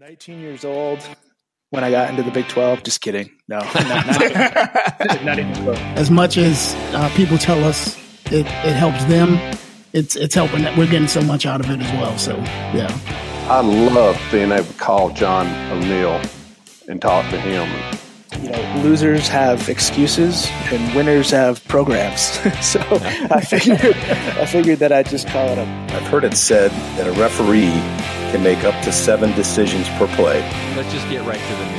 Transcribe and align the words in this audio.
19 0.00 0.38
years 0.38 0.64
old 0.64 1.00
when 1.70 1.82
I 1.82 1.90
got 1.90 2.08
into 2.08 2.22
the 2.22 2.30
Big 2.30 2.46
12. 2.46 2.84
Just 2.84 3.00
kidding. 3.00 3.32
No, 3.48 3.58
not, 3.58 4.06
not, 4.06 5.24
not 5.24 5.38
even 5.40 5.52
close. 5.56 5.76
As 5.96 6.08
much 6.08 6.36
as 6.38 6.72
uh, 6.94 7.10
people 7.16 7.36
tell 7.36 7.64
us 7.64 7.96
it, 8.26 8.46
it 8.46 8.76
helps 8.76 9.04
them, 9.06 9.40
it's 9.92 10.14
it's 10.14 10.36
helping 10.36 10.62
that 10.62 10.78
we're 10.78 10.86
getting 10.86 11.08
so 11.08 11.20
much 11.22 11.46
out 11.46 11.58
of 11.58 11.68
it 11.68 11.80
as 11.80 11.92
well. 11.94 12.16
So 12.16 12.36
yeah, 12.36 12.96
I 13.48 13.60
love 13.60 14.20
being 14.30 14.52
able 14.52 14.66
to 14.66 14.74
call 14.74 15.10
John 15.10 15.48
O'Neill 15.72 16.20
and 16.86 17.02
talk 17.02 17.28
to 17.30 17.40
him. 17.40 17.68
You 18.40 18.50
know, 18.50 18.82
losers 18.84 19.26
have 19.26 19.68
excuses 19.68 20.46
and 20.70 20.94
winners 20.94 21.32
have 21.32 21.66
programs. 21.66 22.20
so 22.64 22.78
I 23.32 23.40
figured 23.40 23.80
I 23.80 24.46
figured 24.46 24.78
that 24.78 24.92
I'd 24.92 25.06
just 25.08 25.26
call 25.26 25.48
it 25.48 25.58
up. 25.58 25.66
I've 25.92 26.06
heard 26.06 26.22
it 26.22 26.36
said 26.36 26.70
that 26.70 27.08
a 27.08 27.12
referee 27.20 27.72
can 28.30 28.42
make 28.42 28.64
up 28.64 28.74
to 28.84 28.92
seven 28.92 29.32
decisions 29.34 29.88
per 29.90 30.06
play. 30.16 30.40
Let's 30.76 30.92
just 30.92 31.08
get 31.08 31.24
right 31.24 31.40
to 31.40 31.54
the 31.56 31.64
news. 31.64 31.78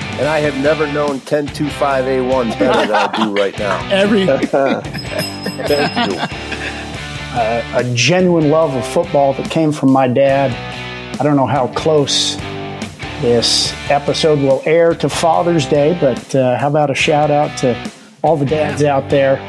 And 0.14 0.28
I 0.28 0.38
have 0.38 0.56
never 0.62 0.86
known 0.86 1.18
1025A1 1.18 2.56
better 2.56 2.86
than 2.86 2.94
I 2.94 3.10
do 3.24 3.34
right 3.34 3.58
now. 3.58 3.84
every 3.90 4.26
Thank 5.66 6.12
you. 6.12 6.18
uh, 7.36 7.62
a 7.74 7.82
genuine 7.96 8.48
love 8.48 8.72
of 8.76 8.86
football 8.86 9.32
that 9.34 9.50
came 9.50 9.72
from 9.72 9.90
my 9.90 10.06
dad. 10.06 10.52
I 11.18 11.24
don't 11.24 11.34
know 11.34 11.48
how 11.48 11.66
close 11.66 12.36
this 13.20 13.72
episode 13.90 14.38
will 14.38 14.62
air 14.66 14.94
to 14.94 15.08
Father's 15.08 15.66
Day, 15.66 15.98
but 16.00 16.32
uh, 16.32 16.56
how 16.58 16.68
about 16.68 16.92
a 16.92 16.94
shout 16.94 17.32
out 17.32 17.58
to 17.58 17.74
all 18.22 18.36
the 18.36 18.46
dads 18.46 18.84
out 18.84 19.10
there? 19.10 19.40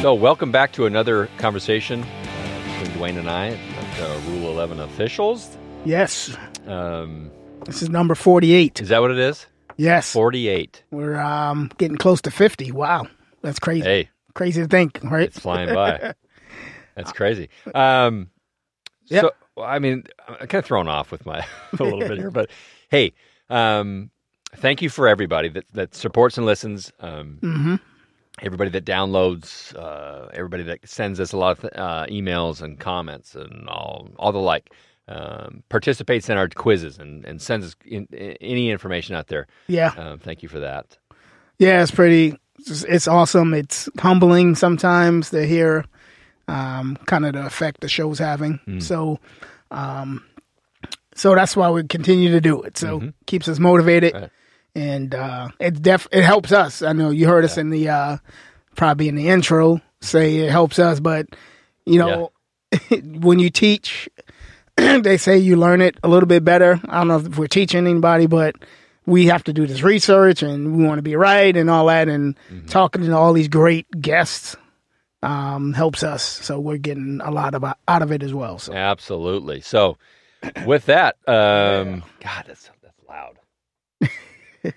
So, 0.00 0.14
welcome 0.14 0.52
back 0.52 0.70
to 0.74 0.86
another 0.86 1.28
conversation 1.38 2.04
uh, 2.04 2.78
between 2.80 2.96
Dwayne 2.96 3.18
and 3.18 3.28
I, 3.28 3.46
about, 3.46 4.00
uh, 4.00 4.20
Rule 4.30 4.48
11 4.52 4.78
officials. 4.78 5.58
yes, 5.84 6.36
Um, 6.68 7.32
this 7.66 7.82
is 7.82 7.90
number 7.90 8.14
forty-eight. 8.14 8.80
is 8.80 8.90
that 8.90 9.00
what 9.00 9.10
it 9.10 9.18
is? 9.18 9.46
Yes, 9.76 10.12
48. 10.12 10.84
we're 10.92 11.18
um, 11.18 11.70
getting 11.78 11.96
close 11.96 12.20
to 12.22 12.30
fifty. 12.30 12.70
Wow, 12.70 13.08
that's 13.42 13.58
crazy. 13.58 13.82
Hey, 13.84 14.10
Crazy 14.34 14.62
to 14.62 14.68
think, 14.68 15.00
right? 15.02 15.24
it's 15.24 15.40
flying 15.40 15.74
by. 15.74 16.14
That's 16.94 17.12
crazy. 17.12 17.48
Um, 17.74 18.30
Yep. 19.06 19.22
So, 19.56 19.62
I 19.62 19.78
mean, 19.80 20.04
I'm 20.28 20.46
kind 20.48 20.54
of 20.62 20.64
thrown 20.66 20.86
off 20.86 21.10
with 21.10 21.24
my 21.26 21.38
a 21.78 21.82
little 21.82 22.00
bit 22.00 22.18
here, 22.18 22.30
but 22.30 22.50
hey, 22.90 23.14
um, 23.50 24.10
thank 24.56 24.80
you 24.82 24.90
for 24.90 25.08
everybody 25.08 25.48
that, 25.48 25.64
that 25.72 25.94
supports 25.94 26.36
and 26.38 26.46
listens. 26.46 26.92
Um, 27.00 27.38
hmm 27.40 27.74
everybody 28.42 28.70
that 28.70 28.84
downloads, 28.84 29.74
uh, 29.76 30.28
everybody 30.32 30.62
that 30.64 30.88
sends 30.88 31.20
us 31.20 31.32
a 31.32 31.36
lot 31.36 31.58
of 31.58 31.64
uh, 31.74 32.06
emails 32.10 32.62
and 32.62 32.78
comments 32.78 33.34
and 33.34 33.68
all, 33.68 34.08
all 34.18 34.32
the 34.32 34.38
like, 34.38 34.70
um, 35.08 35.62
participates 35.70 36.28
in 36.28 36.36
our 36.36 36.48
quizzes 36.48 36.98
and, 36.98 37.24
and 37.24 37.40
sends 37.40 37.64
us 37.66 37.76
in, 37.84 38.06
any 38.40 38.70
information 38.70 39.14
out 39.16 39.28
there. 39.28 39.46
Yeah, 39.66 39.92
Um, 39.96 40.18
thank 40.18 40.42
you 40.42 40.48
for 40.48 40.60
that. 40.60 40.98
yeah, 41.58 41.82
it's 41.82 41.90
pretty. 41.90 42.38
It's, 42.58 42.82
it's 42.84 43.08
awesome. 43.08 43.54
It's 43.54 43.88
humbling 44.00 44.54
sometimes 44.56 45.30
to 45.30 45.46
hear 45.46 45.84
um, 46.48 46.96
kind 47.06 47.24
of 47.24 47.32
the 47.34 47.46
effect 47.46 47.80
the 47.80 47.88
show's 47.88 48.18
having. 48.18 48.58
So, 48.80 49.18
um, 49.70 50.24
so 51.14 51.34
that's 51.34 51.56
why 51.56 51.70
we 51.70 51.84
continue 51.84 52.30
to 52.32 52.40
do 52.40 52.62
it. 52.62 52.76
So 52.76 53.12
keeps 53.26 53.48
us 53.48 53.58
motivated, 53.58 54.12
Right. 54.14 54.30
And 54.74 55.14
uh, 55.14 55.48
it 55.58 55.82
def 55.82 56.08
it 56.12 56.24
helps 56.24 56.52
us. 56.52 56.82
I 56.82 56.92
know 56.92 57.10
you 57.10 57.26
heard 57.26 57.44
us 57.44 57.58
in 57.58 57.70
the 57.70 57.88
uh, 57.88 58.16
probably 58.76 59.08
in 59.08 59.14
the 59.14 59.28
intro 59.28 59.80
say 60.00 60.38
it 60.38 60.50
helps 60.50 60.78
us, 60.78 61.00
but 61.00 61.26
you 61.84 61.98
know 61.98 62.32
when 63.02 63.38
you 63.38 63.50
teach, 63.50 64.08
they 64.76 65.16
say 65.16 65.38
you 65.38 65.56
learn 65.56 65.80
it 65.80 65.96
a 66.02 66.08
little 66.08 66.26
bit 66.26 66.44
better. 66.44 66.80
I 66.88 66.98
don't 66.98 67.08
know 67.08 67.18
if 67.18 67.38
we're 67.38 67.46
teaching 67.46 67.86
anybody, 67.86 68.26
but 68.26 68.56
we 69.06 69.26
have 69.26 69.42
to 69.44 69.52
do 69.52 69.66
this 69.66 69.82
research 69.82 70.42
and 70.42 70.76
we 70.76 70.84
want 70.84 70.98
to 70.98 71.02
be 71.02 71.16
right 71.16 71.56
and 71.56 71.70
all 71.70 71.86
that 71.86 72.08
and 72.08 72.36
talking 72.66 73.02
to 73.02 73.16
all 73.16 73.32
these 73.32 73.48
great 73.48 73.86
guests 74.00 74.54
um, 75.22 75.72
helps 75.72 76.02
us. 76.02 76.22
So 76.22 76.60
we're 76.60 76.76
getting 76.76 77.20
a 77.22 77.30
lot 77.30 77.54
of 77.54 77.64
out 77.64 78.02
of 78.02 78.12
it 78.12 78.22
as 78.22 78.34
well. 78.34 78.58
So 78.58 78.74
Absolutely. 78.74 79.60
So, 79.62 79.96
with 80.66 80.86
that, 80.86 81.16
um, 81.26 82.04
God, 82.20 82.44
that's 82.46 82.70
that's 82.82 82.94
loud. 83.08 83.37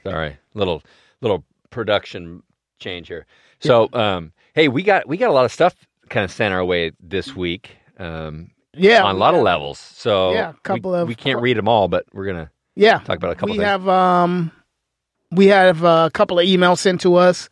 Sorry, 0.03 0.37
little 0.53 0.83
little 1.21 1.43
production 1.69 2.43
change 2.79 3.07
here. 3.07 3.25
So, 3.59 3.89
um, 3.93 4.31
hey, 4.53 4.67
we 4.67 4.83
got 4.83 5.07
we 5.07 5.17
got 5.17 5.29
a 5.29 5.33
lot 5.33 5.45
of 5.45 5.51
stuff 5.51 5.75
kind 6.09 6.23
of 6.23 6.31
sent 6.31 6.53
our 6.53 6.63
way 6.65 6.91
this 6.99 7.35
week. 7.35 7.77
Um, 7.97 8.51
yeah, 8.73 9.03
on 9.03 9.15
a 9.15 9.17
lot 9.17 9.35
of 9.35 9.41
levels. 9.41 9.77
So 9.79 10.33
Yeah, 10.33 10.49
a 10.51 10.53
couple 10.63 10.91
we, 10.91 10.97
of- 10.99 11.07
we 11.07 11.15
can't 11.15 11.41
read 11.41 11.57
them 11.57 11.67
all, 11.67 11.87
but 11.87 12.05
we're 12.13 12.25
gonna 12.25 12.49
yeah. 12.75 12.99
talk 12.99 13.17
about 13.17 13.31
a 13.31 13.35
couple 13.35 13.49
we 13.53 13.57
things. 13.57 13.67
have 13.67 13.87
um 13.87 14.51
we 15.31 15.47
have 15.47 15.83
a 15.83 16.09
couple 16.13 16.39
of 16.39 16.45
emails 16.45 16.79
sent 16.79 17.01
to 17.01 17.15
us, 17.15 17.49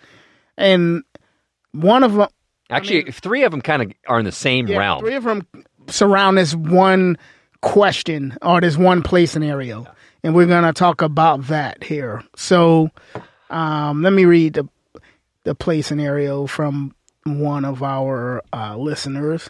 and 0.57 1.03
one 1.71 2.03
of 2.03 2.13
them 2.13 2.27
Actually, 2.71 3.11
three 3.11 3.43
of 3.43 3.51
them 3.51 3.61
kind 3.61 3.81
of 3.81 3.91
are 4.07 4.19
in 4.19 4.25
the 4.25 4.31
same 4.31 4.67
yeah, 4.67 4.77
realm. 4.77 4.99
three 4.99 5.15
of 5.15 5.23
them 5.23 5.45
surround 5.87 6.37
this 6.37 6.53
one 6.53 7.17
question 7.61 8.37
or 8.43 8.61
this 8.61 8.77
one 8.77 9.01
play 9.01 9.25
scenario, 9.25 9.87
and 10.23 10.35
we're 10.35 10.45
gonna 10.47 10.73
talk 10.73 11.01
about 11.01 11.47
that 11.47 11.83
here. 11.83 12.23
So, 12.35 12.89
um, 13.49 14.01
let 14.01 14.13
me 14.13 14.25
read 14.25 14.53
the 14.53 14.67
the 15.43 15.55
play 15.55 15.81
scenario 15.81 16.45
from 16.47 16.93
one 17.25 17.65
of 17.65 17.81
our 17.83 18.41
uh, 18.53 18.75
listeners. 18.77 19.49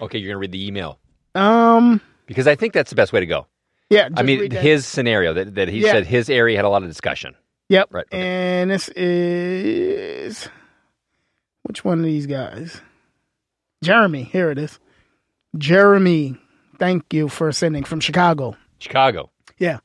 Okay, 0.00 0.18
you're 0.18 0.28
gonna 0.30 0.38
read 0.38 0.52
the 0.52 0.66
email 0.66 0.98
Um, 1.34 2.00
because 2.26 2.46
I 2.46 2.54
think 2.56 2.72
that's 2.72 2.90
the 2.90 2.96
best 2.96 3.12
way 3.12 3.20
to 3.20 3.26
go. 3.26 3.46
yeah, 3.90 4.08
I 4.16 4.22
mean, 4.22 4.50
his 4.50 4.84
scenario 4.86 5.32
that, 5.34 5.54
that 5.54 5.68
he 5.68 5.80
Yeah. 5.80 5.92
said 5.92 6.06
his 6.06 6.28
area 6.28 6.56
had 6.56 6.64
a 6.64 6.68
lot 6.68 6.82
of 6.82 6.88
discussion. 6.88 7.34
Yep. 7.68 7.88
Right, 7.92 8.04
okay. 8.12 8.20
And 8.62 8.70
this 8.70 8.88
is 8.90 10.48
which 11.62 11.84
one 11.84 11.98
of 11.98 12.04
these 12.04 12.26
guys? 12.26 12.80
Jeremy. 13.84 14.24
Here 14.24 14.50
it 14.50 14.58
is. 14.58 14.78
Jeremy, 15.56 16.36
thank 16.78 17.12
you 17.12 17.28
for 17.28 17.50
sending 17.52 17.84
from 17.84 18.00
Chicago. 18.00 18.56
Chicago. 18.78 19.30
Yeah. 19.58 19.78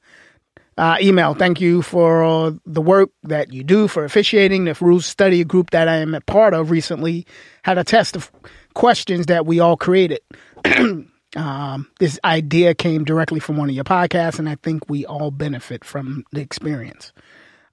Uh, 0.77 0.97
email. 1.01 1.33
Thank 1.33 1.61
you 1.61 1.81
for 1.81 2.57
the 2.65 2.81
work 2.81 3.09
that 3.23 3.53
you 3.53 3.63
do 3.63 3.87
for 3.87 4.03
officiating. 4.05 4.65
The 4.65 4.75
rules 4.79 5.05
study 5.05 5.43
group 5.43 5.71
that 5.71 5.87
I 5.87 5.97
am 5.97 6.15
a 6.15 6.21
part 6.21 6.53
of 6.53 6.71
recently 6.71 7.25
had 7.63 7.77
a 7.77 7.83
test 7.83 8.15
of 8.15 8.31
questions 8.73 9.25
that 9.27 9.45
we 9.45 9.59
all 9.59 9.75
created. 9.77 10.21
um, 11.35 11.87
this 11.99 12.19
idea 12.23 12.73
came 12.73 13.03
directly 13.03 13.39
from 13.39 13.57
one 13.57 13.69
of 13.69 13.75
your 13.75 13.83
podcasts, 13.83 14.39
and 14.39 14.47
I 14.49 14.55
think 14.63 14.89
we 14.89 15.05
all 15.05 15.29
benefit 15.29 15.83
from 15.83 16.23
the 16.31 16.41
experience. 16.41 17.11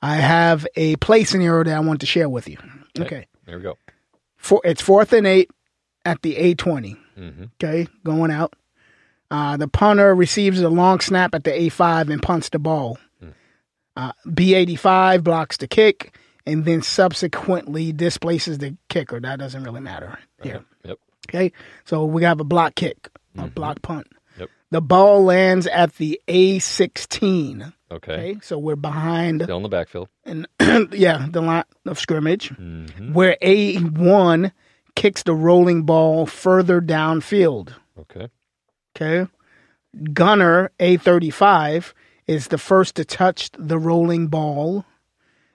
I 0.03 0.17
have 0.17 0.67
a 0.77 0.97
play 0.97 1.25
scenario 1.25 1.65
that 1.65 1.77
I 1.77 1.81
want 1.81 2.01
to 2.01 2.07
share 2.07 2.29
with 2.29 2.49
you. 2.49 2.59
Okay. 2.99 3.27
There 3.47 3.57
we 3.57 3.63
go. 3.63 3.79
For, 4.37 4.61
it's 4.65 4.83
fourth 4.83 5.13
and 5.13 5.27
eight 5.27 5.51
at 6.05 6.23
the 6.23 6.35
A20. 6.55 6.97
hmm 7.17 7.45
Okay, 7.63 7.89
going 8.05 8.31
out. 8.31 8.55
Uh, 9.31 9.57
the 9.57 9.69
punter 9.69 10.15
receives 10.15 10.61
a 10.61 10.69
long 10.71 11.01
snap 11.01 11.35
at 11.35 11.45
the 11.45 11.51
A5 11.51 12.11
and 12.11 12.23
punts 12.23 12.49
the 12.49 12.59
ball. 12.59 12.99
Uh, 13.97 14.13
B85 14.27 15.25
blocks 15.25 15.57
the 15.57 15.67
kick 15.67 16.17
and 16.47 16.65
then 16.65 16.83
subsequently 16.83 17.93
displaces 17.93 18.59
the 18.59 18.77
kicker. 18.89 19.19
That 19.21 19.41
doesn't 19.41 19.65
really 19.65 19.81
matter 19.81 20.17
here. 20.43 20.65
Yep. 20.85 20.99
Okay, 21.29 21.53
so 21.85 22.05
we 22.05 22.23
have 22.23 22.39
a 22.41 22.45
block 22.45 22.75
kick, 22.77 23.09
a 23.37 23.49
block 23.49 23.83
punt. 23.83 24.07
Yep. 24.39 24.49
The 24.71 24.81
ball 24.81 25.25
lands 25.25 25.67
at 25.67 25.97
the 25.97 26.21
A16. 26.29 27.73
Okay. 27.91 28.13
Okay, 28.13 28.37
so 28.43 28.57
we're 28.59 28.77
behind 28.77 29.43
Still 29.43 29.57
in 29.57 29.63
the 29.63 29.69
backfield. 29.69 30.09
and 30.25 30.47
yeah, 30.93 31.27
the 31.31 31.41
line 31.43 31.65
of 31.87 31.99
scrimmage, 31.99 32.51
Mm-hmm. 32.51 33.15
where 33.15 33.37
A1 33.43 34.53
kicks 34.95 35.23
the 35.25 35.35
rolling 35.35 35.83
ball 35.85 36.25
further 36.27 36.81
downfield. 36.81 37.73
Okay. 37.99 38.29
Okay. 39.01 39.31
Gunner 40.13 40.71
A35 40.81 41.93
is 42.27 42.49
the 42.49 42.59
first 42.59 42.97
to 42.97 43.05
touch 43.05 43.51
the 43.59 43.79
rolling 43.79 44.27
ball 44.29 44.85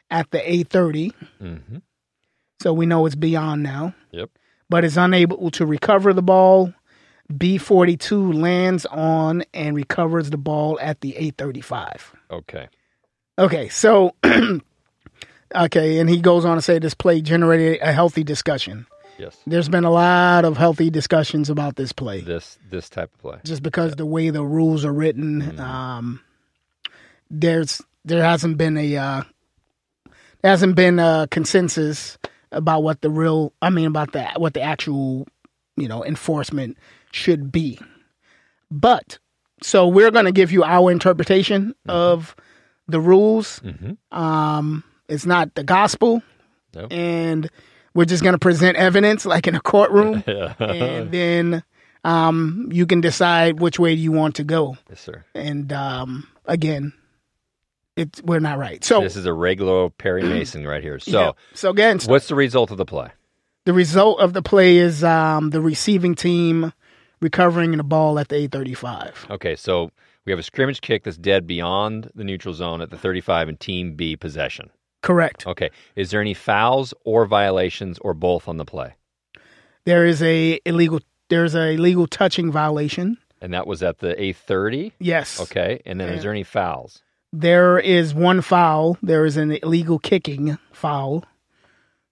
at 0.10 0.32
the 0.32 0.40
A30. 0.40 1.12
Mm-hmm. 1.42 1.78
So 2.62 2.74
we 2.74 2.86
know 2.86 3.06
it's 3.06 3.16
beyond 3.16 3.62
now, 3.64 3.94
Yep. 4.12 4.30
but 4.70 4.84
is 4.86 4.98
unable 4.98 5.52
to 5.52 5.66
recover 5.66 6.14
the 6.14 6.22
ball. 6.24 6.74
B42 7.32 8.34
lands 8.42 8.86
on 8.86 9.44
and 9.54 9.76
recovers 9.76 10.30
the 10.30 10.38
ball 10.38 10.78
at 10.82 11.02
the 11.02 11.14
A35. 11.14 12.02
Okay. 12.32 12.68
Okay, 13.40 13.70
so 13.70 14.16
okay, 15.56 16.00
and 16.00 16.10
he 16.10 16.22
goes 16.22 16.46
on 16.46 16.58
to 16.58 16.62
say 16.62 16.80
this 16.80 16.94
play 16.94 17.22
generated 17.22 17.80
a 17.82 17.92
healthy 17.92 18.24
discussion. 18.24 18.86
Yes. 19.18 19.38
There's 19.46 19.70
been 19.70 19.84
a 19.84 19.92
lot 19.92 20.44
of 20.46 20.58
healthy 20.58 20.90
discussions 20.90 21.50
about 21.50 21.76
this 21.76 21.92
play. 21.92 22.22
This 22.22 22.58
this 22.70 22.90
type 22.90 23.12
of 23.14 23.20
play. 23.22 23.38
just 23.44 23.62
because 23.64 23.96
the 23.96 24.06
way 24.06 24.30
the 24.32 24.44
rules 24.44 24.84
are 24.86 24.94
written, 24.94 25.60
um, 25.60 26.20
there's 27.30 27.82
there 28.06 28.24
hasn't 28.24 28.58
been 28.58 28.78
a 28.78 28.98
uh, 28.98 29.24
there 30.42 30.52
hasn't 30.52 30.76
been 30.76 31.00
a 31.00 31.28
consensus 31.32 32.18
about 32.52 32.84
what 32.84 33.02
the 33.02 33.10
real 33.10 33.54
I 33.62 33.70
mean 33.70 33.86
about 33.88 34.14
that 34.14 34.40
what 34.42 34.54
the 34.54 34.62
actual 34.62 35.28
you 35.78 35.88
know 35.88 36.04
enforcement 36.04 36.78
should 37.12 37.52
be. 37.52 37.80
But 38.72 39.20
so 39.62 39.88
we're 39.88 40.12
going 40.12 40.26
to 40.26 40.32
give 40.32 40.52
you 40.52 40.64
our 40.64 40.92
interpretation 40.92 41.76
of 41.88 42.36
the 42.88 43.00
rules. 43.00 43.62
Um, 44.12 44.84
it's 45.08 45.26
not 45.26 45.54
the 45.56 45.64
gospel, 45.64 46.22
No. 46.76 46.88
and 46.92 47.50
we're 47.94 48.06
just 48.06 48.24
going 48.24 48.34
to 48.34 48.40
present 48.40 48.78
evidence 48.78 49.26
like 49.26 49.48
in 49.48 49.56
a 49.56 49.62
courtroom, 49.62 50.24
and 50.60 51.12
then 51.12 51.64
um, 52.04 52.70
you 52.72 52.86
can 52.86 53.02
decide 53.02 53.60
which 53.60 53.80
way 53.80 53.94
you 53.94 54.12
want 54.12 54.36
to 54.36 54.44
go. 54.44 54.78
Yes, 54.90 55.02
sir. 55.02 55.24
And 55.36 55.72
um, 55.72 56.28
again, 56.46 56.94
it's 57.96 58.22
we're 58.24 58.40
not 58.40 58.58
right. 58.58 58.84
So 58.84 59.02
This 59.02 59.16
is 59.16 59.26
a 59.26 59.34
regular 59.34 59.90
Perry 59.90 60.24
Mason 60.30 60.66
right 60.66 60.84
here. 60.84 61.00
So, 61.00 61.20
yeah. 61.20 61.32
so 61.54 61.70
again, 61.70 62.00
what's 62.06 62.28
the 62.28 62.36
result 62.36 62.72
of 62.72 62.78
the 62.78 62.86
play? 62.86 63.10
the 63.66 63.74
result 63.74 64.20
of 64.20 64.34
the 64.34 64.42
play 64.42 64.78
is 64.78 65.04
um, 65.04 65.52
the 65.52 65.62
receiving 65.62 66.16
team 66.16 66.74
recovering 67.22 67.76
the 67.78 67.84
ball 67.84 68.20
at 68.20 68.30
the 68.30 68.48
A35. 68.48 69.30
Okay, 69.30 69.56
so 69.56 69.92
we 70.26 70.32
have 70.32 70.40
a 70.40 70.44
scrimmage 70.44 70.82
kick 70.82 71.04
that's 71.04 71.18
dead 71.18 71.48
beyond 71.48 72.12
the 72.16 72.24
neutral 72.24 72.54
zone 72.54 72.82
at 72.82 72.90
the 72.90 72.98
35 72.98 73.50
and 73.50 73.60
Team 73.60 73.96
B 73.96 74.16
possession. 74.16 74.70
Correct. 75.04 75.46
Okay, 75.46 75.70
is 75.96 76.10
there 76.10 76.22
any 76.22 76.34
fouls 76.34 76.94
or 77.06 77.26
violations 77.28 78.00
or 78.00 78.16
both 78.16 78.48
on 78.48 78.58
the 78.58 78.66
play? 78.66 78.96
There 79.86 80.06
is 80.08 80.24
a 80.24 80.60
illegal. 80.66 81.00
There's 81.30 81.54
a 81.56 81.74
illegal 81.74 82.08
touching 82.08 82.52
violation. 82.52 83.18
And 83.42 83.54
that 83.54 83.68
was 83.68 83.84
at 83.84 84.00
the 84.00 84.16
A30. 84.16 84.94
Yes. 85.00 85.40
Okay, 85.42 85.82
and 85.86 86.00
then 86.00 86.10
is 86.10 86.24
there 86.24 86.32
any 86.32 86.44
fouls? 86.44 87.02
There 87.34 87.78
is 87.80 88.14
one 88.14 88.42
foul. 88.42 88.98
There 89.04 89.26
is 89.26 89.36
an 89.38 89.52
illegal 89.52 90.00
kicking 90.00 90.58
foul 90.72 91.26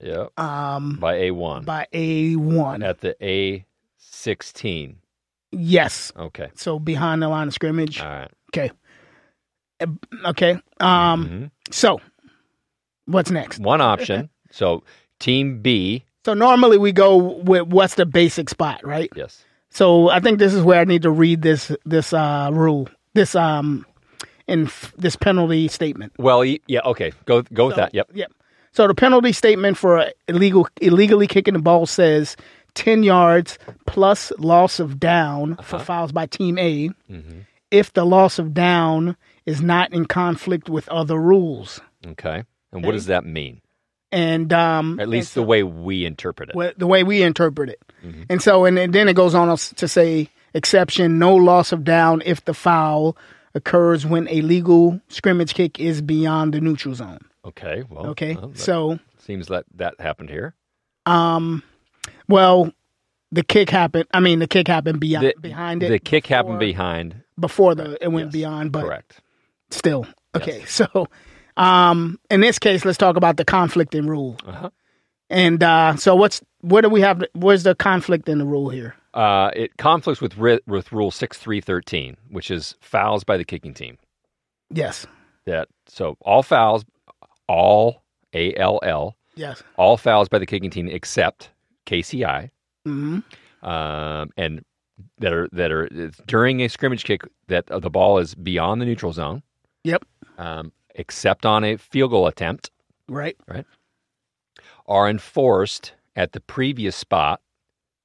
Yeah. 0.00 0.26
um, 0.36 0.98
By 1.00 1.14
A1 1.30 1.64
by 1.64 1.86
a 1.92 2.36
one. 2.36 2.82
at 2.82 3.00
the 3.00 3.14
A16. 3.22 4.96
Yes. 5.52 6.12
Okay. 6.16 6.48
So 6.54 6.78
behind 6.78 7.22
the 7.22 7.28
line 7.28 7.48
of 7.48 7.54
scrimmage. 7.54 8.00
All 8.00 8.08
right. 8.08 8.30
Okay. 8.50 8.70
Uh, 9.80 9.86
Okay. 10.26 10.58
Um. 10.80 11.26
Mhm. 11.28 11.50
So, 11.72 12.00
what's 13.06 13.30
next? 13.30 13.58
One 13.60 13.80
option. 13.80 14.28
so 14.50 14.82
Team 15.18 15.60
B, 15.62 16.04
So 16.24 16.34
normally 16.34 16.78
we 16.78 16.92
go 16.92 17.16
with 17.16 17.68
what's 17.68 17.94
the 17.94 18.06
basic 18.06 18.48
spot, 18.48 18.84
right? 18.84 19.10
yes. 19.16 19.44
So 19.70 20.10
I 20.10 20.20
think 20.20 20.38
this 20.38 20.52
is 20.52 20.62
where 20.62 20.80
I 20.80 20.84
need 20.84 21.02
to 21.02 21.10
read 21.10 21.40
this 21.42 21.72
this 21.86 22.12
uh 22.12 22.50
rule 22.52 22.88
this 23.14 23.34
um 23.34 23.86
in 24.46 24.66
f- 24.66 24.92
this 24.98 25.16
penalty 25.16 25.68
statement. 25.68 26.12
Well, 26.18 26.44
yeah, 26.44 26.80
okay. 26.84 27.12
Go 27.24 27.42
go 27.42 27.66
with 27.68 27.76
that. 27.76 27.94
Yep. 27.94 28.10
Yep. 28.12 28.32
So 28.72 28.86
the 28.88 28.94
penalty 28.94 29.32
statement 29.32 29.78
for 29.78 30.10
illegal 30.28 30.68
illegally 30.80 31.26
kicking 31.26 31.54
the 31.54 31.60
ball 31.60 31.86
says 31.86 32.36
ten 32.74 33.02
yards 33.02 33.58
plus 33.86 34.30
loss 34.38 34.78
of 34.80 34.98
down 35.00 35.56
for 35.62 35.78
fouls 35.78 36.12
by 36.12 36.26
team 36.26 36.58
A. 36.58 36.90
If 37.70 37.92
the 37.94 38.04
loss 38.04 38.38
of 38.38 38.52
down 38.52 39.16
is 39.46 39.62
not 39.62 39.92
in 39.94 40.04
conflict 40.04 40.68
with 40.68 40.86
other 40.90 41.18
rules, 41.18 41.80
Okay. 42.06 42.44
And 42.72 42.84
what 42.84 42.92
does 42.92 43.06
that 43.06 43.24
mean? 43.24 43.60
and 44.14 44.52
um, 44.52 45.00
At 45.00 45.08
least 45.08 45.34
the 45.34 45.42
way 45.42 45.62
we 45.62 46.04
interpret 46.04 46.50
it. 46.54 46.78
the 46.78 46.86
way 46.86 47.02
we 47.02 47.22
interpret 47.22 47.70
it. 47.70 47.80
And 48.28 48.42
so, 48.42 48.64
and, 48.66 48.78
and 48.78 48.92
then 48.92 49.08
it 49.08 49.14
goes 49.14 49.34
on 49.34 49.48
to 49.56 49.88
say, 49.88 50.28
exception, 50.54 51.18
no 51.18 51.34
loss 51.34 51.72
of 51.72 51.82
down 51.84 52.22
if 52.26 52.44
the 52.44 52.52
foul 52.52 53.16
occurs 53.54 54.04
when 54.04 54.28
a 54.28 54.40
legal 54.42 55.00
scrimmage 55.08 55.54
kick 55.54 55.78
is 55.80 56.02
beyond 56.02 56.52
the 56.52 56.60
neutral 56.60 56.94
zone. 56.94 57.20
Okay. 57.44 57.84
Well. 57.88 58.08
Okay. 58.08 58.34
well, 58.34 58.52
so, 58.54 58.98
seems 59.18 59.46
that 59.48 59.64
that 59.76 59.98
happened 60.00 60.28
here. 60.30 60.54
um, 61.06 61.62
well, 62.28 62.70
the 63.30 63.42
kick 63.42 63.70
happened. 63.70 64.06
I 64.12 64.20
mean, 64.20 64.40
the 64.40 64.46
kick 64.46 64.68
happened 64.68 65.00
beyond, 65.00 65.26
The, 65.26 65.34
behind 65.40 65.82
it. 65.82 65.88
The 65.88 65.98
kick 65.98 66.26
happened 66.26 66.58
behind. 66.58 67.22
before 67.40 67.74
the 67.74 67.96
it 68.02 68.08
went 68.08 68.26
Yes, 68.26 68.32
beyond, 68.32 68.72
but 68.72 68.84
Correct. 68.84 69.20
still. 69.70 70.06
Okay. 70.34 70.64
So, 70.66 71.08
um, 71.56 72.18
in 72.30 72.40
this 72.40 72.58
case, 72.58 72.84
let's 72.84 72.98
talk 72.98 73.16
about 73.16 73.36
the 73.36 73.44
conflict 73.44 73.94
in 73.94 74.06
rule. 74.06 74.36
Uh-huh. 74.46 74.70
And 75.30 75.62
uh, 75.62 75.96
so, 75.96 76.14
what's 76.14 76.42
what 76.60 76.82
do 76.82 76.88
we 76.90 77.00
have? 77.00 77.22
Where's 77.34 77.62
the 77.62 77.74
conflict 77.74 78.28
in 78.28 78.38
the 78.38 78.44
rule 78.44 78.68
here? 78.68 78.94
Uh, 79.14 79.50
it 79.54 79.76
conflicts 79.76 80.20
with 80.20 80.36
with 80.66 80.92
Rule 80.92 81.10
six 81.10 81.38
three 81.38 81.60
thirteen, 81.60 82.16
which 82.30 82.50
is 82.50 82.76
fouls 82.80 83.24
by 83.24 83.36
the 83.36 83.44
kicking 83.44 83.74
team. 83.74 83.98
Yes. 84.70 85.06
That 85.46 85.68
so 85.86 86.16
all 86.20 86.42
fouls, 86.42 86.84
all 87.48 88.02
A 88.34 88.54
L 88.56 88.78
L, 88.82 89.16
Yes. 89.34 89.62
all 89.76 89.96
fouls 89.96 90.28
by 90.28 90.38
the 90.38 90.46
kicking 90.46 90.70
team 90.70 90.88
except 90.88 91.50
KCI, 91.86 92.50
hmm 92.84 93.20
um, 93.62 94.30
and 94.36 94.64
that 95.18 95.32
are 95.32 95.48
that 95.52 95.72
are 95.72 95.88
during 96.26 96.60
a 96.60 96.68
scrimmage 96.68 97.04
kick 97.04 97.22
that 97.48 97.70
uh, 97.70 97.78
the 97.78 97.90
ball 97.90 98.18
is 98.18 98.34
beyond 98.34 98.80
the 98.80 98.86
neutral 98.86 99.12
zone, 99.12 99.42
Yep. 99.84 100.04
um, 100.38 100.72
except 100.94 101.46
on 101.46 101.64
a 101.64 101.76
field 101.76 102.10
goal 102.10 102.26
attempt, 102.26 102.70
Right. 103.08 103.36
Right, 103.46 103.66
are 104.86 105.08
enforced 105.08 105.94
at 106.16 106.32
the 106.32 106.40
previous 106.40 106.96
spot 106.96 107.40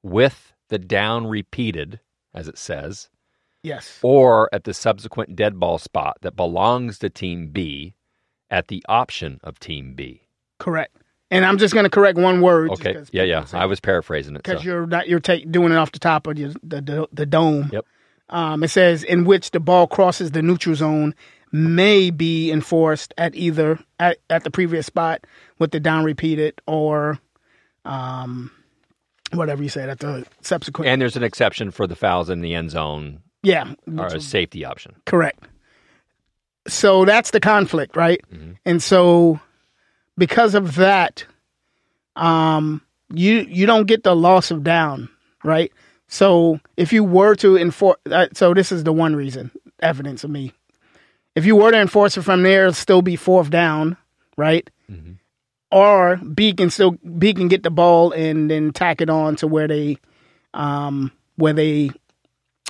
with 0.03 0.53
the 0.69 0.79
down 0.79 1.27
repeated, 1.27 1.99
as 2.33 2.47
it 2.47 2.57
says, 2.57 3.09
Yes. 3.63 3.99
or 4.01 4.49
at 4.53 4.63
the 4.63 4.73
subsequent 4.73 5.35
dead 5.35 5.59
ball 5.59 5.77
spot 5.77 6.17
that 6.21 6.35
belongs 6.35 6.99
to 6.99 7.09
Team 7.09 7.49
B 7.49 7.95
at 8.49 8.67
the 8.67 8.83
option 8.87 9.39
of 9.43 9.59
Team 9.59 9.93
B. 9.93 10.21
Correct. 10.59 10.95
And 11.29 11.45
I'm 11.45 11.57
just 11.57 11.73
going 11.73 11.83
to 11.83 11.89
correct 11.89 12.17
one 12.17 12.39
word. 12.39 12.71
Okay. 12.71 13.03
Yeah, 13.11 13.23
yeah. 13.23 13.45
I 13.51 13.65
was 13.65 13.81
paraphrasing 13.81 14.35
it. 14.35 14.43
Because 14.43 14.61
so. 14.61 14.65
you're 14.65 14.87
not 14.87 15.09
you're 15.09 15.19
take, 15.19 15.51
doing 15.51 15.73
it 15.73 15.75
off 15.75 15.91
the 15.91 15.99
top 15.99 16.25
of 16.25 16.37
your, 16.37 16.51
the, 16.63 16.81
the 16.81 17.07
the 17.11 17.25
dome. 17.25 17.69
Yep. 17.73 17.85
Um, 18.29 18.63
it 18.63 18.69
says 18.69 19.03
in 19.03 19.25
which 19.25 19.51
the 19.51 19.59
ball 19.59 19.87
crosses 19.87 20.31
the 20.31 20.41
neutral 20.41 20.75
zone 20.75 21.15
may 21.51 22.09
be 22.09 22.51
enforced 22.51 23.13
at 23.17 23.35
either 23.35 23.79
at, 23.99 24.17
at 24.29 24.43
the 24.43 24.51
previous 24.51 24.85
spot 24.85 25.25
with 25.59 25.71
the 25.71 25.79
down 25.79 26.03
repeated 26.03 26.59
or 26.67 27.19
um 27.85 28.51
whatever 29.33 29.63
you 29.63 29.69
said 29.69 29.89
at 29.89 29.99
the 29.99 30.25
subsequent. 30.41 30.89
And 30.89 31.01
there's 31.01 31.17
an 31.17 31.23
exception 31.23 31.71
for 31.71 31.87
the 31.87 31.95
fouls 31.95 32.29
in 32.29 32.41
the 32.41 32.53
end 32.53 32.71
zone 32.71 33.21
yeah. 33.43 33.73
or 33.97 34.07
a 34.07 34.21
safety 34.21 34.65
option. 34.65 34.95
Correct. 35.05 35.47
So 36.67 37.05
that's 37.05 37.31
the 37.31 37.39
conflict, 37.39 37.95
right? 37.95 38.21
Mm-hmm. 38.33 38.53
And 38.65 38.83
so 38.83 39.39
because 40.17 40.55
of 40.55 40.75
that, 40.75 41.25
um, 42.15 42.81
you 43.13 43.45
you 43.49 43.65
don't 43.65 43.85
get 43.85 44.03
the 44.03 44.15
loss 44.15 44.51
of 44.51 44.63
down, 44.63 45.09
right? 45.43 45.71
So 46.07 46.59
if 46.75 46.91
you 46.91 47.03
were 47.03 47.35
to 47.35 47.57
enforce, 47.57 47.97
uh, 48.09 48.27
so 48.33 48.53
this 48.53 48.71
is 48.71 48.83
the 48.83 48.93
one 48.93 49.15
reason 49.15 49.51
evidence 49.79 50.23
of 50.23 50.29
me. 50.29 50.51
If 51.37 51.45
you 51.45 51.55
were 51.55 51.69
to 51.71 51.77
enforce 51.79 52.17
it 52.17 52.23
from 52.23 52.41
there, 52.41 52.63
it'll 52.63 52.73
still 52.73 53.03
be 53.03 53.15
fourth 53.15 53.51
down, 53.51 53.95
right? 54.37 54.67
Mm-hmm. 54.91 55.11
Or 55.71 56.15
B 56.17 56.51
can 56.53 56.71
still 56.71 56.91
B 57.19 57.31
can 57.33 57.47
get 57.47 57.61
the 57.61 57.69
ball 57.69 58.11
and 58.11 58.49
then 58.49 58.71
tack 58.73 59.01
it 59.01 59.09
on 59.09 59.35
to 59.37 59.47
where 59.47 59.67
they, 59.67 59.97
um, 60.55 61.11
where 61.35 61.53
they, 61.53 61.91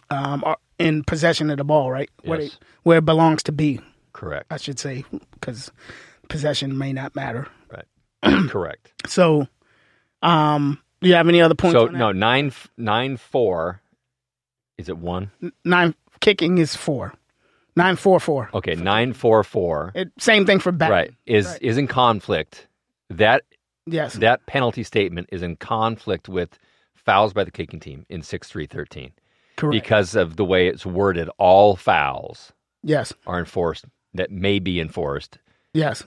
um, 0.10 0.44
are 0.46 0.58
in 0.80 1.06
possession 1.06 1.50
of 1.50 1.58
the 1.58 1.64
ball, 1.64 1.90
right? 1.90 2.10
Where 2.26 2.42
Yes. 2.42 2.52
they, 2.52 2.66
where 2.84 2.98
it 2.98 3.06
belongs 3.06 3.44
to 3.44 3.54
be, 3.54 3.80
Correct. 4.12 4.48
I 4.52 4.58
should 4.58 4.80
say, 4.80 5.06
because 5.32 5.72
possession 6.28 6.78
may 6.78 6.92
not 6.92 7.16
matter. 7.16 7.48
Right. 7.72 7.86
Correct. 8.50 8.92
So, 9.08 9.48
um, 10.22 10.80
do 11.02 11.08
you 11.08 11.16
have 11.16 11.30
any 11.30 11.40
other 11.42 11.56
points? 11.56 11.74
So 11.80 11.86
no 11.86 12.12
nine 12.12 12.52
nine 12.78 13.16
four. 13.16 13.82
Is 14.78 14.90
it 14.90 14.98
one? 14.98 15.32
nine 15.64 15.96
kicking 16.20 16.58
is 16.58 16.76
four, 16.76 17.14
nine 17.78 17.96
four 17.96 18.20
four. 18.20 18.50
Okay, 18.54 18.76
nine 18.76 19.14
four 19.14 19.44
four. 19.44 19.92
It, 19.96 20.10
same 20.20 20.46
thing 20.46 20.60
for 20.60 20.72
back. 20.72 20.90
Right. 20.92 21.14
Is 21.26 21.46
Right. 21.48 21.62
is 21.62 21.78
in 21.78 21.88
conflict. 21.88 22.68
That 23.10 23.44
Yes. 23.86 24.14
that 24.16 24.46
penalty 24.48 24.84
statement 24.84 25.30
is 25.32 25.42
in 25.42 25.56
conflict 25.56 26.28
with 26.28 26.60
fouls 26.96 27.32
by 27.34 27.44
the 27.46 27.52
kicking 27.52 27.80
team 27.80 28.06
in 28.10 28.22
six 28.22 28.50
three 28.50 28.66
thirteen 28.66 29.12
correct. 29.56 29.72
because 29.82 30.16
of 30.16 30.36
the 30.36 30.44
way 30.44 30.68
it's 30.68 30.86
worded. 30.86 31.30
All 31.38 31.76
fouls 31.78 32.52
yes. 32.84 33.14
are 33.26 33.40
enforced 33.40 33.86
that 34.14 34.30
may 34.32 34.60
be 34.60 34.80
enforced 34.82 35.38
Yes. 35.74 36.04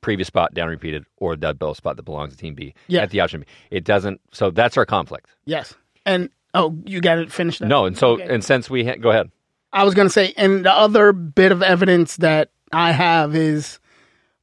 previous 0.00 0.28
spot 0.28 0.54
down 0.54 0.68
repeated 0.68 1.04
or 1.16 1.34
dead 1.34 1.58
ball 1.58 1.74
spot 1.74 1.96
that 1.96 2.02
belongs 2.04 2.32
to 2.32 2.36
team 2.38 2.54
B 2.54 2.74
Yeah. 2.88 3.02
at 3.02 3.10
the 3.10 3.20
option 3.20 3.40
B. 3.40 3.46
It 3.70 3.82
doesn't. 3.84 4.20
So 4.32 4.50
that's 4.50 4.76
our 4.76 4.84
conflict. 4.86 5.28
Yes. 5.46 5.74
And 6.06 6.28
oh, 6.52 6.76
you 6.84 7.00
got 7.00 7.16
to 7.16 7.26
finish 7.28 7.58
that. 7.58 7.66
No, 7.66 7.86
and 7.86 7.96
so 7.98 8.10
Okay. 8.10 8.26
and 8.32 8.44
since 8.44 8.68
we 8.70 8.84
ha- 8.84 8.96
go 9.00 9.10
ahead. 9.10 9.30
I 9.74 9.84
was 9.84 9.92
going 9.94 10.06
to 10.06 10.12
say, 10.12 10.32
and 10.36 10.64
the 10.64 10.72
other 10.72 11.12
bit 11.12 11.52
of 11.52 11.62
evidence 11.62 12.16
that 12.18 12.50
I 12.72 12.92
have 12.92 13.34
is 13.34 13.80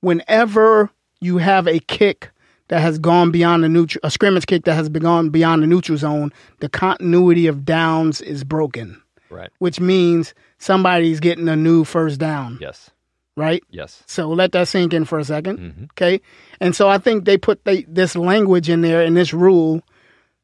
whenever 0.02 0.90
you 1.22 1.38
have 1.38 1.68
a 1.68 1.80
kick 1.80 2.32
that 2.68 2.82
has 2.82 3.00
gone 3.00 3.32
beyond 3.32 3.64
the 3.64 3.70
neutral, 3.70 4.00
a 4.04 4.12
scrimmage 4.12 4.46
kick 4.46 4.64
that 4.66 4.76
has 4.76 4.90
gone 4.90 5.30
beyond 5.30 5.64
the 5.64 5.68
neutral 5.68 5.98
zone, 5.98 6.32
the 6.60 6.70
continuity 6.70 7.48
of 7.48 7.66
downs 7.66 8.22
is 8.22 8.44
broken, 8.44 9.02
Right. 9.30 9.50
which 9.60 9.80
means 9.80 10.34
somebody's 10.58 11.20
getting 11.20 11.50
a 11.50 11.56
new 11.56 11.84
first 11.84 12.20
down, 12.20 12.58
Yes. 12.62 12.90
right? 13.36 13.64
Yes. 13.70 14.04
So 14.08 14.30
let 14.30 14.52
that 14.54 14.68
sink 14.68 14.94
in 14.94 15.06
for 15.06 15.20
a 15.20 15.24
2nd 15.24 15.58
Mhm. 15.60 15.84
Okay. 15.92 16.22
And 16.60 16.76
so 16.76 16.88
I 16.90 16.98
think 16.98 17.26
they 17.26 17.38
put 17.38 17.64
they, 17.66 17.84
this 17.88 18.16
language 18.16 18.70
in 18.70 18.82
there 18.82 19.02
in 19.02 19.14
this 19.16 19.34
rule 19.34 19.82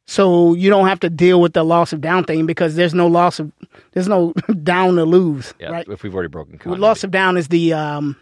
So 0.09 0.53
you 0.53 0.69
don't 0.69 0.87
have 0.87 1.01
to 1.01 1.09
deal 1.09 1.41
with 1.41 1.51
the 1.53 1.63
loss 1.63 1.91
of 1.91 1.99
down 1.99 2.23
thing 2.23 2.45
because 2.45 2.75
there's 2.75 2.93
no 2.93 3.07
loss 3.07 3.39
of 3.39 3.51
there's 3.91 4.07
no 4.07 4.31
down 4.63 4.95
to 4.95 5.03
lose, 5.03 5.53
Yeah, 5.59 5.69
right? 5.69 5.87
if 5.87 6.01
we've 6.01 6.13
already 6.13 6.29
broken 6.29 6.53
continuity. 6.57 6.81
loss 6.81 7.03
of 7.03 7.11
down 7.11 7.35
is 7.35 7.49
the 7.49 7.73
um, 7.73 8.15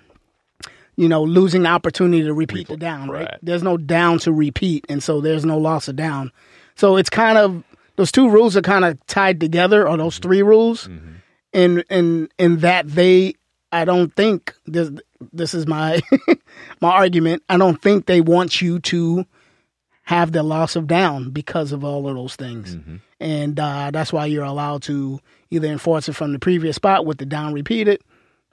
you 0.95 1.07
know 1.07 1.23
losing 1.23 1.61
the 1.63 1.69
opportunity 1.69 2.23
to 2.23 2.33
repeat 2.33 2.67
the 2.67 2.77
down, 2.77 3.09
right? 3.09 3.27
right. 3.29 3.37
There's 3.43 3.61
no 3.63 3.77
down 3.77 4.17
to 4.19 4.33
repeat, 4.33 4.85
and 4.89 5.01
so 5.03 5.21
there's 5.21 5.45
no 5.45 5.57
loss 5.59 5.87
of 5.87 5.95
down. 5.95 6.31
So 6.75 6.97
it's 6.97 7.09
kind 7.09 7.37
of 7.37 7.63
those 7.97 8.11
two 8.11 8.29
rules 8.29 8.57
are 8.57 8.61
kind 8.61 8.83
of 8.83 8.97
tied 9.05 9.39
together, 9.39 9.87
or 9.87 9.95
those 9.95 10.17
three 10.17 10.41
rules, 10.41 10.89
and 11.53 11.83
and 11.89 12.29
and 12.39 12.61
that 12.61 12.87
they. 12.87 13.35
I 13.71 13.83
don't 13.85 14.13
think 14.15 14.55
this. 14.65 14.89
This 15.33 15.53
is 15.53 15.67
my 15.67 16.01
my 16.81 16.89
argument. 16.91 17.43
I 17.49 17.57
don't 17.57 17.81
think 17.81 18.05
they 18.07 18.21
want 18.21 18.61
you 18.61 18.79
to 18.79 19.25
have 20.05 20.31
the 20.31 20.43
loss 20.43 20.75
of 20.75 20.87
down 20.87 21.31
because 21.31 21.71
of 21.71 21.83
all 21.83 22.07
of 22.07 22.15
those 22.15 22.35
things, 22.35 22.77
and 23.19 23.59
uh, 23.59 23.91
that's 23.91 24.13
why 24.13 24.25
you're 24.25 24.43
allowed 24.43 24.81
to 24.83 25.19
either 25.51 25.67
enforce 25.67 26.07
it 26.09 26.13
from 26.13 26.31
the 26.31 26.39
previous 26.39 26.75
spot 26.77 27.05
with 27.05 27.17
the 27.17 27.25
down 27.25 27.53
repeated, 27.53 28.01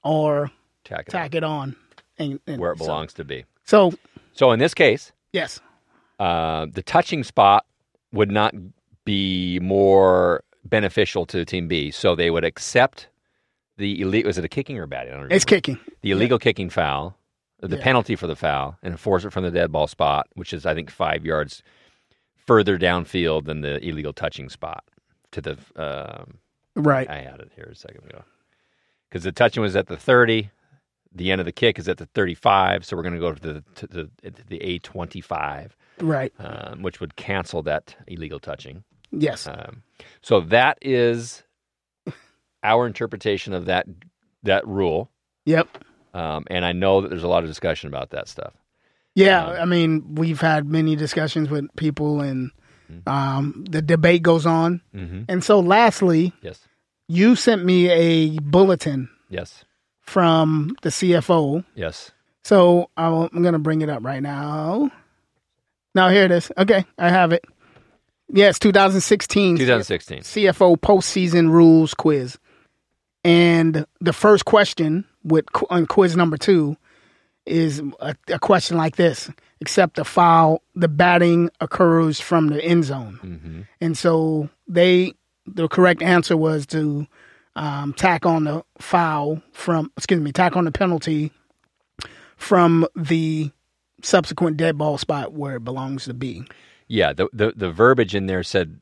or 0.05 0.51
tack 0.85 1.09
it 1.09 1.11
tack 1.11 1.35
it 1.35 1.45
on 1.45 1.77
and, 2.19 2.41
and 2.47 2.61
where 2.61 2.73
it 2.73 2.79
so- 2.79 2.85
belongs 2.87 3.13
to 3.15 3.25
be. 3.25 3.45
So, 3.65 3.93
So 4.33 4.51
in 4.53 4.59
this 4.59 4.75
case, 4.75 5.13
yes, 5.33 5.61
uh, 6.19 6.67
the 6.73 6.83
touching 6.83 7.23
spot 7.25 7.65
would 8.13 8.31
not 8.31 8.55
be 9.05 9.59
more 9.61 10.43
beneficial 10.65 11.27
to 11.27 11.45
Team 11.45 11.69
B. 11.69 11.91
So 11.91 12.15
they 12.15 12.31
would 12.31 12.45
accept 12.45 13.09
the 13.77 14.01
illegal. 14.01 14.29
Was 14.29 14.39
it 14.39 14.45
a 14.45 14.49
kicking 14.49 14.79
or 14.79 14.87
batting? 14.87 15.13
I 15.13 15.17
don't 15.17 15.33
it's 15.33 15.45
kicking. 15.45 15.79
the 16.03 16.11
illegal 16.13 16.39
kicking 16.39 16.71
foul, 16.71 17.17
the 17.63 17.77
Yeah. 17.77 17.83
penalty 17.83 18.17
for 18.17 18.27
the 18.27 18.37
foul, 18.37 18.77
and 18.83 18.99
force 18.99 19.25
it 19.25 19.33
from 19.33 19.45
the 19.45 19.51
dead 19.51 19.71
ball 19.73 19.87
spot, 19.87 20.27
which 20.35 20.53
is 20.53 20.67
I 20.67 20.75
think 20.75 20.91
five 20.91 21.25
yards 21.25 21.63
further 22.47 22.77
downfield 22.79 23.45
than 23.47 23.61
the 23.61 23.79
illegal 23.87 24.13
touching 24.13 24.49
spot. 24.49 24.85
To 25.33 25.41
the 25.41 25.59
um, 25.77 26.39
Right. 26.75 27.09
I 27.09 27.19
had 27.23 27.41
it 27.41 27.53
here 27.55 27.69
a 27.71 27.75
second 27.75 28.05
ago 28.05 28.25
because 29.09 29.23
the 29.25 29.33
touching 29.33 29.63
was 29.63 29.77
at 29.77 29.87
the 29.87 29.97
thirty. 29.97 30.51
The 31.15 31.31
end 31.31 31.41
of 31.41 31.45
the 31.45 31.53
kick 31.53 31.79
is 31.79 31.89
at 31.89 31.99
the 31.99 32.07
thirty-five, 32.07 32.85
so 32.87 32.97
we're 32.97 33.03
going 33.03 33.15
to 33.15 33.21
go 33.21 33.33
to 33.35 33.41
the 33.41 33.65
to 33.77 33.87
the 33.87 34.11
to 34.31 34.47
the 34.49 34.63
A 34.63 34.79
twenty-five, 34.79 35.77
Right. 36.01 36.33
um, 36.39 36.81
which 36.83 37.01
would 37.01 37.17
cancel 37.17 37.63
that 37.65 37.95
illegal 38.07 38.41
touching. 38.41 38.83
Yes. 39.11 39.47
Um, 39.47 39.83
so 40.23 40.41
that 40.41 40.79
is 40.81 41.43
our 42.63 42.87
interpretation 42.87 43.53
of 43.53 43.67
that 43.67 43.87
that 44.43 44.67
rule. 44.67 45.11
Yep. 45.45 45.82
Um, 46.15 46.45
and 46.51 46.65
I 46.65 46.73
know 46.73 47.01
that 47.01 47.09
there's 47.09 47.23
a 47.23 47.29
lot 47.29 47.43
of 47.45 47.49
discussion 47.51 47.89
about 47.89 48.11
that 48.11 48.29
stuff. 48.29 48.53
Yeah. 49.15 49.45
Um, 49.47 49.57
I 49.61 49.65
mean, 49.65 50.15
we've 50.15 50.41
had 50.41 50.67
many 50.67 50.97
discussions 50.97 51.49
with 51.51 51.67
people, 51.77 52.21
and 52.21 52.51
Mm-hmm. 52.93 53.09
um, 53.09 53.65
the 53.71 53.81
debate 53.81 54.23
goes 54.23 54.45
on. 54.45 54.83
Mhm. 54.95 55.25
And 55.29 55.43
so, 55.43 55.61
lastly, 55.61 56.35
Yes. 56.43 56.61
you 57.09 57.37
sent 57.37 57.65
me 57.65 57.89
a 57.89 58.39
bulletin 58.41 59.09
Yes. 59.31 59.65
from 60.03 60.77
the 60.83 60.91
CFO. 60.91 61.65
Yes. 61.75 62.11
So 62.45 62.91
I'll, 62.99 63.31
I'm 63.33 63.41
going 63.41 63.55
to 63.55 63.59
bring 63.59 63.81
it 63.81 63.89
up 63.89 64.05
right 64.05 64.21
now. 64.23 64.91
Now 65.95 66.09
here 66.11 66.25
it 66.25 66.33
is. 66.33 66.51
Okay, 66.59 66.85
I 66.99 67.09
have 67.09 67.33
it. 67.33 67.45
Yes, 68.29 68.59
2016 68.59 69.57
2016. 69.59 70.19
CFO 70.21 70.77
postseason 70.77 71.51
rules 71.51 71.95
quiz. 71.95 72.37
And 73.25 73.87
the 74.01 74.13
first 74.13 74.45
question 74.45 75.05
with 75.25 75.45
on 75.71 75.87
quiz 75.87 76.17
number 76.17 76.37
two 76.37 76.77
is 77.47 77.83
a, 78.01 78.15
a 78.29 78.39
question 78.39 78.77
like 78.77 78.97
this: 78.97 79.31
Except 79.61 79.97
the 79.97 80.05
foul, 80.05 80.63
the 80.75 80.89
batting 80.89 81.51
occurs 81.61 82.21
from 82.21 82.49
the 82.49 82.63
end 82.65 82.85
zone, 82.85 83.67
and 83.81 83.97
so 83.97 84.49
they 84.69 85.15
the 85.47 85.69
correct 85.69 86.03
answer 86.03 86.37
was 86.37 86.67
to 86.67 87.07
um, 87.57 87.93
tack 87.95 88.25
on 88.27 88.45
the 88.45 88.65
foul 88.79 89.43
from 89.53 89.91
excuse 89.97 90.21
me, 90.21 90.33
tack 90.33 90.57
on 90.57 90.65
the 90.65 90.73
penalty 90.73 91.33
from 92.37 92.87
the 92.97 93.51
subsequent 94.03 94.57
dead 94.57 94.77
ball 94.77 94.99
spot 94.99 95.33
where 95.33 95.57
it 95.57 95.65
belongs 95.65 96.05
to 96.05 96.15
be. 96.15 96.45
Yeah. 96.89 97.13
The, 97.13 97.29
the 97.33 97.53
the 97.57 97.71
verbiage 97.71 98.15
in 98.15 98.27
there 98.27 98.43
said 98.43 98.81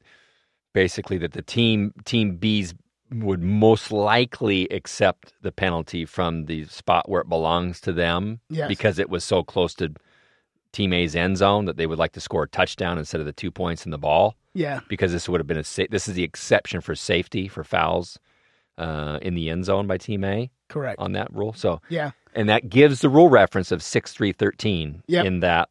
basically 0.73 1.19
that 1.19 1.33
the 1.33 1.43
team 1.43 1.93
team 2.05 2.37
B's 2.37 2.75
would 3.13 3.43
most 3.43 3.91
likely 3.91 4.69
accept 4.69 5.33
the 5.43 5.51
penalty 5.53 6.05
from 6.05 6.47
the 6.47 6.65
spot 6.67 7.09
where 7.09 7.21
it 7.21 7.29
belongs 7.29 7.81
to 7.83 7.93
them 7.93 8.41
Yes. 8.49 8.69
because 8.69 8.99
it 8.99 9.11
was 9.11 9.25
so 9.25 9.43
close 9.43 9.75
to 9.75 9.93
team 10.73 10.93
A's 10.93 11.17
end 11.17 11.37
zone 11.37 11.65
that 11.65 11.77
they 11.77 11.87
would 11.87 11.99
like 11.99 12.13
to 12.13 12.21
score 12.21 12.45
a 12.45 12.49
touchdown 12.49 12.99
instead 12.99 13.21
of 13.21 13.27
the 13.27 13.33
two 13.33 13.51
points 13.51 13.85
in 13.85 13.91
the 13.91 13.99
ball. 13.99 14.37
Yeah, 14.55 14.81
because 14.89 15.13
this 15.13 15.29
would 15.29 15.39
have 15.41 15.47
been 15.47 15.59
a 15.59 15.65
sa- 15.65 15.85
this 15.91 16.09
is 16.09 16.15
the 16.15 16.25
exception 16.25 16.81
for 16.81 16.95
safety 16.97 17.47
for 17.49 17.63
fouls 17.65 18.19
uh, 18.79 19.19
in 19.23 19.35
the 19.35 19.49
end 19.51 19.65
zone 19.65 19.87
by 19.87 19.97
team 19.99 20.25
A 20.25 20.51
correct. 20.69 21.01
on 21.01 21.13
that 21.13 21.33
rule. 21.33 21.53
So 21.53 21.81
Yeah. 21.89 22.13
and 22.35 22.49
that 22.49 22.69
gives 22.69 23.01
the 23.01 23.09
rule 23.09 23.29
reference 23.29 23.71
of 23.73 23.83
six 23.83 24.13
three 24.13 24.33
thirteen 24.33 25.03
Yep. 25.09 25.25
in 25.27 25.41
that 25.41 25.69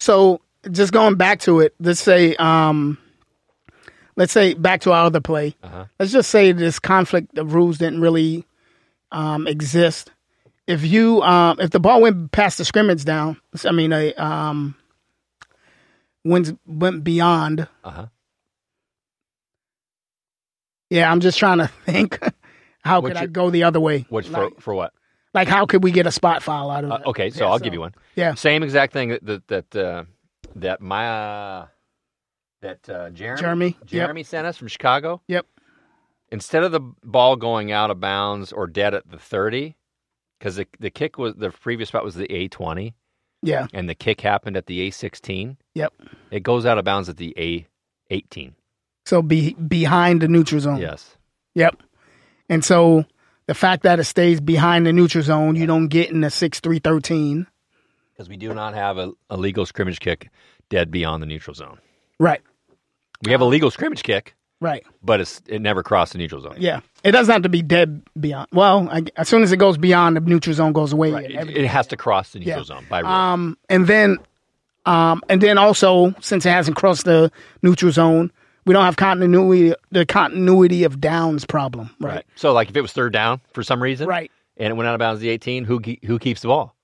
So 0.00 0.40
just 0.70 0.92
going 0.92 1.14
back 1.16 1.40
to 1.40 1.60
it, 1.60 1.74
let's 1.80 2.00
say, 2.00 2.34
um, 2.36 2.98
let's 4.16 4.32
say 4.32 4.54
back 4.54 4.80
to 4.82 4.92
our 4.92 5.06
other 5.06 5.20
play. 5.20 5.54
Uh-huh. 5.62 5.84
Let's 5.98 6.12
just 6.12 6.30
say 6.30 6.52
this 6.52 6.78
conflict 6.78 7.36
of 7.38 7.54
rules 7.54 7.78
didn't 7.78 8.00
really 8.00 8.44
um, 9.12 9.46
exist. 9.46 10.10
If 10.66 10.84
you, 10.84 11.22
um, 11.22 11.60
if 11.60 11.70
the 11.70 11.78
ball 11.80 12.02
went 12.02 12.32
past 12.32 12.58
the 12.58 12.64
scrimmage 12.64 13.04
down, 13.04 13.40
I 13.64 13.70
mean, 13.72 13.92
a 13.92 14.12
um, 14.14 14.74
went 16.24 16.58
went 16.66 17.04
beyond. 17.04 17.68
uh-huh. 17.84 18.06
Yeah, 20.90 21.10
I'm 21.10 21.20
just 21.20 21.38
trying 21.38 21.58
to 21.58 21.66
think. 21.84 22.18
How 22.84 23.00
What's 23.00 23.14
could 23.14 23.22
I 23.22 23.26
go 23.26 23.50
the 23.50 23.64
other 23.64 23.80
way? 23.80 24.06
which 24.08 24.28
like, 24.30 24.54
for 24.54 24.60
for 24.60 24.74
what? 24.74 24.92
like, 25.34 25.48
how 25.48 25.66
could 25.66 25.82
we 25.82 25.90
get 25.90 26.06
a 26.06 26.12
spot 26.12 26.42
foul 26.42 26.70
out 26.70 26.84
of 26.84 26.92
Uh, 26.92 26.94
it? 26.96 27.06
okay, 27.08 27.30
so 27.30 27.44
Yeah, 27.44 27.50
I'll 27.50 27.58
so- 27.58 27.64
give 27.64 27.74
you 27.74 27.80
one. 27.80 27.94
Yeah. 28.14 28.34
Same 28.34 28.62
exact 28.62 28.92
thing 28.92 29.08
that 29.10 29.26
that 29.26 29.48
that, 29.48 29.76
uh, 29.76 30.04
that 30.56 30.80
my 30.80 31.08
uh, 31.08 31.66
that 32.62 32.88
uh, 32.88 33.10
Jeremy 33.10 33.76
Jeremy, 33.86 34.20
yep. 34.20 34.26
Sent 34.26 34.46
us 34.46 34.56
from 34.56 34.68
Chicago. 34.68 35.20
Yep. 35.28 35.46
Instead 36.32 36.64
of 36.64 36.72
the 36.72 36.80
ball 37.04 37.36
going 37.36 37.70
out 37.70 37.90
of 37.90 38.00
bounds 38.00 38.52
or 38.52 38.66
dead 38.66 38.94
at 38.94 39.08
the 39.10 39.18
thirty, 39.18 39.76
because 40.38 40.56
the 40.56 40.66
the 40.80 40.90
kick 40.90 41.18
was 41.18 41.34
the 41.34 41.50
previous 41.50 41.88
spot 41.90 42.04
was 42.04 42.14
the 42.14 42.30
A 42.32 42.48
twenty. 42.48 42.94
Yeah. 43.42 43.66
and 43.72 43.88
the 43.88 43.94
kick 43.94 44.22
happened 44.22 44.56
at 44.56 44.66
the 44.66 44.88
A16, 44.90 45.56
Yep. 45.74 45.92
it 46.32 46.42
goes 46.42 46.66
out 46.66 46.78
of 46.78 46.84
bounds 46.84 47.08
at 47.08 47.16
the 47.16 47.32
A18. 48.10 48.54
So 49.04 49.22
be 49.22 49.52
behind 49.54 50.20
the 50.20 50.26
neutral 50.26 50.60
zone. 50.60 50.78
Yes. 50.78 51.16
Yep. 51.54 51.80
And 52.48 52.64
so 52.64 53.04
the 53.46 53.54
fact 53.54 53.84
that 53.84 54.00
it 54.00 54.04
stays 54.04 54.40
behind 54.40 54.84
the 54.84 54.92
neutral 54.92 55.22
zone, 55.22 55.54
you 55.54 55.66
don't 55.66 55.86
get 55.88 56.10
in 56.10 56.22
the 56.22 56.30
six 56.30 56.58
three 56.58 56.80
thirteen. 56.80 57.46
Because 58.12 58.28
we 58.28 58.36
do 58.36 58.52
not 58.52 58.74
have 58.74 58.98
a, 58.98 59.12
a 59.30 59.36
legal 59.36 59.64
scrimmage 59.66 60.00
kick 60.00 60.30
dead 60.70 60.90
beyond 60.90 61.22
the 61.22 61.26
neutral 61.26 61.54
zone. 61.54 61.78
Right. 62.18 62.40
We 63.24 63.32
have 63.32 63.40
a 63.40 63.44
legal 63.46 63.70
scrimmage 63.70 64.02
kick, 64.02 64.34
Right. 64.60 64.84
but 65.02 65.20
it's 65.20 65.40
it 65.46 65.60
never 65.60 65.82
crossed 65.82 66.12
the 66.12 66.18
neutral 66.18 66.40
zone. 66.42 66.56
Yeah. 66.58 66.80
It 67.04 67.12
doesn't 67.12 67.32
have 67.32 67.42
to 67.42 67.48
be 67.48 67.62
dead 67.62 68.02
beyond. 68.18 68.48
Well, 68.52 68.88
I, 68.90 69.04
as 69.16 69.28
soon 69.28 69.42
as 69.42 69.52
it 69.52 69.56
goes 69.58 69.78
beyond, 69.78 70.16
the 70.16 70.20
neutral 70.20 70.54
zone 70.54 70.72
goes 70.72 70.92
away. 70.92 71.12
Right. 71.12 71.30
It, 71.30 71.56
it 71.56 71.66
has 71.66 71.86
to 71.88 71.96
cross 71.96 72.30
the 72.32 72.40
neutral 72.40 72.58
Yeah. 72.58 72.64
zone 72.64 72.86
by 72.88 73.00
rule. 73.00 73.10
um, 73.10 73.58
and 73.68 73.86
then, 73.86 74.18
um, 74.84 75.22
and 75.28 75.40
then 75.40 75.58
also 75.58 76.14
since 76.20 76.44
it 76.46 76.50
hasn't 76.50 76.76
crossed 76.76 77.04
the 77.04 77.30
neutral 77.62 77.90
zone, 77.92 78.30
we 78.66 78.72
don't 78.72 78.84
have 78.84 78.96
continuity. 78.96 79.72
The 79.92 80.04
continuity 80.06 80.84
of 80.84 81.00
downs 81.00 81.44
problem. 81.44 81.90
Right. 82.00 82.14
right. 82.16 82.24
So, 82.34 82.52
like, 82.52 82.68
if 82.68 82.76
it 82.76 82.80
was 82.82 82.92
third 82.92 83.12
down 83.12 83.40
for 83.52 83.62
some 83.62 83.82
reason, 83.82 84.08
Right. 84.08 84.30
and 84.56 84.70
it 84.70 84.74
went 84.74 84.88
out 84.88 84.94
of 84.94 84.98
bounds 84.98 85.20
at 85.20 85.22
the 85.22 85.30
18, 85.30 85.64
who 85.64 85.80
ke- 85.80 86.04
who 86.04 86.18
keeps 86.18 86.40
the 86.42 86.48
ball? 86.48 86.74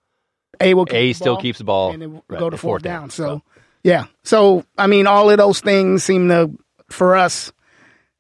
A 0.61 0.75
will 0.75 0.85
keep 0.87 0.95
A 0.95 1.07
the 1.09 1.13
still 1.15 1.35
ball, 1.35 1.43
keeps 1.43 1.59
the 1.59 1.65
ball. 1.65 1.91
and 1.93 2.01
then 2.03 2.23
right, 2.29 2.39
go 2.39 2.49
to 2.51 2.55
at 2.55 2.61
fourth 2.61 2.83
down. 2.83 3.11
So, 3.11 3.43
yeah. 3.83 4.07
So 4.25 4.65
I 4.79 4.87
mean, 4.87 5.07
all 5.07 5.31
of 5.31 5.39
those 5.39 5.61
things 5.61 6.05
seem 6.05 6.29
to, 6.29 6.51
for 6.91 7.17
us, 7.17 7.53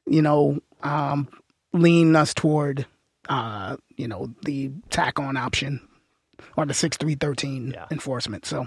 you 0.06 0.22
know, 0.22 0.60
um, 0.82 1.28
lean 1.72 2.14
us 2.16 2.34
toward, 2.34 2.86
uh, 3.28 3.76
you 3.96 4.08
know, 4.08 4.34
the 4.44 4.70
tack 4.90 5.18
on 5.18 5.36
option 5.36 5.80
or 6.56 6.66
the 6.66 6.74
six 6.74 6.96
three 6.96 7.14
thirteen 7.14 7.72
Yeah. 7.72 7.86
enforcement. 7.90 8.44
So, 8.46 8.66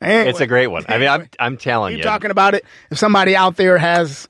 anyway, 0.00 0.30
it's 0.30 0.40
a 0.40 0.46
great 0.46 0.68
one. 0.68 0.84
I 0.88 0.98
mean, 0.98 1.08
I'm 1.08 1.28
I'm 1.38 1.56
telling 1.56 1.92
keep 1.92 1.98
you. 1.98 2.04
talking 2.04 2.30
about 2.30 2.54
it. 2.54 2.64
If 2.90 2.98
somebody 2.98 3.36
out 3.36 3.56
there 3.56 3.78
has 3.78 4.28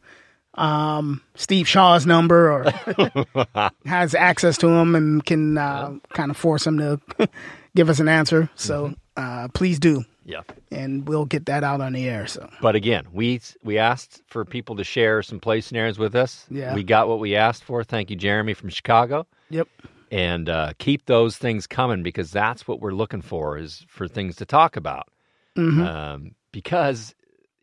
um, 0.55 1.23
Steve 1.35 1.67
Shaw's 1.69 2.05
number 2.07 2.51
or 2.53 3.71
has 3.87 4.15
access 4.15 4.59
to 4.59 4.69
him 4.69 4.95
and 4.95 5.25
can 5.25 5.57
uh, 5.57 5.95
kind 6.13 6.31
of 6.31 6.37
force 6.37 6.67
him 6.67 6.79
to 6.79 7.01
give 7.77 7.89
us 7.89 8.01
an 8.01 8.09
answer, 8.09 8.51
so 8.55 8.89
Mm-hmm. 9.17 9.45
uh, 9.45 9.49
please 9.49 9.79
do, 9.79 10.05
yeah. 10.25 10.43
and 10.71 11.09
we'll 11.09 11.25
get 11.25 11.47
that 11.47 11.65
out 11.65 11.81
on 11.81 11.93
the 11.93 12.09
air. 12.09 12.27
So 12.27 12.49
But 12.61 12.75
again, 12.77 13.07
we 13.13 13.41
we 13.63 13.79
asked 13.79 14.23
for 14.27 14.45
people 14.45 14.77
to 14.77 14.85
share 14.85 15.23
some 15.23 15.41
play 15.41 15.61
scenarios 15.61 15.99
with 15.99 16.15
us. 16.15 16.47
Yeah. 16.51 16.75
We 16.75 16.83
got 16.85 17.09
what 17.09 17.19
we 17.21 17.37
asked 17.37 17.65
for. 17.65 17.85
Thank 17.85 18.11
you, 18.11 18.17
Jeremy 18.17 18.55
from 18.55 18.69
Chicago. 18.71 19.27
yep, 19.51 19.69
And 20.11 20.49
uh, 20.49 20.73
keep 20.79 21.07
those 21.07 21.37
things 21.37 21.67
coming 21.67 22.03
because 22.03 22.31
that's 22.31 22.67
what 22.69 22.81
we're 22.81 22.93
looking 22.95 23.23
for 23.23 23.59
is 23.59 23.85
for 23.89 24.07
things 24.09 24.37
to 24.37 24.45
talk 24.47 24.77
about. 24.77 25.09
Mm-hmm. 25.57 25.83
Um, 25.83 26.35
because 26.53 27.15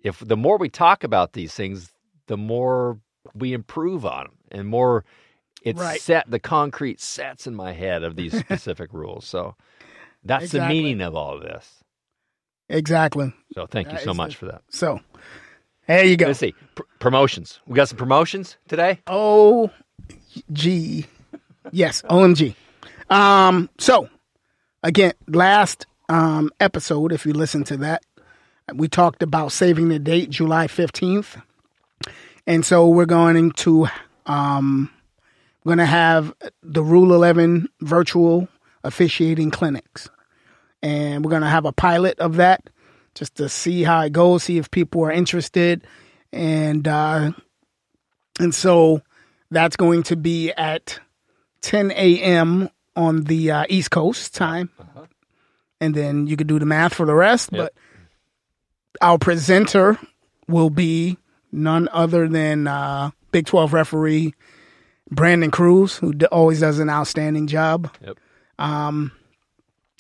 if 0.04 0.20
the 0.20 0.38
more 0.38 0.58
we 0.58 0.70
talk 0.70 1.04
about 1.04 1.34
these 1.34 1.54
things, 1.54 1.92
the 2.28 2.38
more 2.38 3.00
we 3.34 3.54
improve 3.54 4.06
on 4.06 4.26
them, 4.26 4.36
and 4.52 4.68
more 4.68 5.04
it's 5.64 5.80
Right. 5.80 6.00
set. 6.00 6.30
The 6.32 6.40
concrete 6.40 7.02
sets 7.02 7.46
in 7.46 7.54
my 7.54 7.74
head 7.74 8.04
of 8.04 8.16
these 8.16 8.38
specific 8.46 8.94
rules. 8.94 9.26
So 9.26 9.56
that's 10.24 10.46
Exactly. 10.46 10.60
the 10.78 10.84
meaning 10.84 11.02
of 11.02 11.16
all 11.16 11.36
of 11.36 11.42
this. 11.44 11.84
Exactly. 12.70 13.34
So 13.54 13.66
thank 13.66 13.88
you 13.88 13.94
That 13.98 14.04
so 14.04 14.14
much 14.14 14.32
the- 14.34 14.38
for 14.38 14.46
that. 14.48 14.62
So 14.70 15.00
there 15.88 16.06
you 16.06 16.16
go. 16.18 16.28
Let's 16.28 16.40
see 16.40 16.54
Pr- 16.76 16.84
promotions. 17.00 17.60
We 17.66 17.76
got 17.76 17.90
some 17.90 17.98
promotions 17.98 18.58
today. 18.68 19.00
Oh, 19.08 19.72
G. 20.54 21.06
Yes, 21.72 22.02
OMG. 22.04 22.56
Um, 23.10 23.70
so 23.80 24.10
again, 24.84 25.14
last 25.28 25.86
um 26.10 26.50
episode, 26.60 27.12
if 27.12 27.26
you 27.26 27.34
listen 27.34 27.64
to 27.66 27.78
that, 27.78 28.04
we 28.74 28.88
talked 28.88 29.24
about 29.24 29.52
saving 29.52 29.90
the 29.90 30.00
date, 30.00 30.30
July 30.30 30.68
fifteenth. 30.68 31.38
And 32.48 32.66
so 32.66 32.88
we're 32.88 33.06
going 33.06 33.52
to 33.52 33.88
um 34.26 34.90
we're 35.64 35.72
gonna 35.72 35.86
have 35.86 36.34
the 36.64 36.84
Rule 36.84 37.14
Eleven 37.14 37.68
virtual 37.82 38.48
officiating 38.84 39.52
clinics. 39.52 40.08
And 40.82 41.24
we're 41.26 41.32
gonna 41.32 41.50
have 41.50 41.66
a 41.66 41.72
pilot 41.72 42.20
of 42.20 42.38
that 42.38 42.70
just 43.16 43.36
to 43.36 43.50
see 43.50 43.84
how 43.84 44.02
it 44.02 44.14
goes, 44.14 44.44
see 44.44 44.58
if 44.58 44.72
people 44.72 45.04
are 45.04 45.12
interested. 45.12 45.86
And 46.32 46.88
uh 46.88 47.32
and 48.40 48.56
so 48.56 49.02
that's 49.52 49.76
going 49.76 50.04
to 50.04 50.16
be 50.16 50.52
at 50.52 51.00
10 51.62 51.92
a.m. 51.92 52.70
on 52.96 53.24
the 53.24 53.52
uh, 53.52 53.66
East 53.68 53.92
Coast 53.92 54.34
time. 54.36 54.70
And 55.82 55.94
then 55.96 56.28
you 56.28 56.38
could 56.38 56.48
do 56.48 56.60
the 56.60 56.66
math 56.66 56.94
for 56.94 57.06
the 57.06 57.16
rest. 57.16 57.50
Yep. 57.52 57.62
But 57.62 57.74
our 59.02 59.18
presenter 59.18 59.98
will 60.48 60.70
be 60.70 61.18
none 61.52 61.90
other 61.92 62.28
than 62.28 62.68
uh, 62.68 63.12
Big 63.32 63.46
12 63.46 63.74
referee 63.74 64.34
Brandon 65.12 65.52
Cruz, 65.52 65.98
who 65.98 66.14
d- 66.14 66.26
always 66.28 66.60
does 66.60 66.80
an 66.80 66.90
outstanding 66.90 67.48
job. 67.48 67.94
Yep. 68.06 68.18
Um, 68.60 69.12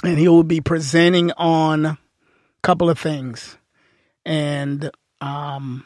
and 0.03 0.17
he 0.17 0.27
will 0.27 0.43
be 0.43 0.61
presenting 0.61 1.31
on 1.33 1.85
a 1.85 1.97
couple 2.61 2.89
of 2.89 2.99
things. 2.99 3.57
And 4.25 4.89
um, 5.21 5.85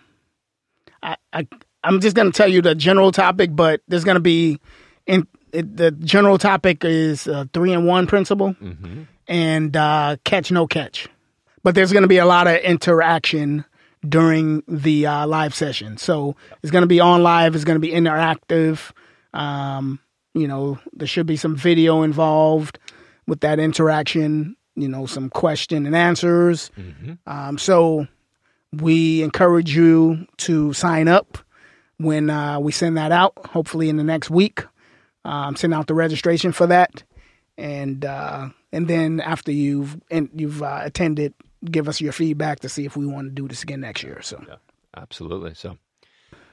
I, 1.01 1.17
I 1.31 1.47
I'm 1.83 1.99
just 1.99 2.15
going 2.15 2.31
to 2.31 2.37
tell 2.37 2.47
you 2.47 2.61
the 2.61 2.75
general 2.75 3.11
topic, 3.11 3.55
but 3.55 3.81
there's 3.87 4.03
going 4.03 4.15
to 4.15 4.21
be 4.21 4.59
in 5.05 5.27
it, 5.51 5.75
the 5.77 5.91
general 5.91 6.37
topic 6.37 6.83
is 6.83 7.27
uh, 7.27 7.45
three 7.53 7.73
and 7.73 7.85
one 7.85 8.07
principle 8.07 8.55
Mm-hmm. 8.61 9.03
and 9.27 9.77
uh, 9.77 10.17
catch 10.23 10.51
no 10.51 10.65
catch. 10.67 11.07
But 11.63 11.75
there's 11.75 11.91
going 11.93 12.03
to 12.03 12.07
be 12.09 12.17
a 12.17 12.25
lot 12.25 12.47
of 12.47 12.57
interaction 12.57 13.63
during 14.07 14.63
the 14.67 15.05
uh, 15.05 15.27
live 15.27 15.53
session. 15.55 15.97
So 15.97 16.35
it's 16.61 16.71
going 16.71 16.81
to 16.81 16.87
be 16.87 16.99
on 16.99 17.23
live. 17.23 17.55
It's 17.55 17.63
going 17.63 17.75
to 17.75 17.87
be 17.87 17.91
interactive. 17.93 18.91
Um, 19.33 19.99
you 20.33 20.47
know, 20.47 20.79
there 20.91 21.07
should 21.07 21.25
be 21.25 21.37
some 21.37 21.55
video 21.55 22.01
involved 22.03 22.79
with 23.27 23.41
that 23.41 23.59
interaction. 23.59 24.55
You 24.75 24.87
know, 24.87 25.05
some 25.05 25.29
question 25.29 25.85
and 25.85 25.95
answers. 25.95 26.71
Um, 27.27 27.57
so 27.59 28.07
we 28.71 29.21
encourage 29.21 29.75
you 29.75 30.25
to 30.37 30.73
sign 30.73 31.07
up 31.07 31.37
when 31.97 32.29
uh, 32.29 32.59
we 32.59 32.71
send 32.71 32.97
that 32.97 33.11
out. 33.11 33.33
Hopefully 33.45 33.89
in 33.89 33.97
the 33.97 34.03
next 34.03 34.29
week, 34.29 34.65
um, 35.25 35.55
send 35.55 35.73
out 35.73 35.87
the 35.87 35.93
registration 35.93 36.51
for 36.51 36.65
that, 36.67 37.03
and 37.57 38.03
uh, 38.03 38.49
and 38.71 38.87
then 38.87 39.19
after 39.19 39.51
you've 39.51 40.01
and 40.09 40.29
you've 40.33 40.63
uh, 40.63 40.81
attended, 40.83 41.33
give 41.65 41.87
us 41.87 42.01
your 42.01 42.11
feedback 42.11 42.59
to 42.61 42.69
see 42.69 42.85
if 42.85 42.97
we 42.97 43.05
want 43.05 43.27
to 43.27 43.31
do 43.31 43.47
this 43.47 43.63
again 43.63 43.81
next 43.81 44.03
year. 44.03 44.21
So 44.21 44.43
Absolutely. 44.95 45.53
So, 45.55 45.77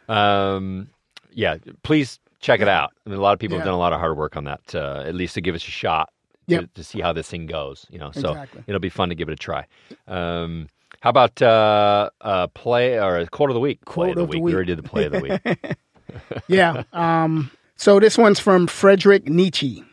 um, 0.08 0.88
yeah, 1.32 1.56
please 1.82 2.18
check 2.40 2.60
it 2.60 2.68
out. 2.68 2.92
I 3.06 3.10
mean, 3.10 3.18
a 3.18 3.22
lot 3.22 3.32
of 3.32 3.38
people 3.38 3.58
have 3.58 3.66
done 3.66 3.74
a 3.74 3.78
lot 3.78 3.92
of 3.92 4.00
hard 4.00 4.16
work 4.16 4.36
on 4.36 4.44
that, 4.44 4.74
uh, 4.74 5.02
at 5.04 5.14
least 5.14 5.34
to 5.34 5.40
give 5.40 5.54
us 5.54 5.66
a 5.66 5.70
shot 5.70 6.10
Yep. 6.52 6.74
to 6.74 6.84
see 6.84 7.00
how 7.00 7.12
this 7.12 7.28
thing 7.28 7.46
goes. 7.46 7.86
You 7.90 7.98
know, 7.98 8.10
so 8.12 8.30
Exactly. 8.30 8.64
it'll 8.66 8.80
be 8.80 8.88
fun 8.90 9.08
to 9.10 9.14
give 9.14 9.28
it 9.28 9.32
a 9.32 9.36
try. 9.36 9.66
Um, 10.08 10.68
how 11.00 11.10
about 11.10 11.40
uh, 11.40 12.10
uh, 12.20 12.46
play 12.48 12.98
or 13.00 13.16
a 13.18 13.26
quote 13.26 13.50
of 13.50 13.54
the 13.54 13.60
week? 13.60 13.84
play 13.84 13.92
Quote 13.94 14.10
of 14.10 14.16
the 14.16 14.22
of 14.22 14.30
the 14.30 14.36
week. 14.38 14.42
week. 14.44 14.52
We 14.52 14.54
already 14.54 14.74
did 14.74 14.78
the 14.84 14.88
play 14.88 15.04
of 15.06 15.12
the 15.12 15.20
week. 15.20 15.76
yeah. 16.48 16.82
Um, 16.92 17.50
so 17.76 17.98
this 18.00 18.18
one's 18.18 18.40
from 18.40 18.66
Frederick 18.66 19.28
Nietzsche, 19.28 19.84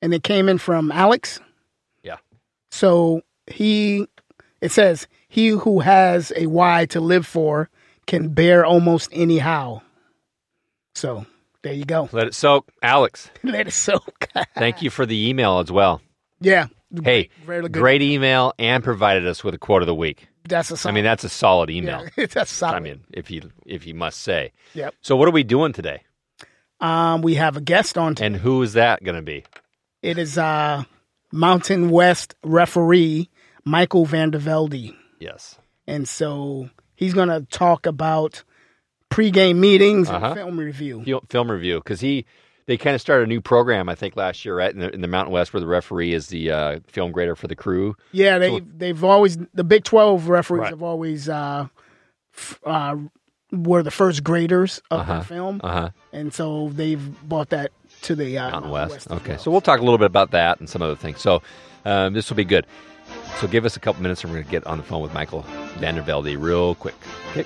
and 0.00 0.12
it 0.12 0.22
came 0.24 0.48
in 0.48 0.58
from 0.58 0.90
Alex. 0.90 1.38
Yeah. 2.02 2.16
So 2.70 3.22
he, 3.46 4.06
it 4.60 4.72
says, 4.72 5.06
he 5.28 5.48
who 5.48 5.80
has 5.80 6.32
a 6.36 6.46
why 6.46 6.86
to 6.86 7.00
live 7.00 7.26
for 7.26 7.68
can 8.06 8.30
bear 8.30 8.64
almost 8.64 9.10
any 9.12 9.38
how. 9.38 9.82
So 10.94 11.24
there 11.62 11.72
you 11.72 11.84
go. 11.84 12.08
Let 12.12 12.26
it 12.26 12.34
soak, 12.34 12.68
Alex. 12.82 13.30
Let 13.42 13.68
it 13.68 13.72
soak. 13.72 14.28
Thank 14.54 14.82
you 14.82 14.90
for 14.90 15.06
the 15.06 15.28
email 15.28 15.58
as 15.58 15.70
well. 15.72 16.00
yeah. 16.40 16.66
Hey, 17.02 17.30
good. 17.46 17.72
great 17.72 18.02
email 18.02 18.52
and 18.58 18.84
provided 18.84 19.26
us 19.26 19.42
with 19.42 19.54
a 19.54 19.58
quote 19.58 19.80
of 19.80 19.86
the 19.86 19.94
week. 19.94 20.28
That's 20.46 20.70
a 20.70 20.74
I 20.74 20.76
solid. 20.76 20.92
mean, 20.94 21.04
that's 21.04 21.24
a 21.24 21.28
solid 21.30 21.70
email. 21.70 22.06
yeah, 22.18 22.26
that's 22.30 22.50
solid. 22.52 22.74
I 22.76 22.80
mean, 22.80 23.00
if 23.14 23.30
you 23.30 23.50
if 23.64 23.86
you 23.86 23.94
must 23.94 24.20
say. 24.20 24.52
Yep. 24.74 24.94
So, 25.00 25.16
what 25.16 25.26
are 25.26 25.30
we 25.32 25.42
doing 25.42 25.72
today? 25.72 26.02
Um, 26.80 27.22
we 27.22 27.36
have 27.36 27.56
a 27.56 27.62
guest 27.62 27.96
on. 27.96 28.14
Today. 28.14 28.26
And 28.26 28.36
who 28.36 28.60
is 28.60 28.74
that 28.74 29.02
going 29.02 29.14
to 29.16 29.22
be? 29.22 29.44
It 30.02 30.18
is 30.18 30.36
uh, 30.36 30.84
Mountain 31.32 31.88
West 31.88 32.34
referee 32.44 33.30
Michael 33.64 34.04
Vandervelde. 34.04 34.94
Yes. 35.18 35.56
And 35.86 36.06
so 36.06 36.68
he's 36.94 37.14
going 37.14 37.28
to 37.30 37.46
talk 37.50 37.86
about 37.86 38.42
pregame 39.14 39.56
meetings 39.56 40.08
Uh-huh. 40.08 40.26
and 40.26 40.34
film 40.34 40.58
review. 40.58 41.02
Fil- 41.04 41.24
Film 41.28 41.50
review 41.50 41.76
because 41.78 42.00
he 42.00 42.24
they 42.66 42.76
kind 42.76 42.94
of 42.94 43.00
started 43.00 43.24
a 43.24 43.26
new 43.26 43.40
program 43.40 43.88
I 43.88 43.94
think 43.94 44.16
last 44.16 44.44
year 44.44 44.56
right 44.56 44.72
in 44.72 44.78
the, 44.80 44.94
in 44.94 45.00
the 45.00 45.08
Mountain 45.08 45.32
West 45.32 45.52
where 45.52 45.60
the 45.60 45.66
referee 45.66 46.12
is 46.14 46.28
the 46.28 46.50
uh, 46.50 46.78
film 46.86 47.10
grader 47.12 47.34
for 47.36 47.48
the 47.48 47.56
crew. 47.56 47.96
Yeah, 48.12 48.38
they 48.38 48.60
they've 48.60 49.02
always 49.04 49.36
the 49.52 49.64
Big 49.64 49.84
Twelve 49.84 50.28
referees 50.28 50.60
Right. 50.60 50.70
have 50.70 50.82
always 50.82 51.28
uh, 51.28 51.66
f- 52.34 52.60
uh, 52.64 52.96
were 53.50 53.82
the 53.82 53.90
first 53.90 54.24
graders 54.24 54.80
of 54.90 55.00
Uh-huh. 55.00 55.18
the 55.18 55.24
film, 55.24 55.60
Uh 55.62 55.72
huh. 55.72 55.90
and 56.12 56.32
so 56.32 56.70
they've 56.72 57.02
brought 57.28 57.50
that 57.50 57.70
to 58.02 58.14
the 58.14 58.38
uh, 58.38 58.50
Mountain 58.50 58.70
West. 58.70 58.94
as 58.96 59.06
Okay, 59.18 59.30
well. 59.30 59.38
so 59.38 59.50
we'll 59.50 59.60
talk 59.60 59.80
a 59.80 59.82
little 59.82 59.98
bit 59.98 60.06
about 60.06 60.30
that 60.30 60.58
and 60.60 60.68
some 60.68 60.80
other 60.82 60.96
things. 60.96 61.20
So 61.20 61.42
um, 61.84 62.14
this 62.14 62.30
will 62.30 62.36
be 62.36 62.44
good. 62.44 62.66
So 63.40 63.46
give 63.48 63.64
us 63.66 63.76
a 63.76 63.80
couple 63.80 64.02
minutes 64.02 64.22
and 64.24 64.32
we're 64.32 64.38
going 64.38 64.46
to 64.46 64.50
get 64.50 64.66
on 64.66 64.78
the 64.78 64.84
phone 64.84 65.02
with 65.02 65.12
Michael 65.12 65.42
Vandervelde 65.78 66.36
real 66.40 66.74
quick. 66.76 66.94
Okay. 67.32 67.44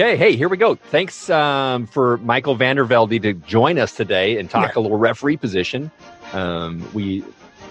Okay, 0.00 0.16
hey, 0.16 0.34
here 0.34 0.48
we 0.48 0.56
go. 0.56 0.76
Thanks 0.76 1.28
um, 1.28 1.86
for 1.86 2.16
Michael 2.18 2.56
Vandervelde 2.56 3.20
to 3.20 3.34
join 3.34 3.78
us 3.78 3.92
today 3.92 4.38
and 4.38 4.48
talk 4.48 4.74
a 4.76 4.80
little 4.80 4.96
referee 4.96 5.36
position. 5.36 5.90
Um, 6.32 6.90
we, 6.94 7.22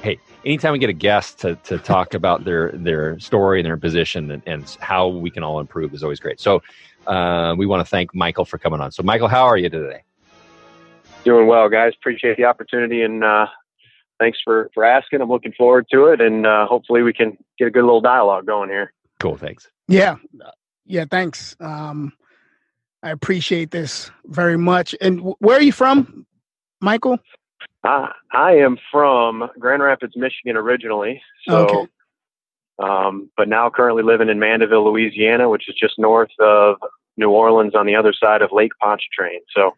hey, 0.03 0.19
anytime 0.45 0.73
we 0.73 0.77
get 0.77 0.91
a 0.91 0.93
guest 0.93 1.39
to, 1.39 1.55
to 1.63 1.79
talk 1.79 2.13
about 2.13 2.45
their 2.45 2.71
their 2.73 3.19
story 3.19 3.61
and 3.61 3.65
their 3.65 3.77
position 3.77 4.29
and, 4.29 4.43
and 4.45 4.77
how 4.79 5.07
we 5.07 5.31
can 5.31 5.41
all 5.41 5.59
improve 5.59 5.91
is 5.95 6.03
always 6.03 6.19
great. 6.19 6.39
So 6.39 6.61
uh, 7.07 7.55
we 7.57 7.65
want 7.65 7.83
to 7.83 7.89
thank 7.89 8.13
Michael 8.13 8.45
for 8.45 8.59
coming 8.59 8.79
on. 8.79 8.91
So, 8.91 9.01
Michael, 9.01 9.27
how 9.27 9.45
are 9.45 9.57
you 9.57 9.67
today? 9.67 10.03
Doing 11.23 11.47
well, 11.47 11.67
guys. 11.67 11.93
Appreciate 11.97 12.37
the 12.37 12.45
opportunity 12.45 13.01
and 13.01 13.23
uh, 13.23 13.47
thanks 14.19 14.37
for, 14.43 14.69
for 14.75 14.85
asking. 14.85 15.21
I'm 15.21 15.29
looking 15.29 15.53
forward 15.53 15.87
to 15.93 16.05
it 16.09 16.21
and 16.21 16.45
uh, 16.45 16.67
hopefully 16.67 17.01
we 17.01 17.11
can 17.11 17.39
get 17.57 17.67
a 17.67 17.71
good 17.71 17.85
little 17.85 18.01
dialogue 18.01 18.45
going 18.45 18.69
here. 18.69 18.93
Cool, 19.19 19.35
thanks. 19.35 19.71
Yeah, 19.87 20.17
yeah. 20.85 21.05
Thanks. 21.09 21.55
Um, 21.59 22.13
I 23.03 23.11
appreciate 23.11 23.71
this 23.71 24.11
very 24.25 24.57
much. 24.57 24.93
And 25.01 25.21
where 25.39 25.57
are 25.57 25.61
you 25.61 25.71
from, 25.71 26.25
Michael? 26.81 27.17
I, 27.83 28.11
I 28.33 28.51
am 28.57 28.77
from 28.91 29.49
Grand 29.57 29.81
Rapids, 29.81 30.13
Michigan 30.15 30.57
originally. 30.57 31.21
So, 31.47 31.57
Okay. 31.69 31.87
um, 32.79 33.29
but 33.37 33.47
now 33.47 33.69
currently 33.69 34.03
living 34.03 34.27
in 34.29 34.37
Mandeville, 34.39 34.83
Louisiana, 34.85 35.49
which 35.49 35.69
is 35.69 35.75
just 35.75 35.97
north 35.97 36.31
of 36.39 36.75
New 37.15 37.29
Orleans 37.29 37.75
on 37.75 37.85
the 37.85 37.95
other 37.95 38.13
side 38.13 38.41
of 38.41 38.51
Lake 38.51 38.71
Pontchartrain. 38.81 39.39
So 39.55 39.75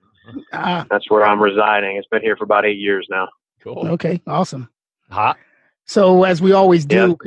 Ah, 0.54 0.86
that's 0.90 1.10
where 1.10 1.26
I'm 1.26 1.42
residing. 1.42 1.98
It's 1.98 2.08
been 2.08 2.22
here 2.22 2.38
for 2.38 2.44
about 2.44 2.64
eight 2.66 2.78
years 2.78 3.08
now. 3.10 3.28
Cool. 3.62 3.88
okay. 3.90 4.22
Awesome. 4.28 4.70
Hot. 5.10 5.38
So 5.86 6.24
as 6.24 6.42
we 6.42 6.52
always 6.54 6.86
do, 6.86 7.18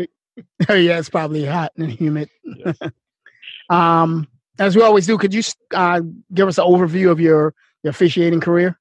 oh 0.68 0.74
yeah, 0.74 0.98
it's 0.98 1.09
probably 1.09 1.44
hot 1.44 1.72
and 1.76 1.90
humid. 1.90 2.28
Yes. 2.44 2.78
um, 3.70 4.26
as 4.58 4.76
we 4.76 4.82
always 4.82 5.06
do, 5.06 5.16
could 5.18 5.34
you 5.34 5.42
uh, 5.72 6.00
give 6.32 6.48
us 6.48 6.58
an 6.58 6.64
overview 6.64 7.10
of 7.10 7.20
your 7.20 7.54
your 7.82 7.90
officiating 7.90 8.40
career? 8.40 8.78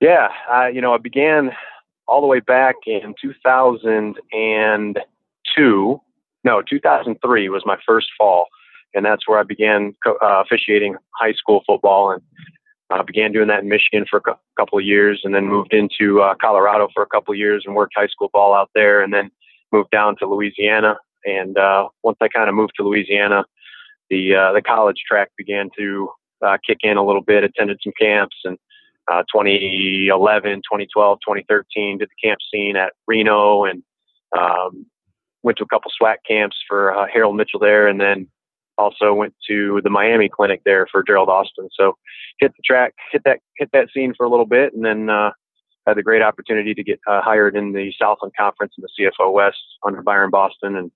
Yeah, 0.00 0.28
you 0.68 0.80
know, 0.80 0.94
I 0.94 0.98
began 0.98 1.52
all 2.06 2.20
the 2.20 2.26
way 2.26 2.40
back 2.40 2.76
in 2.86 3.14
2002. 3.20 6.00
No, 6.44 6.62
2003 6.62 7.48
was 7.48 7.62
my 7.66 7.76
first 7.86 8.08
fall, 8.16 8.46
and 8.94 9.04
that's 9.04 9.26
where 9.26 9.38
I 9.38 9.42
began 9.42 9.94
uh, 10.06 10.42
officiating 10.44 10.96
high 11.14 11.32
school 11.32 11.62
football, 11.66 12.12
and 12.12 12.22
I 12.90 13.02
began 13.02 13.32
doing 13.32 13.48
that 13.48 13.62
in 13.62 13.68
Michigan 13.68 14.06
for 14.08 14.18
a 14.18 14.36
couple 14.56 14.78
of 14.78 14.84
years, 14.84 15.22
and 15.24 15.34
then 15.34 15.46
moved 15.46 15.72
into 15.72 16.22
uh, 16.22 16.34
Colorado 16.40 16.88
for 16.94 17.02
a 17.02 17.06
couple 17.06 17.32
of 17.32 17.38
years 17.38 17.64
and 17.66 17.74
worked 17.74 17.94
high 17.96 18.06
school 18.06 18.30
ball 18.32 18.54
out 18.54 18.70
there, 18.74 19.02
and 19.02 19.12
then 19.12 19.30
moved 19.72 19.90
down 19.90 20.16
to 20.18 20.26
Louisiana. 20.26 20.96
And 21.24 21.58
uh, 21.58 21.88
once 22.04 22.18
I 22.20 22.28
kind 22.28 22.48
of 22.48 22.54
moved 22.54 22.74
to 22.76 22.84
Louisiana, 22.84 23.44
the 24.10 24.34
uh, 24.34 24.52
the 24.52 24.62
college 24.62 25.02
track 25.06 25.30
began 25.36 25.68
to 25.78 26.10
uh, 26.44 26.58
kick 26.66 26.78
in 26.82 26.96
a 26.96 27.04
little 27.04 27.22
bit. 27.22 27.44
Attended 27.44 27.78
some 27.82 27.92
camps 27.98 28.36
and 28.44 28.58
uh, 29.10 29.22
2011, 29.32 30.56
2012, 30.56 31.18
2013 31.20 31.98
did 31.98 32.08
the 32.08 32.28
camp 32.28 32.38
scene 32.52 32.76
at 32.76 32.92
Reno 33.06 33.64
and 33.64 33.82
um, 34.36 34.86
went 35.42 35.58
to 35.58 35.64
a 35.64 35.68
couple 35.68 35.90
SWAT 35.96 36.18
camps 36.26 36.56
for 36.68 36.92
uh, 36.92 37.06
Harold 37.12 37.36
Mitchell 37.36 37.60
there, 37.60 37.86
and 37.86 38.00
then 38.00 38.28
also 38.78 39.14
went 39.14 39.34
to 39.48 39.80
the 39.84 39.90
Miami 39.90 40.28
clinic 40.28 40.62
there 40.64 40.86
for 40.90 41.02
Gerald 41.02 41.28
Austin. 41.28 41.68
So 41.72 41.96
hit 42.40 42.52
the 42.56 42.62
track, 42.64 42.94
hit 43.12 43.22
that 43.24 43.38
hit 43.56 43.70
that 43.72 43.88
scene 43.94 44.12
for 44.16 44.26
a 44.26 44.30
little 44.30 44.46
bit, 44.46 44.74
and 44.74 44.84
then 44.84 45.08
uh, 45.08 45.30
had 45.86 45.96
the 45.96 46.02
great 46.02 46.22
opportunity 46.22 46.74
to 46.74 46.82
get 46.82 46.98
uh, 47.06 47.20
hired 47.22 47.56
in 47.56 47.72
the 47.72 47.92
Southland 47.98 48.34
Conference 48.38 48.74
in 48.76 48.82
the 48.82 49.10
CFO 49.20 49.32
West 49.32 49.62
under 49.86 50.02
Byron 50.02 50.30
Boston, 50.30 50.76
and 50.76 50.90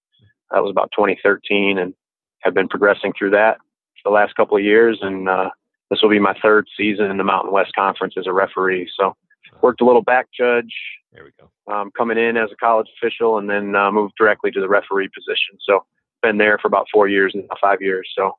that 0.50 0.62
was 0.62 0.70
about 0.70 0.90
2013, 0.96 1.78
and 1.78 1.94
have 2.40 2.54
been 2.54 2.68
progressing 2.68 3.12
through 3.18 3.30
that 3.30 3.58
for 4.02 4.10
the 4.10 4.14
last 4.14 4.34
couple 4.34 4.56
of 4.56 4.62
years, 4.62 4.98
and 5.02 5.28
uh, 5.28 5.50
this 5.90 6.00
will 6.02 6.10
be 6.10 6.18
my 6.18 6.34
third 6.42 6.66
season 6.76 7.10
in 7.10 7.16
the 7.16 7.24
Mountain 7.24 7.52
West 7.52 7.72
Conference 7.74 8.14
as 8.18 8.26
a 8.26 8.32
referee. 8.32 8.90
So 8.98 9.16
worked 9.62 9.80
a 9.80 9.84
little 9.84 10.02
back 10.02 10.28
judge. 10.36 10.72
There 11.12 11.24
we 11.24 11.30
go. 11.38 11.50
Um, 11.72 11.90
coming 11.96 12.18
in 12.18 12.36
as 12.36 12.50
a 12.52 12.56
college 12.56 12.86
official, 12.96 13.38
and 13.38 13.50
then 13.50 13.74
uh, 13.74 13.90
moved 13.90 14.14
directly 14.18 14.50
to 14.52 14.60
the 14.60 14.68
referee 14.68 15.08
position. 15.08 15.58
So 15.66 15.84
been 16.22 16.38
there 16.38 16.58
for 16.58 16.68
about 16.68 16.86
four 16.92 17.08
years 17.08 17.32
now, 17.34 17.44
five 17.60 17.80
years. 17.80 18.08
So 18.16 18.36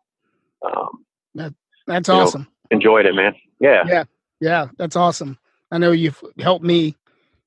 um, 0.65 1.05
that, 1.35 1.53
that's 1.87 2.09
awesome. 2.09 2.43
Know, 2.43 2.77
enjoyed 2.77 3.05
it, 3.05 3.15
man. 3.15 3.35
Yeah, 3.59 3.83
yeah, 3.87 4.03
yeah. 4.39 4.67
That's 4.77 4.95
awesome. 4.95 5.37
I 5.71 5.77
know 5.77 5.91
you've 5.91 6.21
helped 6.39 6.65
me 6.65 6.95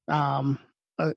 um, 0.08 0.58
uh, 0.98 1.12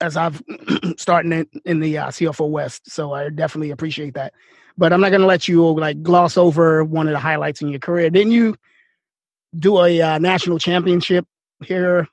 as 0.00 0.16
I've 0.16 0.42
starting 0.96 1.32
in, 1.32 1.46
in 1.64 1.80
the 1.80 1.98
uh, 1.98 2.08
CFO 2.08 2.48
West. 2.48 2.90
So 2.90 3.12
I 3.12 3.28
definitely 3.30 3.70
appreciate 3.70 4.14
that. 4.14 4.32
But 4.78 4.92
I'm 4.92 5.00
not 5.00 5.10
going 5.10 5.22
to 5.22 5.26
let 5.26 5.48
you 5.48 5.66
like 5.70 6.02
gloss 6.02 6.36
over 6.36 6.84
one 6.84 7.06
of 7.08 7.12
the 7.12 7.18
highlights 7.18 7.62
in 7.62 7.68
your 7.68 7.80
career. 7.80 8.10
Didn't 8.10 8.32
you 8.32 8.56
do 9.58 9.82
a 9.82 10.00
uh, 10.02 10.18
national 10.18 10.58
championship 10.58 11.26
here? 11.64 12.08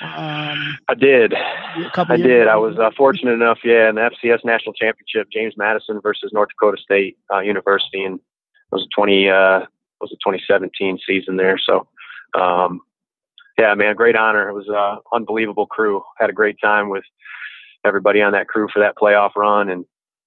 Um, 0.00 0.78
I 0.88 0.94
did. 0.98 1.34
I 1.34 2.16
did. 2.16 2.42
Ago? 2.42 2.50
I 2.50 2.56
was 2.56 2.78
uh, 2.78 2.90
fortunate 2.96 3.32
enough, 3.32 3.58
yeah, 3.64 3.88
in 3.88 3.94
the 3.94 4.02
FCS 4.02 4.44
national 4.44 4.74
championship, 4.74 5.28
James 5.32 5.54
Madison 5.56 6.00
versus 6.02 6.32
North 6.32 6.50
Dakota 6.50 6.80
State 6.82 7.16
uh, 7.32 7.38
University, 7.40 8.04
and 8.04 8.16
it 8.16 8.22
was 8.72 8.82
a 8.82 8.94
20 8.94 9.28
uh, 9.28 9.60
was 10.00 10.12
a 10.12 10.16
2017 10.16 10.98
season 11.06 11.36
there. 11.36 11.58
So, 11.58 11.88
um, 12.38 12.80
yeah, 13.58 13.74
man, 13.74 13.96
great 13.96 14.16
honor. 14.16 14.48
It 14.48 14.54
was 14.54 14.68
an 14.68 15.00
unbelievable 15.12 15.66
crew. 15.66 16.02
Had 16.18 16.30
a 16.30 16.34
great 16.34 16.56
time 16.62 16.88
with 16.90 17.04
everybody 17.84 18.20
on 18.20 18.32
that 18.32 18.48
crew 18.48 18.68
for 18.72 18.80
that 18.80 18.96
playoff 18.96 19.34
run, 19.36 19.70
and 19.70 19.84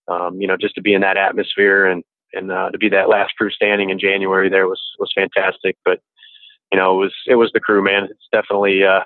um, 0.08 0.42
you 0.42 0.48
know, 0.48 0.58
just 0.58 0.76
to 0.76 0.82
be 0.82 0.94
in 0.94 1.02
that 1.02 1.18
atmosphere 1.18 1.86
and 1.86 2.04
and 2.34 2.52
uh, 2.52 2.70
to 2.70 2.78
be 2.78 2.89
that 2.89 3.10
last 3.10 3.36
crew 3.38 3.50
standing 3.50 3.89
in 3.89 4.00
January 4.00 4.50
there 4.50 4.68
was 4.68 4.82
was 5.00 5.12
fantastic. 5.15 5.78
But 5.86 6.00
you 6.72 6.78
know, 6.78 6.96
it 6.96 7.04
was 7.04 7.13
it 7.28 7.36
was 7.36 7.52
the 7.54 7.60
crew, 7.60 7.84
man. 7.84 8.06
It's 8.06 8.28
definitely 8.32 8.84
uh, 8.84 9.02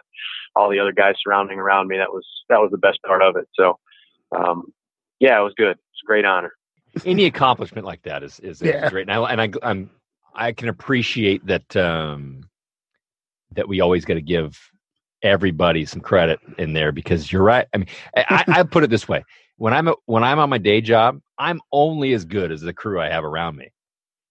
all 0.55 0.69
the 0.69 0.79
other 0.79 0.91
guys 0.93 1.15
surrounding 1.23 1.59
around 1.59 1.87
me. 1.87 1.97
That 1.97 2.11
was 2.11 2.25
that 2.49 2.59
was 2.59 2.71
the 2.71 2.77
best 2.77 2.99
part 3.05 3.21
of 3.21 3.35
it. 3.35 3.47
So, 3.53 3.79
um, 4.35 4.73
yeah, 5.19 5.39
it 5.39 5.43
was 5.43 5.53
good. 5.55 5.71
It's 5.71 6.01
a 6.03 6.07
great 6.07 6.25
honor. 6.25 6.53
Any 7.05 7.25
accomplishment 7.25 7.85
like 7.85 8.03
that 8.03 8.23
is 8.23 8.39
is, 8.39 8.61
yeah. 8.61 8.85
is 8.85 8.91
great. 8.91 9.09
And 9.09 9.11
I 9.11 9.31
and 9.31 9.41
I 9.41 9.67
I'm 9.67 9.89
I 10.35 10.51
can 10.51 10.69
appreciate 10.69 11.45
that 11.45 11.75
um, 11.75 12.43
that 13.55 13.67
we 13.67 13.81
always 13.81 14.05
got 14.05 14.15
to 14.15 14.21
give 14.21 14.59
everybody 15.21 15.85
some 15.85 16.01
credit 16.01 16.39
in 16.57 16.73
there 16.73 16.91
because 16.91 17.31
you're 17.31 17.43
right. 17.43 17.67
I 17.73 17.77
mean, 17.77 17.87
I, 18.15 18.43
I 18.47 18.63
put 18.63 18.83
it 18.83 18.89
this 18.89 19.07
way: 19.07 19.23
when 19.57 19.73
I'm 19.73 19.89
when 20.05 20.23
I'm 20.23 20.39
on 20.39 20.49
my 20.49 20.57
day 20.57 20.81
job, 20.81 21.19
I'm 21.37 21.61
only 21.71 22.13
as 22.13 22.25
good 22.25 22.51
as 22.51 22.61
the 22.61 22.73
crew 22.73 22.99
I 22.99 23.09
have 23.09 23.23
around 23.23 23.55
me, 23.55 23.71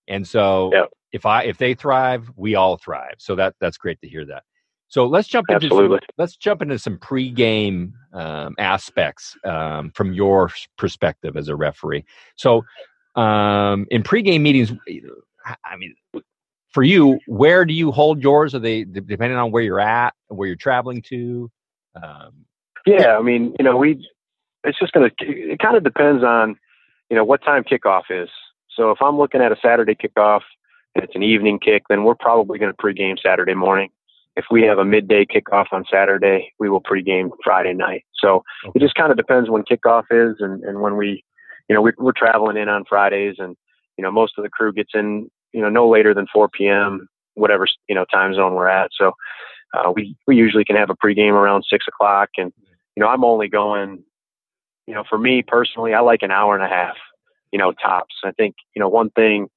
and 0.09 0.27
so 0.27 0.71
if 1.13 1.27
I 1.27 1.45
if 1.45 1.59
they 1.59 1.75
thrive, 1.75 2.31
we 2.37 2.55
all 2.55 2.77
thrive. 2.77 3.15
So 3.19 3.35
that 3.37 3.55
that's 3.61 3.77
great 3.77 4.01
to 4.03 4.09
hear 4.09 4.25
that. 4.27 4.45
So 4.89 5.07
let's 5.07 5.27
jump 5.27 5.49
into 5.49 5.71
some, 5.71 5.99
let's 6.19 6.37
jump 6.37 6.61
into 6.61 6.79
some 6.79 6.99
pregame 6.99 7.93
um, 8.13 8.55
aspects 8.59 9.35
um, 9.43 9.91
from 9.95 10.13
your 10.13 10.51
perspective 10.77 11.35
as 11.39 11.49
a 11.49 11.57
referee. 11.57 12.05
So 12.37 12.63
um, 13.15 13.87
in 13.91 14.03
pregame 14.03 14.43
meetings, 14.43 14.71
I 15.65 15.77
mean, 15.79 15.95
for 16.73 16.83
you, 16.83 17.19
where 17.27 17.65
do 17.65 17.75
you 17.75 17.93
hold 17.93 18.23
yours? 18.23 18.55
Are 18.55 18.59
they 18.59 18.85
depending 18.85 19.39
on 19.39 19.51
where 19.51 19.63
you're 19.63 19.81
at, 19.81 20.15
where 20.29 20.49
you're 20.49 20.57
traveling 20.57 21.03
to? 21.03 21.51
Um, 22.03 22.47
yeah, 22.87 23.17
I 23.17 23.23
mean, 23.23 23.55
you 23.59 23.65
know, 23.65 23.77
we 23.77 24.09
it's 24.65 24.79
just 24.79 24.93
going 24.93 25.11
to, 25.11 25.27
it 25.27 25.59
kind 25.59 25.77
of 25.77 25.85
depends 25.85 26.23
on, 26.23 26.57
you 27.11 27.17
know, 27.17 27.25
what 27.25 27.43
time 27.43 27.65
kickoff 27.65 28.03
is. 28.11 28.29
So 28.77 28.91
if 28.91 28.99
I'm 29.03 29.19
looking 29.19 29.43
at 29.43 29.53
a 29.53 29.57
Saturday 29.63 29.95
kickoff 29.95 30.43
and 30.95 31.05
it's 31.05 31.15
an 31.15 31.23
evening 31.23 31.59
kick, 31.59 31.83
then 31.89 32.05
we're 32.05 32.15
probably 32.15 32.59
going 32.59 32.73
to 32.73 32.83
pregame 32.83 33.17
Saturday 33.21 33.55
morning. 33.55 33.91
If 34.37 34.47
we 34.51 34.63
have 34.63 34.79
a 34.79 34.85
midday 34.85 35.27
kickoff 35.27 35.67
on 35.73 35.85
Saturday, 35.93 36.53
we 36.59 36.71
will 36.71 36.81
pregame 36.81 37.31
Friday 37.45 37.75
night. 37.75 38.05
So 38.15 38.45
okay. 38.67 38.73
it 38.77 38.81
just 38.81 38.95
kind 38.95 39.11
of 39.11 39.19
depends 39.19 39.51
when 39.51 39.63
kickoff 39.63 40.05
is 40.11 40.37
and, 40.41 40.63
and 40.65 40.81
when 40.81 40.97
we, 40.97 41.25
you 41.69 41.75
know, 41.75 41.83
we, 41.83 41.93
we're 41.99 42.13
traveling 42.13 42.57
in 42.57 42.69
on 42.69 42.85
Fridays 42.89 43.37
and, 43.39 43.57
you 43.99 44.03
know, 44.03 44.11
most 44.11 44.35
of 44.39 44.45
the 44.45 44.51
crew 44.51 44.73
gets 44.73 44.93
in, 44.95 45.31
you 45.53 45.61
know, 45.61 45.69
no 45.69 45.89
later 45.89 46.15
than 46.15 46.27
4 46.33 46.49
p.m., 46.49 47.09
whatever, 47.35 47.67
you 47.89 47.95
know, 47.95 48.05
time 48.13 48.35
zone 48.35 48.55
we're 48.55 48.69
at. 48.69 48.91
So 48.99 49.13
uh, 49.75 49.93
we, 49.95 50.17
we 50.27 50.37
usually 50.37 50.65
can 50.65 50.77
have 50.77 50.91
a 50.91 50.97
pregame 50.97 51.33
around 51.33 51.65
six 51.69 51.87
o'clock 51.89 52.31
and, 52.37 52.53
you 52.95 53.01
know, 53.01 53.09
I'm 53.09 53.25
only 53.25 53.49
going 53.49 54.05
you 54.87 54.95
know, 54.95 55.05
for 55.09 55.19
me 55.19 55.43
personally, 55.43 55.95
I 55.95 56.01
like 56.01 56.23
an 56.23 56.31
hour 56.31 56.55
and 56.55 56.65
a 56.65 56.69
half, 56.69 56.97
you 57.53 57.59
know, 57.59 57.73
tops. 57.73 58.15
I 58.25 58.33
think, 58.33 58.57
you 58.75 58.81
know, 58.81 58.89
one 58.89 59.11
thing 59.11 59.49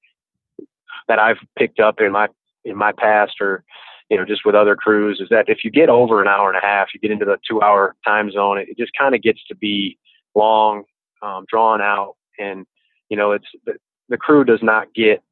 that 1.07 1.19
I've 1.19 1.37
picked 1.57 1.79
up 1.79 1.99
in 1.99 2.11
my 2.11 2.27
in 2.63 2.77
my 2.77 2.91
past 2.91 3.33
or 3.41 3.63
you 4.09 4.17
know, 4.17 4.25
just 4.25 4.45
with 4.45 4.53
other 4.53 4.75
crews 4.75 5.19
is 5.19 5.29
that 5.29 5.49
if 5.49 5.63
you 5.63 5.71
get 5.71 5.89
over 5.89 6.21
an 6.21 6.27
hour 6.27 6.47
and 6.47 6.57
a 6.57 6.61
half, 6.61 6.89
you 6.93 6.99
get 6.99 7.09
into 7.09 7.25
the 7.25 7.37
two 7.49 7.61
hour 7.63 7.95
time 8.05 8.29
zone, 8.29 8.59
it, 8.59 8.77
just 8.77 8.91
kind 8.95 9.15
of 9.15 9.23
gets 9.23 9.43
to 9.47 9.55
be 9.55 9.97
long, 10.35 10.83
um, 11.23 11.43
drawn 11.49 11.81
out. 11.81 12.13
And, 12.37 12.67
you 13.09 13.17
know, 13.17 13.31
it's 13.31 13.47
the, 13.65 13.73
the 14.09 14.17
crew 14.17 14.43
does 14.43 14.59
not 14.61 14.93
get 14.93 15.23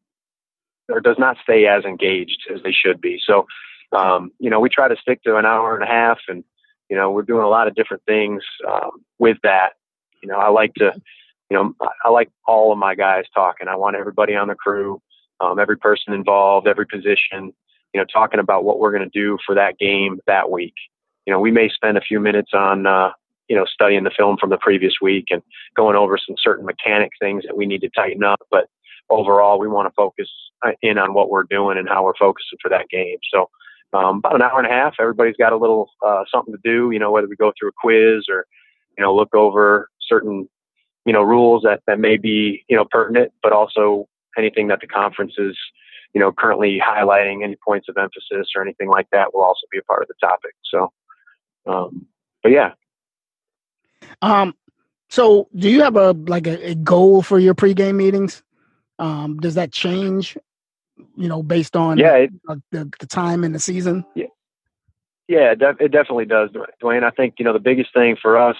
or 0.90 1.00
does 1.00 1.18
not 1.18 1.38
stay 1.44 1.66
as 1.68 1.84
engaged 1.86 2.48
as 2.54 2.62
they 2.64 2.72
should 2.72 3.02
be. 3.02 3.20
So, 3.26 3.48
um, 3.92 4.32
you 4.40 4.50
know, 4.50 4.60
we 4.60 4.70
try 4.70 4.88
to 4.88 4.96
stick 4.98 5.24
to 5.24 5.38
an 5.38 5.46
hour 5.46 5.76
and 5.76 5.84
a 5.84 5.88
half 5.88 6.20
and, 6.28 6.44
you 6.90 6.96
know, 6.96 7.12
we're 7.12 7.24
doing 7.24 7.44
a 7.44 7.50
lot 7.50 7.68
of 7.68 7.76
different 7.76 8.04
things 8.06 8.44
um, 8.70 8.92
with 9.20 9.38
that. 9.44 9.74
You 10.22 10.30
know, 10.30 10.38
I 10.38 10.50
like 10.50 10.74
to, 10.76 10.94
you 11.50 11.58
know, 11.58 11.74
I 12.04 12.10
like 12.10 12.30
all 12.48 12.72
of 12.72 12.78
my 12.78 12.96
guys 12.96 13.26
talking. 13.34 13.68
I 13.68 13.76
want 13.76 13.96
everybody 13.96 14.36
on 14.36 14.48
the 14.48 14.56
crew, 14.56 15.02
um, 15.40 15.60
every 15.60 15.78
person 15.78 16.14
involved, 16.14 16.68
every 16.68 16.86
position, 16.86 17.54
you 17.94 18.02
know, 18.02 18.06
talking 18.06 18.40
about 18.40 18.64
what 18.64 18.80
we're 18.80 18.92
going 18.92 19.10
to 19.10 19.20
do 19.20 19.38
for 19.46 19.56
that 19.56 19.78
game 19.78 20.20
that 20.28 20.50
week. 20.52 20.74
You 21.26 21.34
know, 21.34 21.40
we 21.40 21.52
may 21.52 21.70
spend 21.70 21.98
a 21.98 22.02
few 22.02 22.20
minutes 22.20 22.52
on, 22.54 22.86
uh, 22.86 23.12
you 23.48 23.56
know, 23.56 23.66
studying 23.66 24.04
the 24.04 24.12
film 24.12 24.38
from 24.38 24.50
the 24.50 24.58
previous 24.58 24.96
week 25.02 25.26
and 25.30 25.42
going 25.76 25.96
over 25.96 26.18
some 26.18 26.36
certain 26.42 26.66
mechanic 26.66 27.12
things 27.20 27.44
that 27.46 27.58
we 27.58 27.66
need 27.66 27.82
to 27.82 27.90
tighten 27.90 28.24
up. 28.24 28.42
But 28.50 28.68
overall, 29.14 29.60
we 29.60 29.68
want 29.68 29.88
to 29.88 29.94
focus 29.96 30.30
uh, 30.66 30.72
in 30.82 30.98
on 30.98 31.14
what 31.14 31.30
we're 31.30 31.44
doing 31.44 31.78
and 31.78 31.88
how 31.88 32.04
we're 32.04 32.16
focusing 32.20 32.58
for 32.62 32.70
that 32.70 32.90
game. 32.90 33.18
So, 33.34 33.50
um, 33.94 34.18
about 34.18 34.36
an 34.36 34.42
hour 34.42 34.58
and 34.58 34.68
a 34.68 34.72
half, 34.72 34.96
everybody's 35.00 35.36
got 35.38 35.54
a 35.54 35.58
little 35.58 35.90
uh, 36.06 36.24
something 36.34 36.54
to 36.54 36.60
do. 36.64 36.92
You 36.92 37.00
know, 37.00 37.12
whether 37.12 37.28
we 37.28 37.36
go 37.36 37.52
through 37.58 37.70
a 37.70 37.80
quiz 37.80 38.26
or, 38.30 38.46
you 38.98 39.04
know, 39.04 39.16
look 39.16 39.36
over 39.36 39.90
certain, 40.02 40.50
you 41.06 41.14
know, 41.14 41.22
rules 41.22 41.64
that, 41.64 41.82
that 41.86 42.00
may 42.00 42.18
be, 42.18 42.66
you 42.68 42.76
know, 42.76 42.86
pertinent, 42.90 43.32
but 43.42 43.52
also 43.52 44.08
anything 44.38 44.68
that 44.70 44.80
the 44.82 44.88
conference 44.88 45.34
is, 45.38 45.56
you 46.14 46.22
know, 46.22 46.32
currently 46.32 46.80
highlighting, 46.84 47.44
any 47.44 47.56
points 47.64 47.88
of 47.90 47.98
emphasis 47.98 48.50
or 48.56 48.62
anything 48.62 48.90
like 48.90 49.08
that 49.12 49.34
will 49.34 49.44
also 49.44 49.68
be 49.72 49.78
a 49.78 49.84
part 49.84 50.02
of 50.02 50.08
the 50.08 50.16
topic. 50.20 50.54
So, 50.72 50.92
um, 51.66 52.08
but 52.42 52.52
yeah. 52.52 52.72
Um, 54.22 54.56
so 55.10 55.48
do 55.56 55.70
you 55.70 55.84
have 55.84 55.96
a, 55.96 56.12
like 56.12 56.48
a, 56.48 56.72
a 56.72 56.76
goal 56.76 57.22
for 57.22 57.38
your 57.38 57.54
pregame 57.54 57.96
meetings? 57.96 58.42
Um, 59.00 59.38
does 59.38 59.56
that 59.56 59.72
change, 59.72 60.38
you 61.18 61.28
know, 61.28 61.44
based 61.44 61.76
on 61.76 61.98
yeah, 61.98 62.16
it, 62.16 62.32
uh, 62.48 62.56
the, 62.72 62.92
the 63.00 63.08
time 63.08 63.44
in 63.44 63.52
the 63.52 63.60
season? 63.60 64.06
Yeah. 64.16 64.28
Yeah, 65.28 65.54
it, 65.54 65.62
it 65.80 65.92
definitely 65.92 66.26
does, 66.26 66.50
Dwayne. 66.82 67.04
I 67.04 67.10
think, 67.10 67.36
you 67.40 67.46
know, 67.46 67.54
the 67.54 67.60
biggest 67.60 67.94
thing 67.94 68.18
for 68.22 68.38
us 68.38 68.58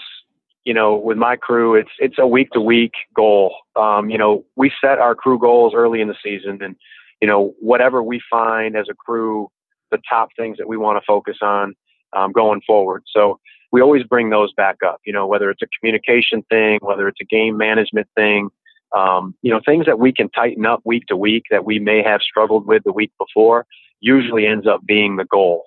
you 0.64 0.72
know, 0.72 0.96
with 0.96 1.18
my 1.18 1.36
crew, 1.36 1.74
it's 1.74 1.90
it's 1.98 2.18
a 2.18 2.26
week 2.26 2.50
to 2.52 2.60
week 2.60 2.94
goal. 3.14 3.54
Um, 3.76 4.08
you 4.08 4.18
know, 4.18 4.44
we 4.56 4.72
set 4.80 4.98
our 4.98 5.14
crew 5.14 5.38
goals 5.38 5.74
early 5.74 6.00
in 6.00 6.08
the 6.08 6.16
season, 6.22 6.62
and 6.62 6.76
you 7.20 7.28
know, 7.28 7.54
whatever 7.60 8.02
we 8.02 8.20
find 8.30 8.76
as 8.76 8.86
a 8.90 8.94
crew 8.94 9.48
the 9.90 9.98
top 10.08 10.30
things 10.36 10.56
that 10.58 10.66
we 10.66 10.76
want 10.76 10.96
to 10.96 11.04
focus 11.06 11.36
on 11.42 11.74
um, 12.14 12.32
going 12.32 12.62
forward. 12.66 13.04
So 13.06 13.38
we 13.70 13.82
always 13.82 14.02
bring 14.04 14.30
those 14.30 14.52
back 14.54 14.76
up. 14.84 15.00
You 15.04 15.12
know, 15.12 15.26
whether 15.26 15.50
it's 15.50 15.62
a 15.62 15.66
communication 15.78 16.42
thing, 16.48 16.78
whether 16.80 17.06
it's 17.08 17.20
a 17.20 17.24
game 17.24 17.58
management 17.58 18.08
thing, 18.16 18.48
um, 18.96 19.34
you 19.42 19.50
know, 19.50 19.60
things 19.64 19.86
that 19.86 19.98
we 19.98 20.12
can 20.12 20.30
tighten 20.30 20.64
up 20.66 20.80
week 20.84 21.06
to 21.08 21.16
week 21.16 21.44
that 21.50 21.64
we 21.64 21.78
may 21.78 22.02
have 22.02 22.20
struggled 22.20 22.66
with 22.66 22.82
the 22.84 22.92
week 22.92 23.12
before 23.18 23.66
usually 24.00 24.46
ends 24.46 24.66
up 24.66 24.84
being 24.86 25.16
the 25.16 25.24
goal. 25.24 25.64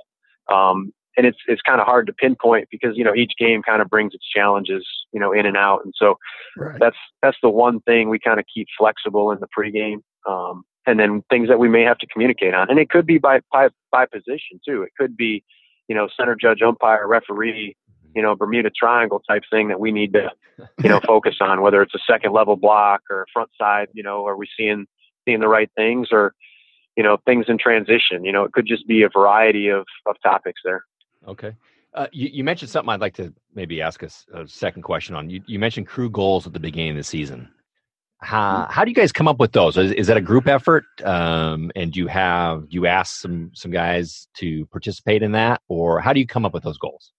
Um, 0.52 0.94
and 1.18 1.26
it's 1.26 1.40
it's 1.48 1.62
kind 1.64 1.82
of 1.82 1.88
hard 1.88 2.08
to 2.08 2.14
pinpoint 2.14 2.68
because 2.72 2.96
you 2.96 3.04
know 3.04 3.16
each 3.16 3.34
game 3.40 3.64
kind 3.64 3.82
of 3.82 3.90
brings 3.90 4.14
its 4.14 4.26
challenges 4.34 4.88
you 5.12 5.20
know 5.20 5.34
in 5.34 5.46
and 5.46 5.58
out, 5.58 5.82
and 5.84 5.94
so 5.98 6.16
right. 6.56 6.80
that's 6.80 6.96
that's 7.24 7.38
the 7.42 7.50
one 7.50 7.82
thing 7.82 8.10
we 8.10 8.20
kind 8.20 8.40
of 8.40 8.46
keep 8.54 8.68
flexible 8.78 9.32
in 9.32 9.40
the 9.40 9.48
pregame, 9.48 10.02
um, 10.30 10.64
and 10.86 11.00
then 11.00 11.24
things 11.30 11.50
that 11.50 11.58
we 11.58 11.68
may 11.68 11.82
have 11.82 11.98
to 11.98 12.08
communicate 12.08 12.54
on, 12.54 12.70
and 12.70 12.78
it 12.78 12.90
could 12.90 13.08
be 13.08 13.18
by 13.18 13.40
by 13.52 13.70
by 13.92 14.06
position 14.06 14.60
too. 14.66 14.84
It 14.84 14.92
could 14.98 15.18
be 15.18 15.44
you 15.88 15.96
know 15.96 16.08
center 16.16 16.36
judge, 16.40 16.62
umpire, 16.62 17.08
referee, 17.08 17.76
you 18.18 18.24
know 18.24 18.36
Bermuda 18.36 18.72
Triangle 18.72 19.22
type 19.30 19.44
thing 19.50 19.68
that 19.68 19.80
we 19.80 19.92
need 19.92 20.12
to 20.14 20.32
you 20.84 20.90
know 20.90 21.00
focus 21.06 21.36
on, 21.40 21.62
whether 21.62 21.84
it's 21.84 21.94
a 21.94 22.00
second 22.12 22.34
level 22.34 22.56
block 22.56 23.02
or 23.12 23.28
front 23.32 23.52
side. 23.58 23.90
You 23.94 24.02
know, 24.02 24.26
are 24.26 24.36
we 24.36 24.50
seeing 24.58 24.88
seeing 25.24 25.40
the 25.40 25.48
right 25.48 25.70
things 25.78 26.10
or 26.12 26.34
you 26.98 27.04
know 27.04 27.18
things 27.26 27.46
in 27.48 27.60
transition? 27.60 28.26
You 28.26 28.32
know, 28.32 28.44
it 28.44 28.54
could 28.54 28.66
just 28.66 28.88
be 28.88 29.04
a 29.04 29.10
variety 29.10 29.70
of 29.70 29.86
of 30.08 30.16
topics 30.24 30.62
there. 30.66 30.84
Okay. 31.28 31.54
Uh, 31.94 32.08
you, 32.12 32.30
you, 32.32 32.44
mentioned 32.44 32.70
something 32.70 32.90
I'd 32.90 33.02
like 33.02 33.16
to 33.16 33.34
maybe 33.56 33.82
ask 33.82 34.04
a, 34.04 34.10
a 34.34 34.48
second 34.48 34.84
question 34.84 35.16
on. 35.16 35.30
You, 35.32 35.42
you, 35.48 35.58
mentioned 35.58 35.88
crew 35.88 36.12
goals 36.12 36.46
at 36.46 36.54
the 36.54 36.60
beginning 36.60 36.92
of 36.92 36.98
the 36.98 37.04
season. 37.04 37.50
How, 38.20 38.58
mm-hmm. 38.58 38.72
how 38.72 38.84
do 38.84 38.92
you 38.92 38.96
guys 38.96 39.12
come 39.12 39.28
up 39.28 39.40
with 39.40 39.54
those? 39.54 39.78
Is, 39.78 39.94
is 39.94 40.08
that 40.08 40.18
a 40.18 40.22
group 40.22 40.48
effort? 40.48 40.84
Um, 41.04 41.72
and 41.76 41.92
do 41.92 42.00
you 42.00 42.08
have 42.08 42.66
you 42.70 42.86
ask 42.86 43.20
some 43.20 43.52
some 43.54 43.72
guys 43.72 44.28
to 44.36 44.66
participate 44.68 45.24
in 45.24 45.32
that, 45.32 45.62
or 45.70 46.00
how 46.00 46.14
do 46.14 46.20
you 46.20 46.28
come 46.28 46.46
up 46.46 46.54
with 46.54 46.64
those 46.64 46.78
goals? 46.78 47.14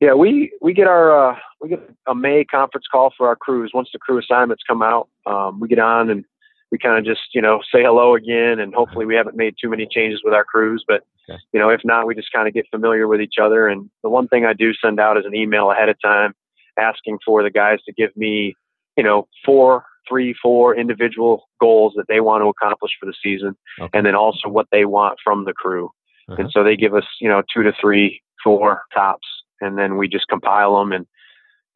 Yeah, 0.00 0.12
we 0.12 0.52
we 0.60 0.74
get 0.74 0.86
our 0.86 1.30
uh, 1.30 1.36
we 1.60 1.70
get 1.70 1.90
a 2.06 2.14
May 2.14 2.44
conference 2.44 2.86
call 2.90 3.12
for 3.16 3.28
our 3.28 3.36
crews. 3.36 3.70
Once 3.72 3.88
the 3.92 3.98
crew 3.98 4.18
assignments 4.18 4.62
come 4.68 4.82
out, 4.82 5.08
um, 5.26 5.58
we 5.58 5.68
get 5.68 5.78
on 5.78 6.10
and 6.10 6.24
we 6.70 6.78
kind 6.78 6.98
of 6.98 7.04
just 7.04 7.34
you 7.34 7.40
know 7.40 7.60
say 7.72 7.82
hello 7.82 8.14
again, 8.14 8.58
and 8.58 8.74
hopefully 8.74 9.06
we 9.06 9.14
haven't 9.14 9.36
made 9.36 9.54
too 9.60 9.70
many 9.70 9.86
changes 9.90 10.20
with 10.22 10.34
our 10.34 10.44
crews. 10.44 10.84
But 10.86 11.02
okay. 11.30 11.38
you 11.52 11.60
know, 11.60 11.70
if 11.70 11.80
not, 11.84 12.06
we 12.06 12.14
just 12.14 12.32
kind 12.32 12.48
of 12.48 12.54
get 12.54 12.66
familiar 12.70 13.08
with 13.08 13.20
each 13.20 13.36
other. 13.40 13.68
And 13.68 13.88
the 14.02 14.10
one 14.10 14.28
thing 14.28 14.44
I 14.44 14.52
do 14.52 14.72
send 14.74 15.00
out 15.00 15.16
is 15.16 15.24
an 15.24 15.34
email 15.34 15.70
ahead 15.70 15.88
of 15.88 15.96
time 16.02 16.34
asking 16.78 17.18
for 17.24 17.42
the 17.42 17.50
guys 17.50 17.78
to 17.86 17.92
give 17.92 18.14
me 18.16 18.54
you 18.96 19.04
know 19.04 19.28
four, 19.44 19.84
three, 20.08 20.34
four 20.42 20.76
individual 20.76 21.48
goals 21.60 21.94
that 21.96 22.06
they 22.08 22.20
want 22.20 22.42
to 22.42 22.48
accomplish 22.48 22.92
for 23.00 23.06
the 23.06 23.14
season, 23.22 23.56
okay. 23.80 23.96
and 23.96 24.04
then 24.04 24.14
also 24.14 24.48
what 24.48 24.66
they 24.70 24.84
want 24.84 25.18
from 25.24 25.44
the 25.44 25.54
crew. 25.54 25.90
Uh-huh. 26.28 26.42
And 26.42 26.50
so 26.52 26.64
they 26.64 26.76
give 26.76 26.94
us 26.94 27.06
you 27.20 27.28
know 27.28 27.42
two 27.54 27.62
to 27.62 27.72
three, 27.80 28.20
four 28.42 28.82
tops, 28.92 29.26
and 29.60 29.78
then 29.78 29.96
we 29.96 30.08
just 30.08 30.28
compile 30.28 30.78
them 30.78 30.92
and 30.92 31.06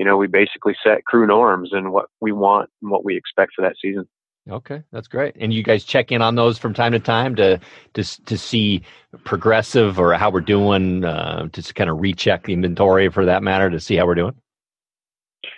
you 0.01 0.07
know, 0.07 0.17
we 0.17 0.29
basically 0.29 0.75
set 0.83 1.05
crew 1.05 1.27
norms 1.27 1.75
and 1.75 1.93
what 1.93 2.07
we 2.23 2.33
want 2.33 2.71
and 2.81 2.91
what 2.91 3.05
we 3.05 3.19
expect 3.19 3.53
for 3.55 3.61
that 3.61 3.75
season. 3.81 4.09
Okay, 4.49 4.83
that's 4.93 5.09
great. 5.09 5.37
And 5.39 5.53
you 5.53 5.63
guys 5.63 5.85
check 5.85 6.11
in 6.11 6.23
on 6.23 6.37
those 6.37 6.57
from 6.57 6.73
time 6.73 6.93
to 6.93 6.99
time 6.99 7.37
to 7.37 7.61
to 7.93 8.25
to 8.25 8.39
see 8.39 8.81
progressive 9.25 10.01
or 10.01 10.15
how 10.15 10.31
we're 10.31 10.41
doing, 10.41 11.05
uh, 11.05 11.49
to 11.53 11.75
kind 11.75 11.91
of 11.91 12.01
recheck 12.01 12.45
the 12.45 12.55
inventory 12.55 13.11
for 13.11 13.27
that 13.27 13.43
matter 13.43 13.69
to 13.69 13.79
see 13.79 13.97
how 13.97 14.07
we're 14.07 14.15
doing. 14.15 14.35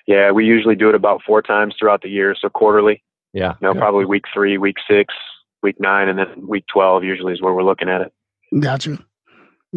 Yeah, 0.08 0.32
we 0.32 0.44
usually 0.44 0.74
do 0.74 0.88
it 0.88 0.96
about 0.96 1.22
four 1.24 1.40
times 1.40 1.76
throughout 1.78 2.02
the 2.02 2.08
year, 2.08 2.34
so 2.38 2.48
quarterly. 2.48 3.04
Yeah, 3.32 3.54
you 3.60 3.68
know, 3.68 3.74
probably 3.74 4.06
week 4.06 4.24
three, 4.34 4.58
week 4.58 4.76
six, 4.90 5.14
week 5.62 5.76
nine, 5.78 6.08
and 6.08 6.18
then 6.18 6.48
week 6.48 6.64
twelve 6.66 7.04
usually 7.04 7.32
is 7.32 7.40
where 7.40 7.54
we're 7.54 7.62
looking 7.62 7.88
at 7.88 8.00
it. 8.00 8.12
Gotcha. 8.58 8.98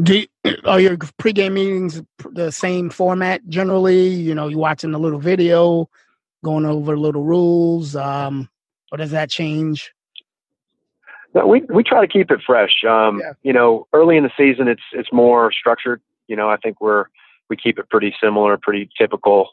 Do 0.01 0.19
you, 0.19 0.27
are 0.65 0.79
your 0.79 0.97
pregame 0.97 1.53
meetings 1.53 2.01
the 2.31 2.51
same 2.51 2.89
format 2.89 3.47
generally? 3.47 4.07
You 4.07 4.35
know, 4.35 4.47
you 4.47 4.57
watching 4.57 4.93
a 4.93 4.99
little 4.99 5.19
video, 5.19 5.89
going 6.43 6.65
over 6.65 6.97
little 6.97 7.23
rules. 7.23 7.95
Um, 7.95 8.49
or 8.91 8.97
does 8.97 9.11
that 9.11 9.29
change? 9.29 9.93
No, 11.33 11.45
we 11.45 11.61
we 11.69 11.83
try 11.83 11.99
to 11.99 12.11
keep 12.11 12.31
it 12.31 12.39
fresh. 12.45 12.83
Um, 12.87 13.19
yeah. 13.19 13.33
You 13.43 13.51
know, 13.51 13.87
early 13.91 14.15
in 14.15 14.23
the 14.23 14.31
season, 14.37 14.67
it's 14.67 14.83
it's 14.93 15.11
more 15.11 15.51
structured. 15.51 16.01
You 16.27 16.35
know, 16.35 16.49
I 16.49 16.57
think 16.57 16.79
we're 16.79 17.05
we 17.49 17.57
keep 17.57 17.77
it 17.77 17.89
pretty 17.89 18.15
similar, 18.21 18.57
pretty 18.57 18.89
typical. 18.97 19.49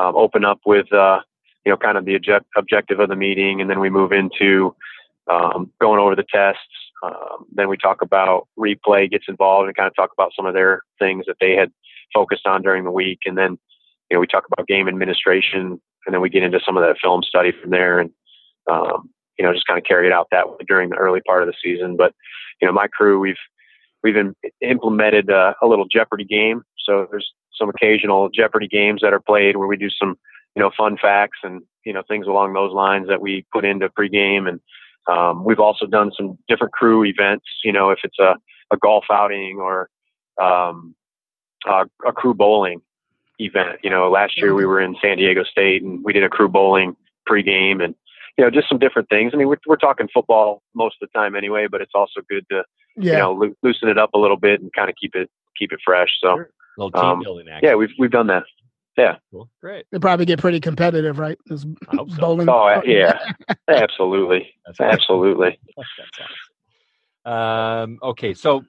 Um, 0.00 0.16
open 0.16 0.44
up 0.44 0.60
with 0.64 0.90
uh, 0.92 1.20
you 1.66 1.70
know 1.70 1.76
kind 1.76 1.98
of 1.98 2.06
the 2.06 2.14
object, 2.14 2.46
objective 2.56 3.00
of 3.00 3.10
the 3.10 3.16
meeting, 3.16 3.60
and 3.60 3.68
then 3.68 3.80
we 3.80 3.90
move 3.90 4.12
into 4.12 4.74
um, 5.30 5.70
going 5.80 6.00
over 6.00 6.16
the 6.16 6.24
tests. 6.24 6.62
Um, 7.02 7.46
then 7.52 7.68
we 7.68 7.76
talk 7.76 8.02
about 8.02 8.46
replay 8.58 9.10
gets 9.10 9.24
involved 9.28 9.66
and 9.66 9.76
kind 9.76 9.86
of 9.86 9.96
talk 9.96 10.10
about 10.12 10.32
some 10.36 10.46
of 10.46 10.54
their 10.54 10.82
things 10.98 11.24
that 11.26 11.36
they 11.40 11.52
had 11.52 11.70
focused 12.12 12.46
on 12.46 12.62
during 12.62 12.84
the 12.84 12.90
week, 12.90 13.20
and 13.24 13.38
then 13.38 13.58
you 14.10 14.16
know 14.16 14.20
we 14.20 14.26
talk 14.26 14.44
about 14.52 14.66
game 14.66 14.88
administration, 14.88 15.80
and 16.06 16.14
then 16.14 16.20
we 16.20 16.28
get 16.28 16.42
into 16.42 16.60
some 16.64 16.76
of 16.76 16.82
that 16.82 16.96
film 17.02 17.22
study 17.22 17.52
from 17.60 17.70
there, 17.70 17.98
and 18.00 18.10
um, 18.70 19.10
you 19.40 19.46
know, 19.46 19.54
just 19.54 19.66
kind 19.66 19.78
of 19.78 19.84
carry 19.84 20.06
it 20.06 20.12
out 20.12 20.28
that 20.30 20.50
way 20.50 20.56
during 20.68 20.90
the 20.90 20.96
early 20.96 21.22
part 21.26 21.42
of 21.42 21.48
the 21.48 21.54
season. 21.64 21.96
But, 21.96 22.12
you 22.60 22.66
know, 22.68 22.72
my 22.74 22.88
crew, 22.88 23.18
we've, 23.18 23.40
we've 24.02 24.16
in, 24.16 24.34
implemented 24.60 25.30
uh, 25.30 25.54
a 25.62 25.66
little 25.66 25.86
Jeopardy 25.90 26.26
game. 26.26 26.62
So 26.78 27.06
there's 27.10 27.32
some 27.58 27.70
occasional 27.70 28.28
Jeopardy 28.28 28.68
games 28.68 29.00
that 29.00 29.14
are 29.14 29.20
played 29.20 29.56
where 29.56 29.66
we 29.66 29.78
do 29.78 29.88
some, 29.88 30.18
you 30.54 30.60
know, 30.60 30.70
fun 30.76 30.98
facts 31.00 31.38
and, 31.42 31.62
you 31.86 31.92
know, 31.94 32.02
things 32.06 32.26
along 32.26 32.52
those 32.52 32.74
lines 32.74 33.08
that 33.08 33.22
we 33.22 33.46
put 33.50 33.64
into 33.64 33.88
pregame. 33.88 34.46
And 34.46 34.60
um, 35.06 35.44
we've 35.44 35.60
also 35.60 35.86
done 35.86 36.10
some 36.16 36.38
different 36.48 36.72
crew 36.72 37.04
events, 37.04 37.46
you 37.64 37.72
know, 37.72 37.90
if 37.90 38.00
it's 38.04 38.18
a, 38.18 38.36
a 38.72 38.76
golf 38.76 39.04
outing 39.10 39.58
or 39.60 39.88
um, 40.40 40.94
uh, 41.68 41.84
a 42.06 42.12
crew 42.12 42.34
bowling 42.34 42.80
event. 43.38 43.78
You 43.82 43.90
know, 43.90 44.10
last 44.10 44.36
year 44.36 44.54
we 44.54 44.66
were 44.66 44.80
in 44.80 44.96
San 45.02 45.16
Diego 45.16 45.44
State 45.44 45.82
and 45.82 46.04
we 46.04 46.12
did 46.12 46.24
a 46.24 46.28
crew 46.28 46.48
bowling 46.48 46.96
pregame 47.28 47.82
and 47.82 47.94
you 48.38 48.44
know, 48.44 48.50
just 48.50 48.68
some 48.68 48.78
different 48.78 49.08
things. 49.10 49.32
I 49.34 49.36
mean, 49.36 49.48
we're, 49.48 49.58
we're 49.66 49.76
talking 49.76 50.08
football 50.12 50.62
most 50.74 50.96
of 51.02 51.08
the 51.12 51.18
time 51.18 51.34
anyway, 51.36 51.66
but 51.70 51.82
it's 51.82 51.92
also 51.94 52.20
good 52.28 52.46
to, 52.50 52.64
yeah. 52.96 53.12
you 53.12 53.18
know, 53.18 53.32
lo- 53.32 53.54
loosen 53.62 53.88
it 53.88 53.98
up 53.98 54.10
a 54.14 54.18
little 54.18 54.38
bit 54.38 54.62
and 54.62 54.72
kind 54.72 54.88
of 54.88 54.96
keep 54.98 55.14
it, 55.14 55.28
keep 55.58 55.72
it 55.72 55.80
fresh. 55.84 56.08
So, 56.22 56.36
sure. 56.36 56.50
little 56.78 56.90
team 56.90 57.04
um, 57.04 57.20
building 57.22 57.48
action. 57.48 57.68
Yeah, 57.68 57.74
we've, 57.74 57.90
we've 57.98 58.10
done 58.10 58.28
that. 58.28 58.44
Yeah. 59.00 59.16
Cool. 59.30 59.48
Great. 59.60 59.86
They 59.90 59.98
probably 59.98 60.26
get 60.26 60.38
pretty 60.40 60.60
competitive, 60.60 61.18
right? 61.18 61.38
bowling. 62.18 62.48
Oh, 62.48 62.82
yeah. 62.84 63.18
Absolutely. 63.68 64.52
Absolutely. 64.78 65.58
um, 67.24 67.98
okay. 68.02 68.34
So 68.34 68.64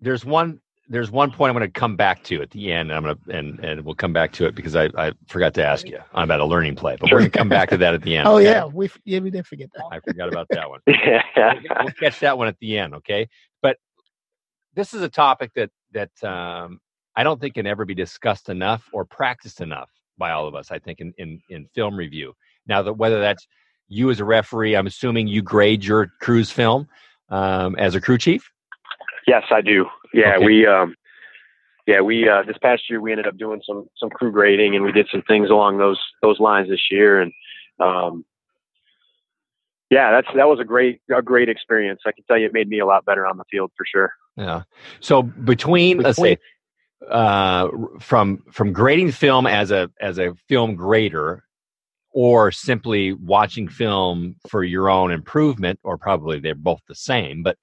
there's 0.00 0.24
one 0.24 0.60
there's 0.88 1.10
one 1.10 1.30
point 1.30 1.50
I'm 1.50 1.56
going 1.56 1.70
to 1.70 1.80
come 1.80 1.94
back 1.94 2.24
to 2.24 2.42
at 2.42 2.50
the 2.50 2.72
end. 2.72 2.90
And 2.90 2.96
I'm 2.96 3.02
going 3.04 3.16
to 3.16 3.38
and 3.38 3.60
and 3.60 3.84
we'll 3.84 3.94
come 3.94 4.12
back 4.12 4.32
to 4.32 4.46
it 4.46 4.54
because 4.54 4.74
I, 4.74 4.88
I 4.96 5.12
forgot 5.28 5.52
to 5.54 5.64
ask 5.64 5.86
you 5.86 5.98
about 6.14 6.40
a 6.40 6.44
learning 6.44 6.76
play, 6.76 6.96
but 6.98 7.12
we're 7.12 7.18
going 7.18 7.30
to 7.30 7.38
come 7.38 7.48
back 7.48 7.68
to 7.70 7.76
that 7.76 7.92
at 7.92 8.02
the 8.02 8.16
end. 8.16 8.26
oh 8.28 8.36
okay? 8.36 8.44
yeah, 8.44 8.64
we 8.64 8.90
yeah 9.04 9.20
we 9.20 9.30
did 9.30 9.46
forget 9.46 9.68
that. 9.74 9.84
I 9.92 10.00
forgot 10.00 10.28
about 10.28 10.46
that 10.50 10.68
one. 10.68 10.80
yeah, 10.86 11.22
we'll 11.80 11.92
catch 11.92 12.20
that 12.20 12.38
one 12.38 12.48
at 12.48 12.58
the 12.58 12.78
end. 12.78 12.94
Okay, 12.96 13.28
but 13.60 13.76
this 14.74 14.94
is 14.94 15.02
a 15.02 15.08
topic 15.08 15.52
that 15.54 15.70
that 15.92 16.24
um, 16.24 16.80
I 17.16 17.22
don't 17.22 17.40
think 17.40 17.54
can 17.54 17.66
ever 17.66 17.84
be 17.84 17.94
discussed 17.94 18.48
enough 18.48 18.88
or 18.92 19.04
practiced 19.04 19.60
enough 19.60 19.90
by 20.18 20.30
all 20.30 20.46
of 20.46 20.54
us. 20.54 20.70
I 20.70 20.78
think 20.78 21.00
in 21.00 21.12
in, 21.18 21.40
in 21.48 21.66
film 21.74 21.96
review. 21.96 22.34
Now 22.66 22.82
that 22.82 22.94
whether 22.94 23.20
that's 23.20 23.46
you 23.88 24.10
as 24.10 24.20
a 24.20 24.24
referee, 24.24 24.76
I'm 24.76 24.86
assuming 24.86 25.26
you 25.26 25.42
grade 25.42 25.84
your 25.84 26.12
crew's 26.20 26.50
film 26.50 26.88
um, 27.28 27.76
as 27.76 27.94
a 27.94 28.00
crew 28.00 28.18
chief. 28.18 28.48
Yes, 29.26 29.44
I 29.50 29.60
do. 29.60 29.86
Yeah, 30.14 30.36
okay. 30.36 30.44
we 30.44 30.66
um, 30.66 30.94
yeah 31.86 32.00
we 32.00 32.28
uh, 32.28 32.42
this 32.46 32.56
past 32.62 32.82
year 32.88 33.00
we 33.00 33.12
ended 33.12 33.26
up 33.26 33.36
doing 33.36 33.60
some 33.66 33.88
some 33.96 34.10
crew 34.10 34.32
grading 34.32 34.76
and 34.76 34.84
we 34.84 34.92
did 34.92 35.08
some 35.10 35.22
things 35.22 35.50
along 35.50 35.78
those 35.78 36.00
those 36.22 36.38
lines 36.38 36.68
this 36.68 36.86
year 36.90 37.20
and 37.20 37.32
um, 37.80 38.24
yeah, 39.90 40.12
that's 40.12 40.28
that 40.36 40.46
was 40.48 40.60
a 40.60 40.64
great 40.64 41.00
a 41.14 41.20
great 41.20 41.48
experience. 41.48 42.00
I 42.06 42.12
can 42.12 42.24
tell 42.24 42.38
you, 42.38 42.46
it 42.46 42.52
made 42.52 42.68
me 42.68 42.78
a 42.78 42.86
lot 42.86 43.04
better 43.04 43.26
on 43.26 43.36
the 43.36 43.44
field 43.50 43.72
for 43.76 43.84
sure. 43.84 44.12
Yeah. 44.36 44.62
So 45.00 45.22
between, 45.22 45.96
between 45.96 46.02
let's 46.02 46.18
say 46.18 46.38
uh, 47.08 47.68
from 47.98 48.42
from 48.50 48.72
grading 48.72 49.12
film 49.12 49.46
as 49.46 49.70
a 49.70 49.90
as 50.00 50.18
a 50.18 50.34
film 50.48 50.74
grader 50.74 51.44
or 52.12 52.50
simply 52.50 53.12
watching 53.12 53.68
film 53.68 54.34
for 54.48 54.64
your 54.64 54.90
own 54.90 55.12
improvement 55.12 55.78
or 55.82 55.96
probably 55.96 56.40
they're 56.40 56.54
both 56.54 56.80
the 56.88 56.94
same 56.94 57.42
but 57.42 57.56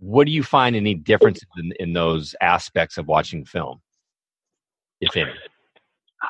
what 0.00 0.26
do 0.26 0.32
you 0.32 0.42
find 0.42 0.74
any 0.74 0.94
differences 0.94 1.46
in, 1.58 1.72
in 1.78 1.92
those 1.92 2.34
aspects 2.40 2.96
of 2.98 3.06
watching 3.06 3.44
film, 3.44 3.80
if 5.00 5.14
any? 5.16 5.32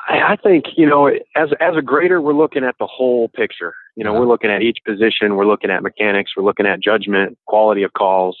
I, 0.09 0.33
I 0.33 0.35
think 0.35 0.65
you 0.77 0.85
know, 0.85 1.07
as 1.07 1.49
as 1.59 1.75
a 1.75 1.81
grader, 1.81 2.21
we're 2.21 2.33
looking 2.33 2.63
at 2.63 2.75
the 2.79 2.87
whole 2.87 3.29
picture. 3.29 3.73
You 3.95 4.03
know, 4.03 4.13
we're 4.13 4.27
looking 4.27 4.51
at 4.51 4.61
each 4.61 4.79
position, 4.85 5.35
we're 5.35 5.45
looking 5.45 5.69
at 5.69 5.83
mechanics, 5.83 6.31
we're 6.35 6.43
looking 6.43 6.65
at 6.65 6.81
judgment, 6.81 7.37
quality 7.45 7.83
of 7.83 7.93
calls, 7.93 8.37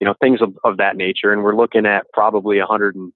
you 0.00 0.06
know, 0.06 0.14
things 0.20 0.42
of, 0.42 0.54
of 0.64 0.78
that 0.78 0.96
nature, 0.96 1.32
and 1.32 1.42
we're 1.42 1.56
looking 1.56 1.86
at 1.86 2.04
probably 2.12 2.58
100 2.58 2.96
and 2.96 3.12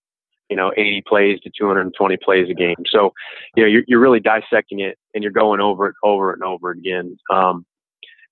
you 0.48 0.56
know 0.56 0.72
80 0.76 1.02
plays 1.06 1.40
to 1.40 1.50
220 1.56 2.16
plays 2.18 2.48
a 2.50 2.54
game. 2.54 2.76
So, 2.90 3.12
you 3.56 3.62
know, 3.62 3.68
you're, 3.68 3.82
you're 3.86 4.00
really 4.00 4.20
dissecting 4.20 4.80
it 4.80 4.98
and 5.14 5.22
you're 5.22 5.32
going 5.32 5.60
over 5.60 5.88
it 5.88 5.94
over 6.02 6.32
and 6.32 6.42
over 6.42 6.70
again. 6.70 7.16
Um, 7.30 7.64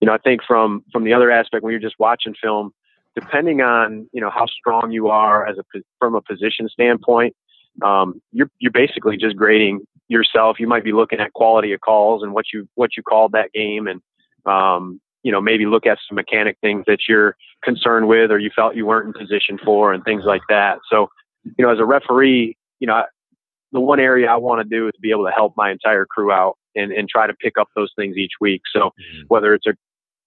you 0.01 0.07
know, 0.07 0.13
I 0.13 0.19
think 0.19 0.43
from 0.47 0.85
from 0.93 1.05
the 1.05 1.15
other 1.15 1.31
aspect 1.31 1.63
when 1.63 1.73
you're 1.73 1.81
just 1.81 1.97
watching 1.99 2.35
film, 2.41 2.73
depending 3.15 3.61
on 3.63 4.09
you 4.13 4.21
know 4.21 4.31
how 4.31 4.47
strong 4.47 4.91
you 4.91 5.09
are 5.09 5.47
as 5.47 5.57
a 5.59 5.81
from 5.99 6.15
a 6.15 6.21
position 6.21 6.69
standpoint, 6.69 7.35
um, 7.83 8.21
you're 8.33 8.51
you're 8.59 8.73
basically 8.73 9.17
just 9.17 9.37
grading 9.37 9.81
yourself. 10.09 10.61
You 10.61 10.69
might 10.69 10.85
be 10.85 10.93
looking 10.93 11.21
at 11.21 11.33
quality 11.33 11.73
of 11.73 11.81
calls 11.81 12.23
and 12.23 12.33
what 12.33 12.47
you 12.53 12.69
what 12.75 12.91
you 12.97 13.03
called 13.03 13.33
that 13.33 13.53
game, 13.53 13.87
and 13.87 14.03
um, 14.45 15.01
you 15.23 15.33
know 15.33 15.41
maybe 15.41 15.67
look 15.67 15.87
at 15.87 15.99
some 16.09 16.17
mechanic 16.17 16.59
things 16.61 16.85
that 16.87 17.01
you're 17.09 17.37
concerned 17.65 18.07
with 18.07 18.31
or 18.31 18.39
you 18.39 18.51
felt 18.55 18.77
you 18.77 18.87
weren't 18.87 19.07
in 19.07 19.13
position 19.13 19.59
for, 19.65 19.93
and 19.93 20.05
things 20.05 20.25
like 20.25 20.43
that. 20.49 20.79
So, 20.91 21.09
you 21.59 21.65
know, 21.65 21.73
as 21.73 21.79
a 21.79 21.85
referee, 21.85 22.57
you 22.81 22.87
know, 22.87 22.95
I, 22.95 23.05
the 23.73 23.81
one 23.81 24.01
area 24.01 24.29
I 24.29 24.37
want 24.37 24.63
to 24.63 24.69
do 24.69 24.87
is 24.87 24.93
be 25.01 25.11
able 25.11 25.25
to 25.27 25.33
help 25.33 25.55
my 25.57 25.71
entire 25.71 26.07
crew 26.07 26.33
out 26.33 26.57
and 26.75 26.93
and 26.93 27.09
try 27.09 27.27
to 27.27 27.35
pick 27.35 27.59
up 27.59 27.69
those 27.75 27.93
things 27.97 28.17
each 28.17 28.33
week. 28.41 28.63
So, 28.73 28.81
mm-hmm. 28.81 29.23
whether 29.29 29.55
it's 29.55 29.67
a 29.67 29.75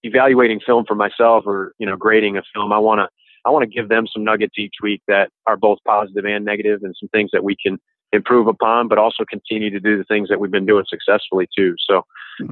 evaluating 0.02 0.60
film 0.64 0.84
for 0.86 0.94
myself 0.94 1.44
or 1.46 1.72
you 1.78 1.86
know 1.86 1.96
grading 1.96 2.36
a 2.36 2.42
film, 2.54 2.72
I 2.72 2.78
want 2.78 3.00
to 3.00 3.08
I 3.44 3.50
want 3.50 3.62
to 3.62 3.74
give 3.74 3.88
them 3.88 4.06
some 4.12 4.24
nuggets 4.24 4.54
each 4.58 4.74
week 4.82 5.02
that 5.08 5.30
are 5.46 5.56
both 5.56 5.78
positive 5.86 6.24
and 6.24 6.44
negative, 6.44 6.80
and 6.82 6.94
some 6.98 7.08
things 7.08 7.30
that 7.32 7.44
we 7.44 7.56
can 7.56 7.78
improve 8.12 8.46
upon, 8.46 8.88
but 8.88 8.98
also 8.98 9.24
continue 9.24 9.70
to 9.70 9.80
do 9.80 9.96
the 9.96 10.04
things 10.04 10.28
that 10.28 10.40
we've 10.40 10.50
been 10.50 10.66
doing 10.66 10.84
successfully 10.88 11.48
too. 11.56 11.76
So, 11.88 12.04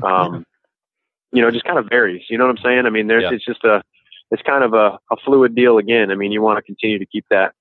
um, 0.04 0.46
you 1.32 1.42
know, 1.42 1.48
it 1.48 1.52
just 1.52 1.64
kind 1.64 1.78
of 1.78 1.86
varies. 1.90 2.22
You 2.30 2.38
know 2.38 2.46
what 2.46 2.58
I'm 2.58 2.64
saying? 2.64 2.86
I 2.86 2.90
mean, 2.90 3.08
there's 3.08 3.24
yeah. 3.24 3.32
it's 3.32 3.44
just 3.44 3.64
a 3.64 3.82
it's 4.30 4.42
kind 4.42 4.62
of 4.62 4.74
a, 4.74 4.98
a 5.10 5.16
fluid 5.24 5.54
deal 5.54 5.78
again. 5.78 6.10
I 6.10 6.14
mean, 6.14 6.32
you 6.32 6.42
want 6.42 6.58
to 6.58 6.62
continue 6.62 6.98
to 6.98 7.06
keep 7.06 7.24
that 7.30 7.54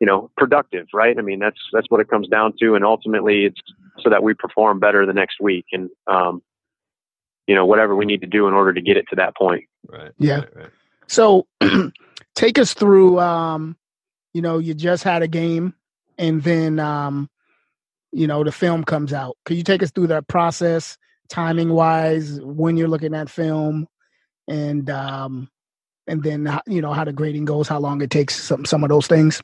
you 0.00 0.06
know 0.06 0.30
productive 0.36 0.86
right? 0.92 1.18
I 1.18 1.22
mean 1.22 1.38
that's 1.38 1.58
that's 1.72 1.86
what 1.88 2.00
it 2.00 2.08
comes 2.08 2.28
down 2.28 2.54
to. 2.60 2.74
And 2.74 2.84
ultimately 2.84 3.44
it's 3.44 3.60
so 4.00 4.10
that 4.10 4.22
we 4.22 4.34
perform 4.34 4.78
better 4.78 5.04
the 5.06 5.12
next 5.12 5.40
week. 5.40 5.66
And 5.72 5.90
um 6.06 6.42
you 7.46 7.54
know 7.54 7.66
whatever 7.66 7.96
we 7.96 8.04
need 8.04 8.20
to 8.20 8.26
do 8.26 8.46
in 8.48 8.54
order 8.54 8.72
to 8.72 8.80
get 8.80 8.96
it 8.96 9.06
to 9.10 9.16
that 9.16 9.36
point. 9.36 9.64
Right. 9.86 10.12
Yeah. 10.18 10.40
Right, 10.40 10.56
right. 10.56 10.70
so 11.06 11.46
take 12.34 12.58
us 12.58 12.74
through 12.74 13.18
um 13.18 13.76
you 14.34 14.42
know 14.42 14.58
you 14.58 14.74
just 14.74 15.04
had 15.04 15.22
a 15.22 15.28
game 15.28 15.74
and 16.18 16.42
then 16.42 16.78
um 16.78 17.28
you 18.12 18.26
know 18.26 18.44
the 18.44 18.52
film 18.52 18.84
comes 18.84 19.12
out. 19.12 19.36
Could 19.44 19.56
you 19.56 19.62
take 19.62 19.82
us 19.82 19.90
through 19.90 20.08
that 20.08 20.28
process 20.28 20.96
timing 21.28 21.70
wise 21.70 22.40
when 22.40 22.76
you're 22.76 22.88
looking 22.88 23.14
at 23.14 23.28
film 23.28 23.86
and 24.48 24.88
um 24.90 25.48
and 26.06 26.22
then 26.22 26.58
you 26.66 26.80
know 26.80 26.92
how 26.92 27.04
the 27.04 27.12
grading 27.12 27.44
goes 27.44 27.68
how 27.68 27.78
long 27.78 28.00
it 28.00 28.10
takes 28.10 28.42
some 28.42 28.64
some 28.64 28.82
of 28.82 28.88
those 28.88 29.06
things 29.06 29.42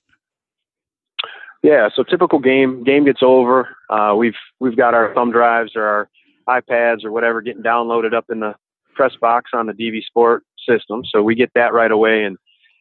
yeah 1.64 1.88
so 1.96 2.04
typical 2.04 2.38
game 2.38 2.84
game 2.84 3.04
gets 3.04 3.22
over 3.22 3.76
uh 3.90 4.14
we've 4.16 4.36
we've 4.60 4.76
got 4.76 4.94
our 4.94 5.12
thumb 5.14 5.32
drives 5.32 5.72
or 5.74 5.82
our 5.82 6.08
iPads 6.48 7.04
or 7.04 7.10
whatever 7.10 7.42
getting 7.42 7.62
downloaded 7.62 8.14
up 8.14 8.26
in 8.30 8.40
the 8.40 8.54
press 8.94 9.12
box 9.20 9.50
on 9.52 9.66
the 9.66 9.72
DV 9.72 10.04
Sport 10.04 10.44
system. 10.68 11.02
So 11.04 11.22
we 11.22 11.34
get 11.34 11.52
that 11.54 11.72
right 11.72 11.90
away, 11.90 12.24
and 12.24 12.36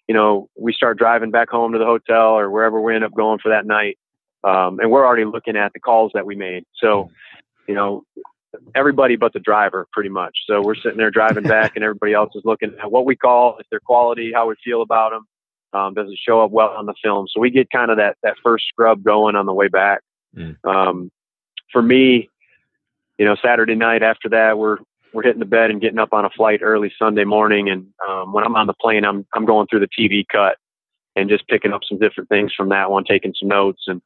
you 0.08 0.16
know 0.16 0.50
we 0.58 0.74
start 0.74 0.98
driving 0.98 1.32
back 1.32 1.50
home 1.50 1.74
to 1.74 1.80
the 1.80 1.86
hotel 1.86 2.38
or 2.38 2.50
wherever 2.50 2.80
we 2.82 2.96
end 2.96 3.04
up 3.04 3.14
going 3.14 3.40
for 3.40 3.50
that 3.50 3.66
night, 3.66 3.98
um, 4.44 4.80
and 4.80 4.90
we're 4.92 5.06
already 5.06 5.26
looking 5.26 5.58
at 5.58 5.74
the 5.74 5.80
calls 5.80 6.12
that 6.14 6.26
we 6.26 6.36
made. 6.36 6.64
So 6.76 7.10
you 7.68 7.76
know 7.76 8.04
everybody 8.76 9.16
but 9.16 9.34
the 9.34 9.40
driver 9.40 9.88
pretty 9.92 10.10
much. 10.10 10.38
So 10.46 10.62
we're 10.62 10.76
sitting 10.76 10.98
there 10.98 11.12
driving 11.12 11.44
back, 11.44 11.74
and 11.76 11.84
everybody 11.84 12.14
else 12.14 12.32
is 12.36 12.44
looking 12.46 12.74
at 12.82 12.92
what 12.92 13.06
we 13.06 13.16
call, 13.16 13.58
if 13.60 13.68
they're 13.70 13.80
quality, 13.80 14.32
how 14.34 14.48
we 14.48 14.56
feel 14.64 14.82
about 14.82 15.12
them. 15.12 15.26
Um, 15.74 15.94
doesn't 15.94 16.20
show 16.20 16.44
up 16.44 16.52
well 16.52 16.70
on 16.70 16.86
the 16.86 16.94
film? 17.04 17.28
So 17.30 17.40
we 17.40 17.50
get 17.50 17.70
kind 17.72 17.92
of 17.92 17.98
that 17.98 18.18
that 18.24 18.36
first 18.44 18.66
scrub 18.68 19.04
going 19.04 19.36
on 19.36 19.46
the 19.46 19.54
way 19.54 19.68
back. 19.68 20.02
Mm. 20.36 20.56
Um, 20.64 21.12
for 21.72 21.82
me, 21.82 22.30
you 23.18 23.26
know, 23.26 23.36
Saturday 23.44 23.76
night 23.76 24.04
after 24.04 24.30
that, 24.30 24.58
we're 24.58 24.78
we're 25.14 25.24
hitting 25.24 25.40
the 25.40 25.46
bed 25.46 25.70
and 25.70 25.82
getting 25.82 26.00
up 26.00 26.14
on 26.14 26.26
a 26.26 26.30
flight 26.30 26.62
early 26.64 26.92
Sunday 26.98 27.24
morning. 27.24 27.70
And 27.70 27.88
um, 28.08 28.34
when 28.34 28.44
I'm 28.44 28.56
on 28.56 28.68
the 28.68 28.74
plane, 28.74 29.06
I'm 29.06 29.26
I'm 29.34 29.46
going 29.46 29.68
through 29.68 29.82
the 29.82 29.88
TV 29.88 30.24
cut 30.32 30.58
and 31.16 31.30
just 31.30 31.48
picking 31.48 31.74
up 31.74 31.82
some 31.88 32.00
different 32.00 32.30
things 32.30 32.52
from 32.56 32.70
that 32.70 32.90
one, 32.90 33.04
taking 33.04 33.34
some 33.40 33.50
notes 33.50 33.84
and 33.88 34.02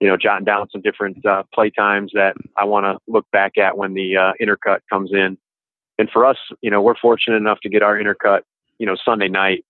you 0.00 0.08
know 0.08 0.16
jotting 0.16 0.44
down 0.44 0.68
some 0.70 0.82
different 0.82 1.24
uh, 1.24 1.42
play 1.54 1.70
times 1.70 2.12
that 2.14 2.34
I 2.56 2.64
want 2.64 2.84
to 2.84 2.98
look 3.10 3.26
back 3.32 3.58
at 3.58 3.76
when 3.76 3.94
the 3.94 4.16
uh, 4.16 4.32
intercut 4.40 4.80
comes 4.90 5.10
in. 5.12 5.38
And 5.98 6.08
for 6.10 6.24
us, 6.24 6.38
you 6.62 6.70
know, 6.70 6.80
we're 6.80 6.96
fortunate 6.96 7.36
enough 7.36 7.60
to 7.62 7.68
get 7.68 7.82
our 7.82 7.98
intercut, 7.98 8.40
you 8.78 8.86
know, 8.86 8.96
Sunday 9.04 9.28
night, 9.28 9.64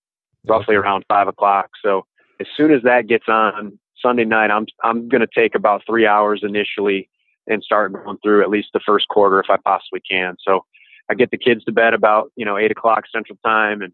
roughly 0.47 0.75
around 0.75 1.05
five 1.07 1.27
o'clock. 1.27 1.69
So 1.83 2.05
as 2.39 2.47
soon 2.55 2.71
as 2.71 2.81
that 2.83 3.07
gets 3.07 3.25
on 3.27 3.77
Sunday 4.01 4.25
night, 4.25 4.51
I'm 4.51 4.65
I'm 4.83 5.07
going 5.07 5.21
to 5.21 5.27
take 5.33 5.55
about 5.55 5.83
three 5.85 6.07
hours 6.07 6.41
initially 6.43 7.09
and 7.47 7.63
start 7.63 7.93
going 7.93 8.17
through 8.23 8.41
at 8.41 8.49
least 8.49 8.69
the 8.73 8.79
first 8.85 9.07
quarter 9.07 9.39
if 9.39 9.49
I 9.49 9.57
possibly 9.57 10.01
can. 10.09 10.35
So 10.45 10.65
I 11.09 11.13
get 11.13 11.31
the 11.31 11.37
kids 11.37 11.63
to 11.65 11.71
bed 11.71 11.93
about, 11.93 12.31
you 12.35 12.45
know, 12.45 12.57
eight 12.57 12.71
o'clock 12.71 13.03
central 13.13 13.37
time 13.43 13.81
and, 13.81 13.93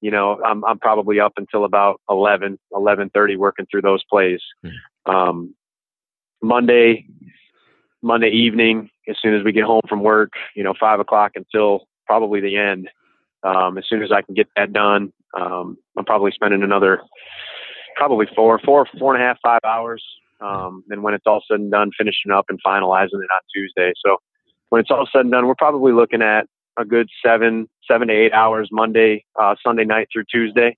you 0.00 0.10
know, 0.10 0.40
I'm, 0.44 0.64
I'm 0.64 0.78
probably 0.78 1.20
up 1.20 1.32
until 1.36 1.64
about 1.64 2.00
11, 2.10 2.58
1130 2.68 3.36
working 3.36 3.66
through 3.70 3.82
those 3.82 4.02
plays. 4.10 4.40
Mm-hmm. 4.64 5.10
Um, 5.10 5.54
Monday, 6.42 7.06
Monday 8.02 8.30
evening, 8.30 8.90
as 9.08 9.16
soon 9.22 9.34
as 9.34 9.44
we 9.44 9.52
get 9.52 9.64
home 9.64 9.82
from 9.88 10.02
work, 10.02 10.32
you 10.54 10.62
know, 10.62 10.74
five 10.78 11.00
o'clock 11.00 11.32
until 11.34 11.86
probably 12.06 12.40
the 12.40 12.56
end. 12.56 12.88
Um, 13.42 13.78
as 13.78 13.84
soon 13.88 14.02
as 14.02 14.12
I 14.12 14.22
can 14.22 14.34
get 14.34 14.48
that 14.56 14.72
done, 14.72 15.12
um, 15.38 15.78
I'm 15.96 16.04
probably 16.04 16.30
spending 16.32 16.62
another 16.62 17.00
probably 17.96 18.26
four, 18.34 18.58
four, 18.64 18.86
four 18.98 19.14
and 19.14 19.22
a 19.22 19.26
half, 19.26 19.38
five 19.42 19.60
hours 19.64 20.02
um, 20.40 20.84
and 20.88 21.02
when 21.02 21.14
it's 21.14 21.26
all 21.26 21.42
said 21.46 21.60
and 21.60 21.70
done, 21.70 21.90
finishing 21.96 22.32
up 22.32 22.46
and 22.48 22.58
finalizing 22.66 23.14
it 23.14 23.30
on 23.32 23.40
Tuesday. 23.54 23.92
So 24.04 24.16
when 24.70 24.80
it's 24.80 24.90
all 24.90 25.08
said 25.12 25.22
and 25.22 25.32
done, 25.32 25.46
we're 25.46 25.54
probably 25.54 25.92
looking 25.92 26.22
at 26.22 26.46
a 26.78 26.84
good 26.84 27.08
seven, 27.24 27.68
seven 27.86 28.08
to 28.08 28.14
eight 28.14 28.32
hours 28.32 28.68
Monday, 28.72 29.24
uh, 29.40 29.54
Sunday 29.62 29.84
night 29.84 30.08
through 30.12 30.24
Tuesday. 30.30 30.70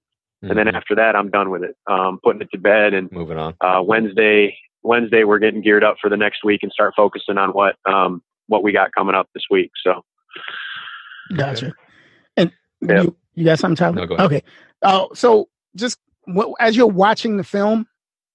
Mm-hmm. 0.43 0.51
And 0.51 0.59
then 0.59 0.67
mm-hmm. 0.67 0.77
after 0.77 0.95
that, 0.97 1.15
I'm 1.15 1.31
done 1.31 1.51
with 1.51 1.63
it. 1.63 1.77
Um, 1.87 2.19
putting 2.23 2.43
it 2.43 2.49
to 2.53 2.59
bed 2.59 2.95
and 2.95 3.11
moving 3.13 3.39
on. 3.39 3.55
Uh, 3.61 3.83
Wednesday, 3.83 4.57
Wednesday, 4.83 5.25
we're 5.25 5.39
getting 5.39 5.63
geared 5.63 5.85
up 5.85 5.97
for 6.01 6.11
the 6.11 6.17
next 6.17 6.45
week 6.45 6.61
and 6.63 6.73
start 6.73 6.95
focusing 6.97 7.39
on 7.39 7.51
what, 7.51 7.77
um, 7.87 8.23
what 8.49 8.65
we 8.65 8.73
got 8.73 8.93
coming 8.93 9.15
up 9.15 9.29
this 9.35 9.45
week. 9.51 9.71
So. 9.85 10.03
Gotcha. 11.37 11.73
Yep. 12.83 13.05
you, 13.05 13.17
you 13.35 13.45
got 13.45 13.59
something, 13.59 13.77
Tyler? 13.77 13.95
No, 13.95 14.07
go 14.07 14.15
ahead. 14.15 14.27
Okay. 14.27 14.43
Uh, 14.83 15.07
so 15.15 15.49
just 15.77 15.99
what, 16.25 16.55
as 16.61 16.77
you're 16.77 16.87
watching 16.87 17.37
the 17.37 17.45
film, 17.45 17.87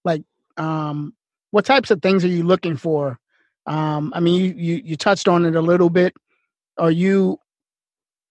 like, 0.03 0.23
um, 0.57 1.13
what 1.51 1.65
types 1.65 1.91
of 1.91 2.01
things 2.01 2.23
are 2.23 2.29
you 2.29 2.43
looking 2.43 2.77
for? 2.77 3.19
Um, 3.65 4.13
I 4.15 4.19
mean, 4.19 4.35
you, 4.35 4.53
you, 4.55 4.81
you 4.83 4.95
touched 4.95 5.27
on 5.27 5.45
it 5.45 5.55
a 5.55 5.61
little 5.61 5.89
bit. 5.89 6.13
Are 6.77 6.91
you 6.91 7.39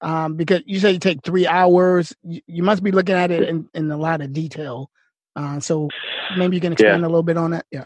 um, 0.01 0.35
because 0.35 0.63
you 0.67 0.79
say 0.79 0.93
you 0.93 0.99
take 0.99 1.23
three 1.23 1.47
hours? 1.47 2.15
You, 2.23 2.41
you, 2.47 2.63
must 2.63 2.83
be 2.83 2.91
looking 2.91 3.15
at 3.15 3.31
it 3.31 3.49
in, 3.49 3.69
in 3.75 3.91
a 3.91 3.97
lot 3.97 4.21
of 4.21 4.33
detail. 4.33 4.91
Uh, 5.35 5.61
so 5.61 5.89
maybe 6.37 6.57
you 6.57 6.61
can 6.61 6.73
expand 6.73 7.01
yeah. 7.01 7.07
a 7.07 7.09
little 7.09 7.23
bit 7.23 7.37
on 7.37 7.51
that. 7.53 7.67
Yeah. 7.71 7.85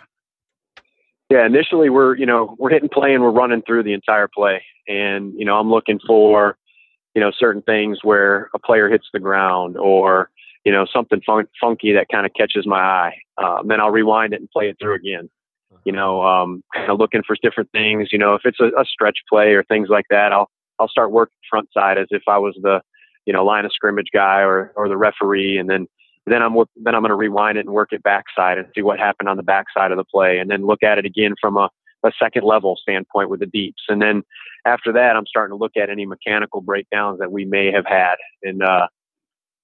Yeah. 1.29 1.47
Initially, 1.47 1.91
we're 1.91 2.17
you 2.17 2.27
know 2.27 2.57
we're 2.59 2.71
hitting 2.71 2.89
play 2.89 3.15
and 3.15 3.23
we're 3.23 3.31
running 3.31 3.63
through 3.63 3.85
the 3.85 3.93
entire 3.93 4.29
play, 4.29 4.63
and 4.89 5.33
you 5.37 5.45
know 5.45 5.59
I'm 5.59 5.71
looking 5.71 6.01
for 6.07 6.57
you 7.15 7.21
know 7.21 7.31
certain 7.37 7.63
things 7.63 7.99
where 8.03 8.51
a 8.55 8.59
player 8.59 8.89
hits 8.89 9.07
the 9.13 9.21
ground 9.21 9.77
or 9.77 10.31
you 10.65 10.73
know, 10.73 10.87
something 10.93 11.21
fun- 11.25 11.49
funky 11.61 11.93
that 11.93 12.09
kind 12.11 12.27
of 12.27 12.33
catches 12.35 12.67
my 12.67 12.81
eye. 12.81 13.17
Um, 13.39 13.69
then 13.69 13.81
I'll 13.81 13.91
rewind 13.91 14.35
it 14.35 14.41
and 14.41 14.51
play 14.51 14.69
it 14.69 14.77
through 14.81 14.95
again. 14.95 15.31
You 15.85 15.93
know, 15.93 16.23
um, 16.23 16.63
kind 16.75 16.91
of 16.91 16.99
looking 16.99 17.23
for 17.27 17.37
different 17.43 17.71
things. 17.73 18.09
You 18.13 18.19
know, 18.19 18.35
if 18.35 18.43
it's 18.45 18.61
a, 18.61 18.67
a 18.79 18.85
stretch 18.85 19.19
play 19.29 19.53
or 19.53 19.65
things 19.65 19.89
like 19.89 20.05
that, 20.11 20.33
I'll 20.33 20.51
I'll 20.79 20.89
start 20.89 21.13
working 21.13 21.37
front 21.49 21.69
side 21.73 21.97
as 21.97 22.09
if 22.11 22.23
I 22.29 22.39
was 22.39 22.59
the 22.61 22.81
you 23.25 23.33
know 23.33 23.45
line 23.45 23.65
of 23.65 23.73
scrimmage 23.73 24.09
guy 24.13 24.41
or 24.41 24.73
or 24.77 24.89
the 24.89 24.97
referee, 24.97 25.59
and 25.59 25.71
then 25.71 25.87
then 26.27 26.43
I'm 26.43 26.55
then 26.77 26.95
I'm 26.95 27.03
going 27.03 27.11
to 27.11 27.15
rewind 27.15 27.57
it 27.57 27.67
and 27.67 27.71
work 27.71 27.93
it 27.93 28.03
backside 28.03 28.59
and 28.59 28.67
see 28.75 28.83
what 28.83 28.99
happened 28.99 29.29
on 29.29 29.39
the 29.39 29.43
backside 29.43 29.91
of 29.91 29.97
the 29.97 30.05
play, 30.05 30.39
and 30.39 30.51
then 30.51 30.67
look 30.67 30.83
at 30.83 30.99
it 30.99 31.07
again 31.07 31.35
from 31.41 31.57
a 31.57 31.71
a 32.05 32.13
second 32.23 32.45
level 32.45 32.77
standpoint 32.81 33.31
with 33.31 33.41
the 33.41 33.47
deeps. 33.47 33.83
And 33.89 34.01
then 34.01 34.23
after 34.65 34.93
that, 34.93 35.17
I'm 35.17 35.27
starting 35.27 35.57
to 35.57 35.61
look 35.61 35.77
at 35.77 35.91
any 35.91 36.07
mechanical 36.07 36.61
breakdowns 36.61 37.19
that 37.19 37.33
we 37.33 37.45
may 37.45 37.71
have 37.73 37.87
had. 37.87 38.15
And, 38.43 38.63
uh, 38.63 38.89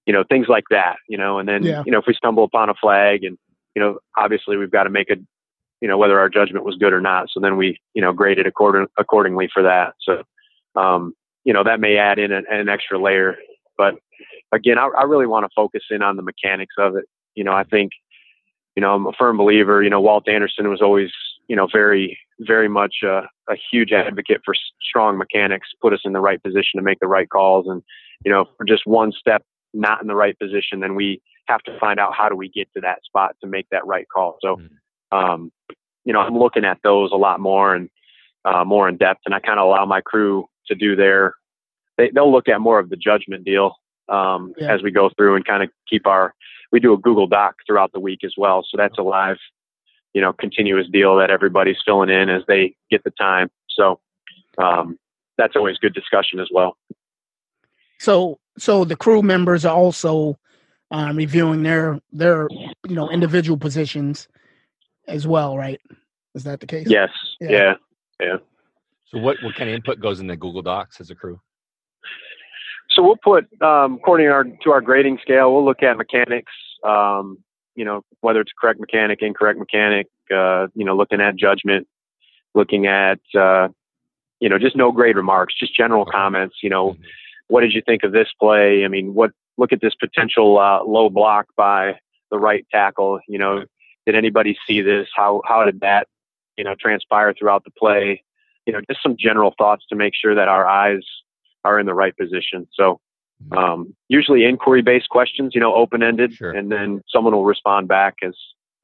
you 0.06 0.12
know, 0.12 0.22
things 0.22 0.46
like 0.48 0.64
that, 0.70 0.96
you 1.08 1.18
know, 1.18 1.38
and 1.38 1.48
then, 1.48 1.62
yeah. 1.62 1.82
you 1.84 1.92
know, 1.92 1.98
if 1.98 2.04
we 2.06 2.14
stumble 2.14 2.44
upon 2.44 2.70
a 2.70 2.74
flag 2.74 3.24
and, 3.24 3.36
you 3.74 3.82
know, 3.82 3.98
obviously 4.16 4.56
we've 4.56 4.70
got 4.70 4.84
to 4.84 4.90
make 4.90 5.10
a, 5.10 5.16
you 5.80 5.88
know, 5.88 5.98
whether 5.98 6.18
our 6.18 6.28
judgment 6.28 6.64
was 6.64 6.76
good 6.76 6.92
or 6.92 7.00
not. 7.00 7.28
So 7.30 7.40
then 7.40 7.56
we, 7.56 7.78
you 7.92 8.02
know, 8.02 8.12
grade 8.12 8.38
it 8.38 8.46
according, 8.46 8.86
accordingly 8.98 9.48
for 9.52 9.62
that. 9.64 9.94
So, 10.00 10.22
um, 10.80 11.14
you 11.44 11.52
know, 11.52 11.64
that 11.64 11.80
may 11.80 11.96
add 11.96 12.18
in 12.18 12.32
an, 12.32 12.44
an 12.50 12.68
extra 12.68 12.98
layer, 12.98 13.36
but 13.76 13.94
again, 14.52 14.78
I, 14.78 14.88
I 14.98 15.02
really 15.04 15.26
want 15.26 15.44
to 15.44 15.50
focus 15.54 15.82
in 15.90 16.02
on 16.02 16.16
the 16.16 16.22
mechanics 16.22 16.74
of 16.78 16.96
it. 16.96 17.04
You 17.34 17.44
know, 17.44 17.52
I 17.52 17.64
think, 17.64 17.92
you 18.74 18.80
know, 18.80 18.94
I'm 18.94 19.06
a 19.06 19.12
firm 19.12 19.36
believer, 19.36 19.82
you 19.82 19.90
know, 19.90 20.00
Walt 20.00 20.28
Anderson 20.28 20.70
was 20.70 20.80
always, 20.80 21.10
you 21.48 21.56
know, 21.56 21.68
very, 21.72 22.18
very 22.40 22.68
much 22.68 22.96
a, 23.02 23.22
a 23.48 23.56
huge 23.70 23.92
advocate 23.92 24.40
for 24.44 24.54
strong 24.80 25.16
mechanics, 25.16 25.68
put 25.80 25.92
us 25.92 26.00
in 26.04 26.12
the 26.12 26.20
right 26.20 26.42
position 26.42 26.76
to 26.76 26.82
make 26.82 26.98
the 27.00 27.06
right 27.06 27.28
calls. 27.28 27.66
And, 27.68 27.82
you 28.24 28.32
know, 28.32 28.46
for 28.56 28.64
just 28.64 28.86
one 28.86 29.12
step 29.12 29.42
not 29.72 30.00
in 30.00 30.08
the 30.08 30.14
right 30.14 30.38
position, 30.38 30.80
then 30.80 30.94
we 30.94 31.20
have 31.48 31.62
to 31.62 31.78
find 31.78 32.00
out 32.00 32.14
how 32.14 32.28
do 32.28 32.36
we 32.36 32.48
get 32.48 32.68
to 32.74 32.80
that 32.80 33.04
spot 33.04 33.36
to 33.40 33.46
make 33.46 33.66
that 33.70 33.86
right 33.86 34.06
call. 34.12 34.38
So, 34.40 34.56
mm-hmm. 34.56 35.16
um, 35.16 35.52
you 36.04 36.12
know, 36.12 36.20
I'm 36.20 36.38
looking 36.38 36.64
at 36.64 36.78
those 36.82 37.10
a 37.12 37.16
lot 37.16 37.40
more 37.40 37.74
and 37.74 37.88
uh, 38.44 38.64
more 38.64 38.88
in 38.88 38.96
depth, 38.96 39.20
and 39.26 39.34
I 39.34 39.40
kind 39.40 39.58
of 39.58 39.66
allow 39.66 39.84
my 39.84 40.00
crew 40.00 40.46
to 40.68 40.74
do 40.74 40.96
their. 40.96 41.34
They, 41.98 42.10
they'll 42.14 42.30
look 42.30 42.48
at 42.48 42.60
more 42.60 42.78
of 42.78 42.90
the 42.90 42.96
judgment 42.96 43.44
deal, 43.44 43.74
um, 44.08 44.52
Yeah. 44.58 44.72
as 44.72 44.82
we 44.82 44.90
go 44.90 45.10
through 45.16 45.36
and 45.36 45.44
kind 45.44 45.62
of 45.62 45.70
keep 45.88 46.06
our. 46.06 46.32
We 46.72 46.80
do 46.80 46.92
a 46.92 46.98
Google 46.98 47.26
Doc 47.26 47.56
throughout 47.66 47.92
the 47.92 48.00
week 48.00 48.20
as 48.24 48.34
well, 48.36 48.64
so 48.68 48.76
that's 48.76 48.98
a 48.98 49.02
live, 49.02 49.38
you 50.16 50.22
know, 50.22 50.32
continuous 50.32 50.86
deal 50.90 51.14
that 51.18 51.28
everybody's 51.30 51.76
filling 51.84 52.08
in 52.08 52.30
as 52.30 52.42
they 52.48 52.74
get 52.90 53.04
the 53.04 53.10
time. 53.10 53.50
So 53.68 54.00
um, 54.56 54.98
that's 55.36 55.54
always 55.54 55.76
good 55.76 55.92
discussion 55.92 56.40
as 56.40 56.48
well. 56.50 56.78
So 58.00 58.38
so 58.56 58.86
the 58.86 58.96
crew 58.96 59.20
members 59.20 59.66
are 59.66 59.76
also 59.76 60.38
um, 60.90 61.18
reviewing 61.18 61.62
their 61.64 62.00
their 62.12 62.48
you 62.88 62.94
know 62.94 63.10
individual 63.10 63.58
positions 63.58 64.26
as 65.06 65.26
well, 65.26 65.58
right? 65.58 65.82
Is 66.34 66.44
that 66.44 66.60
the 66.60 66.66
case? 66.66 66.86
Yes, 66.88 67.10
Yeah. 67.38 67.74
yeah. 68.18 68.36
So 69.08 69.18
what 69.18 69.36
what 69.42 69.54
kind 69.54 69.68
of 69.68 69.76
input 69.76 70.00
goes 70.00 70.20
into 70.20 70.34
Google 70.34 70.62
Docs 70.62 70.98
as 70.98 71.10
a 71.10 71.14
crew? 71.14 71.38
So 72.88 73.02
we'll 73.02 73.18
put, 73.22 73.44
um, 73.60 73.96
according 73.96 74.28
to 74.28 74.32
our, 74.32 74.44
to 74.44 74.70
our 74.70 74.80
grading 74.80 75.18
scale, 75.20 75.52
we'll 75.52 75.66
look 75.66 75.82
at 75.82 75.98
mechanics, 75.98 76.52
um, 76.82 77.36
you 77.76 77.84
know, 77.84 78.02
whether 78.20 78.40
it's 78.40 78.52
correct 78.58 78.80
mechanic, 78.80 79.20
incorrect 79.22 79.58
mechanic, 79.58 80.08
uh, 80.34 80.66
you 80.74 80.84
know, 80.84 80.96
looking 80.96 81.20
at 81.20 81.36
judgment, 81.36 81.86
looking 82.54 82.86
at, 82.86 83.20
uh, 83.38 83.68
you 84.40 84.48
know, 84.48 84.58
just 84.58 84.76
no 84.76 84.90
grade 84.90 85.16
remarks, 85.16 85.54
just 85.58 85.76
general 85.76 86.04
comments, 86.04 86.56
you 86.62 86.70
know, 86.70 86.92
Mhm. 86.92 86.98
what 87.48 87.60
did 87.60 87.72
you 87.72 87.82
think 87.82 88.02
of 88.02 88.12
this 88.12 88.28
play? 88.40 88.84
I 88.84 88.88
mean, 88.88 89.14
what, 89.14 89.30
look 89.56 89.72
at 89.72 89.80
this 89.80 89.94
potential, 89.94 90.58
uh, 90.58 90.82
low 90.82 91.08
block 91.10 91.46
by 91.56 91.98
the 92.30 92.38
right 92.38 92.66
tackle, 92.72 93.20
you 93.28 93.38
know, 93.38 93.64
did 94.06 94.14
anybody 94.14 94.56
see 94.66 94.80
this? 94.80 95.08
How, 95.14 95.42
how 95.44 95.64
did 95.64 95.80
that, 95.80 96.08
you 96.56 96.64
know, 96.64 96.74
transpire 96.80 97.32
throughout 97.34 97.64
the 97.64 97.70
play? 97.70 98.22
You 98.66 98.72
know, 98.72 98.80
just 98.88 99.02
some 99.02 99.16
general 99.18 99.54
thoughts 99.56 99.84
to 99.88 99.96
make 99.96 100.14
sure 100.14 100.34
that 100.34 100.48
our 100.48 100.66
eyes 100.66 101.04
are 101.64 101.78
in 101.78 101.86
the 101.86 101.94
right 101.94 102.16
position. 102.16 102.66
So, 102.72 103.00
um, 103.56 103.94
usually 104.08 104.44
inquiry 104.44 104.82
based 104.82 105.08
questions, 105.08 105.52
you 105.54 105.60
know, 105.60 105.74
open 105.74 106.02
ended, 106.02 106.32
Sure. 106.34 106.50
and 106.52 106.70
then 106.72 107.02
someone 107.08 107.34
will 107.34 107.44
respond 107.44 107.88
back 107.88 108.14
as 108.22 108.34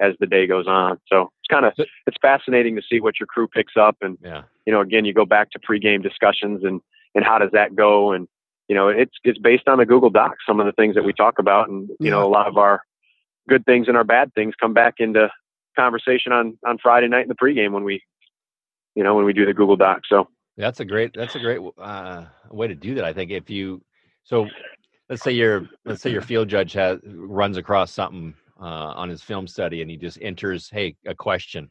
as 0.01 0.15
the 0.19 0.27
day 0.27 0.47
goes 0.49 0.67
on. 0.67 0.99
So 1.07 1.31
it's 1.41 1.49
kind 1.49 1.65
of 1.65 1.73
it's 2.07 2.17
fascinating 2.21 2.77
to 2.77 2.83
see 2.83 3.01
what 3.01 3.21
your 3.21 3.27
crew 3.29 3.47
picks 3.49 3.77
up, 3.77 3.97
and 4.03 4.19
Yeah. 4.23 4.43
you 4.67 4.73
know, 4.73 4.81
again, 4.81 5.05
you 5.05 5.13
go 5.13 5.25
back 5.25 5.51
to 5.53 5.59
pregame 5.59 6.03
discussions 6.03 6.65
and 6.65 6.81
and 7.15 7.25
how 7.25 7.39
does 7.39 7.51
that 7.53 7.75
go, 7.77 8.13
and 8.13 8.27
you 8.69 8.75
know, 8.75 8.89
it's 8.89 9.15
it's 9.25 9.39
based 9.39 9.69
on 9.69 9.79
the 9.79 9.87
Google 9.87 10.11
Doc. 10.11 10.37
Some 10.47 10.61
of 10.61 10.67
the 10.67 10.73
things 10.73 10.95
that 10.95 11.05
we 11.05 11.13
talk 11.13 11.39
about, 11.39 11.69
and 11.69 11.89
you 12.01 12.11
know, 12.11 12.25
a 12.27 12.29
lot 12.29 12.47
of 12.47 12.57
our 12.57 12.83
good 13.49 13.65
things 13.65 13.89
and 13.89 13.97
our 13.97 14.05
bad 14.05 14.33
things 14.35 14.55
come 14.61 14.73
back 14.73 14.95
into 14.99 15.31
conversation 15.77 16.33
on 16.33 16.59
on 16.67 16.79
Friday 16.79 17.09
night 17.09 17.23
in 17.23 17.29
the 17.29 17.35
pregame 17.35 17.73
when 17.73 17.85
we, 17.85 18.03
you 18.95 19.03
know, 19.03 19.15
when 19.15 19.25
we 19.25 19.33
do 19.33 19.45
the 19.47 19.55
Google 19.55 19.77
Doc. 19.77 20.03
So 20.09 20.29
That's 20.57 20.81
a 20.81 20.85
great. 20.85 21.13
That's 21.15 21.35
a 21.35 21.41
great 21.41 21.61
uh, 21.79 22.25
way 22.51 22.69
to 22.69 22.75
do 22.75 22.95
that. 22.97 23.05
I 23.05 23.13
think 23.13 23.31
if 23.31 23.49
you 23.51 23.83
so, 24.25 24.47
let's 25.09 25.23
say 25.23 25.33
your 25.33 25.69
let's 25.85 26.03
say 26.03 26.11
your 26.11 26.23
field 26.23 26.49
judge 26.49 26.73
has 26.75 26.99
runs 27.05 27.57
across 27.57 27.93
something 27.93 28.35
uh, 28.61 28.93
on 28.95 29.09
his 29.09 29.23
film 29.23 29.47
study 29.47 29.83
and 29.83 29.91
he 29.91 29.97
just 29.97 30.19
enters, 30.23 30.69
hey, 30.71 30.97
a 31.07 31.15
question. 31.15 31.71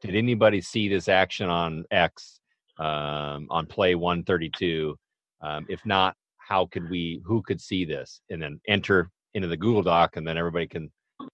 Did 0.00 0.14
anybody 0.14 0.60
see 0.60 0.88
this 0.88 1.08
action 1.08 1.48
on 1.48 1.84
X 1.90 2.40
um, 2.78 3.46
on 3.50 3.66
play 3.66 3.94
one 3.94 4.22
thirty 4.24 4.50
two? 4.50 4.96
Um, 5.40 5.66
if 5.68 5.84
not, 5.84 6.14
how 6.38 6.66
could 6.66 6.88
we? 6.88 7.20
Who 7.24 7.42
could 7.42 7.60
see 7.60 7.84
this? 7.84 8.20
And 8.30 8.40
then 8.42 8.60
enter 8.68 9.10
into 9.34 9.48
the 9.48 9.56
Google 9.56 9.82
Doc, 9.82 10.16
and 10.16 10.26
then 10.26 10.36
everybody 10.38 10.66
can. 10.66 10.90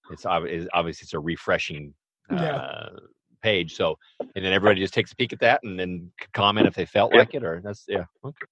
It's 0.09 0.25
obvi- 0.25 0.67
obviously 0.73 1.05
it's 1.05 1.13
a 1.13 1.19
refreshing 1.19 1.93
uh, 2.29 2.35
Yeah. 2.35 2.89
page. 3.43 3.75
So 3.75 3.97
and 4.35 4.45
then 4.45 4.53
everybody 4.53 4.79
just 4.79 4.93
takes 4.93 5.11
a 5.11 5.15
peek 5.15 5.33
at 5.33 5.39
that 5.39 5.61
and 5.63 5.79
then 5.79 6.11
comment 6.33 6.67
if 6.67 6.75
they 6.75 6.85
felt 6.85 7.13
like 7.13 7.33
it 7.33 7.43
or 7.43 7.61
that's 7.63 7.85
yeah 7.87 8.05
okay 8.23 8.45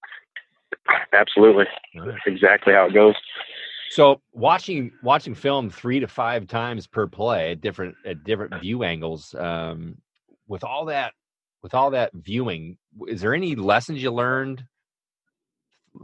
absolutely, 1.13 1.65
right. 1.95 2.07
That's 2.07 2.17
exactly 2.25 2.73
how 2.73 2.85
it 2.87 2.93
goes. 2.93 3.15
so 3.89 4.21
watching 4.33 4.91
watching 5.03 5.33
film 5.35 5.69
three 5.69 5.99
to 5.99 6.07
five 6.07 6.47
times 6.47 6.87
per 6.87 7.07
play 7.07 7.51
at 7.51 7.61
different 7.61 7.95
at 8.05 8.23
different 8.23 8.59
view 8.61 8.83
angles 8.83 9.33
um 9.35 9.97
with 10.47 10.63
all 10.63 10.85
that 10.85 11.13
with 11.63 11.73
all 11.73 11.91
that 11.91 12.11
viewing 12.13 12.77
is 13.07 13.21
there 13.21 13.33
any 13.33 13.55
lessons 13.55 14.01
you 14.01 14.11
learned 14.11 14.63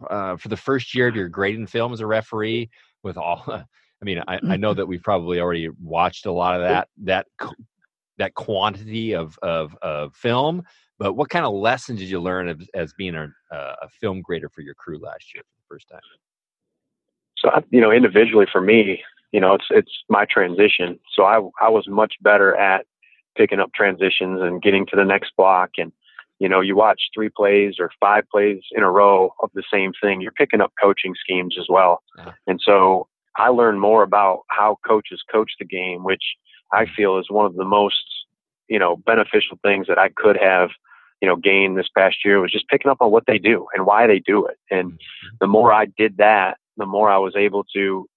uh, 0.09 0.35
for 0.37 0.47
the 0.47 0.57
first 0.57 0.95
year 0.95 1.07
of 1.07 1.15
your 1.15 1.29
grading 1.29 1.67
film 1.67 1.93
as 1.93 1.99
a 1.99 2.07
referee 2.07 2.69
with 3.03 3.17
all 3.17 3.43
i 3.47 4.05
mean 4.05 4.21
I, 4.27 4.39
I 4.49 4.57
know 4.57 4.73
that 4.73 4.87
we've 4.87 5.03
probably 5.03 5.39
already 5.39 5.69
watched 5.81 6.25
a 6.25 6.31
lot 6.31 6.55
of 6.55 6.61
that 6.67 6.87
that 7.03 7.27
that 8.17 8.33
quantity 8.33 9.13
of 9.13 9.37
of, 9.41 9.75
of 9.81 10.15
film 10.15 10.63
but 10.99 11.13
what 11.13 11.29
kind 11.29 11.45
of 11.45 11.53
lessons 11.53 11.99
did 11.99 12.09
you 12.09 12.19
learn 12.19 12.47
as, 12.47 12.57
as 12.73 12.93
being 12.93 13.15
a, 13.15 13.27
uh, 13.51 13.75
a 13.81 13.89
film 13.89 14.21
grader 14.21 14.49
for 14.49 14.61
your 14.61 14.75
crew 14.75 14.99
last 14.99 15.33
year 15.33 15.43
for 15.43 15.55
the 15.57 15.75
first 15.75 15.89
time 15.89 16.01
So 17.37 17.49
I- 17.49 17.63
you 17.71 17.81
know, 17.81 17.91
individually 17.91 18.47
for 18.51 18.61
me, 18.61 19.01
you 19.31 19.39
know, 19.39 19.55
it's 19.55 19.65
it's 19.71 19.91
my 20.09 20.25
transition. 20.25 20.99
So 21.13 21.23
I 21.23 21.37
I 21.59 21.69
was 21.69 21.87
much 21.87 22.13
better 22.21 22.55
at 22.55 22.85
picking 23.35 23.59
up 23.59 23.73
transitions 23.73 24.41
and 24.41 24.61
getting 24.61 24.85
to 24.87 24.95
the 24.95 25.03
next 25.03 25.31
block. 25.35 25.71
And 25.77 25.91
you 26.39 26.49
know, 26.49 26.61
you 26.61 26.75
watch 26.75 27.01
three 27.13 27.29
plays 27.29 27.75
or 27.79 27.89
five 27.99 28.25
plays 28.29 28.61
in 28.71 28.83
a 28.83 28.91
row 28.91 29.33
of 29.41 29.49
the 29.53 29.63
same 29.71 29.91
thing. 30.01 30.21
You're 30.21 30.31
picking 30.31 30.61
up 30.61 30.73
coaching 30.79 31.15
schemes 31.19 31.55
as 31.59 31.67
well. 31.69 32.03
Yeah. 32.17 32.33
And 32.47 32.59
so 32.63 33.07
I 33.37 33.49
learned 33.49 33.79
more 33.79 34.03
about 34.03 34.41
how 34.49 34.77
coaches 34.85 35.21
coach 35.31 35.51
the 35.57 35.65
game, 35.65 36.03
which 36.03 36.23
I 36.71 36.83
mm-hmm. 36.83 36.93
feel 36.95 37.17
is 37.17 37.27
one 37.29 37.45
of 37.45 37.55
the 37.55 37.65
most 37.65 38.03
you 38.73 38.79
know 38.79 38.97
beneficial 38.97 39.59
things 39.61 39.85
that 39.87 39.99
I 39.99 40.09
could 40.09 40.37
have 40.37 40.71
you 41.21 41.27
know 41.27 41.35
gained 41.35 41.77
this 41.77 41.89
past 41.95 42.17
year 42.25 42.41
was 42.41 42.51
just 42.51 42.67
picking 42.67 42.89
up 42.89 42.97
on 42.99 43.11
what 43.11 43.25
they 43.27 43.37
do 43.37 43.67
and 43.75 43.85
why 43.85 44.07
they 44.07 44.19
do 44.19 44.47
it. 44.47 44.57
And 44.71 44.99
the 45.39 45.47
more 45.47 45.71
I 45.71 45.85
did 45.85 46.17
that, 46.17 46.57
the 46.77 46.87
more 46.87 47.09
I 47.09 47.19
was 47.19 47.35
able 47.35 47.65
to 47.75 48.07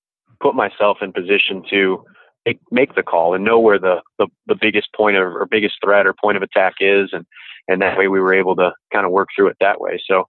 put 0.41 0.55
myself 0.55 0.99
in 1.03 1.13
position 1.13 1.63
to 1.71 2.05
make, 2.47 2.59
make 2.71 2.95
the 2.95 3.03
call 3.03 3.35
and 3.35 3.45
know 3.45 3.59
where 3.61 3.79
the, 3.79 4.01
the, 4.19 4.29
the 4.47 4.55
biggest 4.55 4.89
point 4.95 5.17
of, 5.17 5.25
or 5.25 5.47
biggest 5.47 5.77
threat 5.85 6.07
or 6.07 6.15
point 6.15 6.37
of 6.37 6.43
attack 6.43 6.75
is. 6.81 7.11
And, 7.13 7.27
and 7.69 7.83
that 7.83 7.99
way 7.99 8.09
we 8.09 8.21
were 8.21 8.35
able 8.35 8.57
to 8.57 8.73
kind 8.93 9.05
of 9.05 9.13
work 9.13 9.29
through 9.35 9.49
it 9.49 9.57
that 9.61 9.81
way. 9.81 10.01
So 10.07 10.25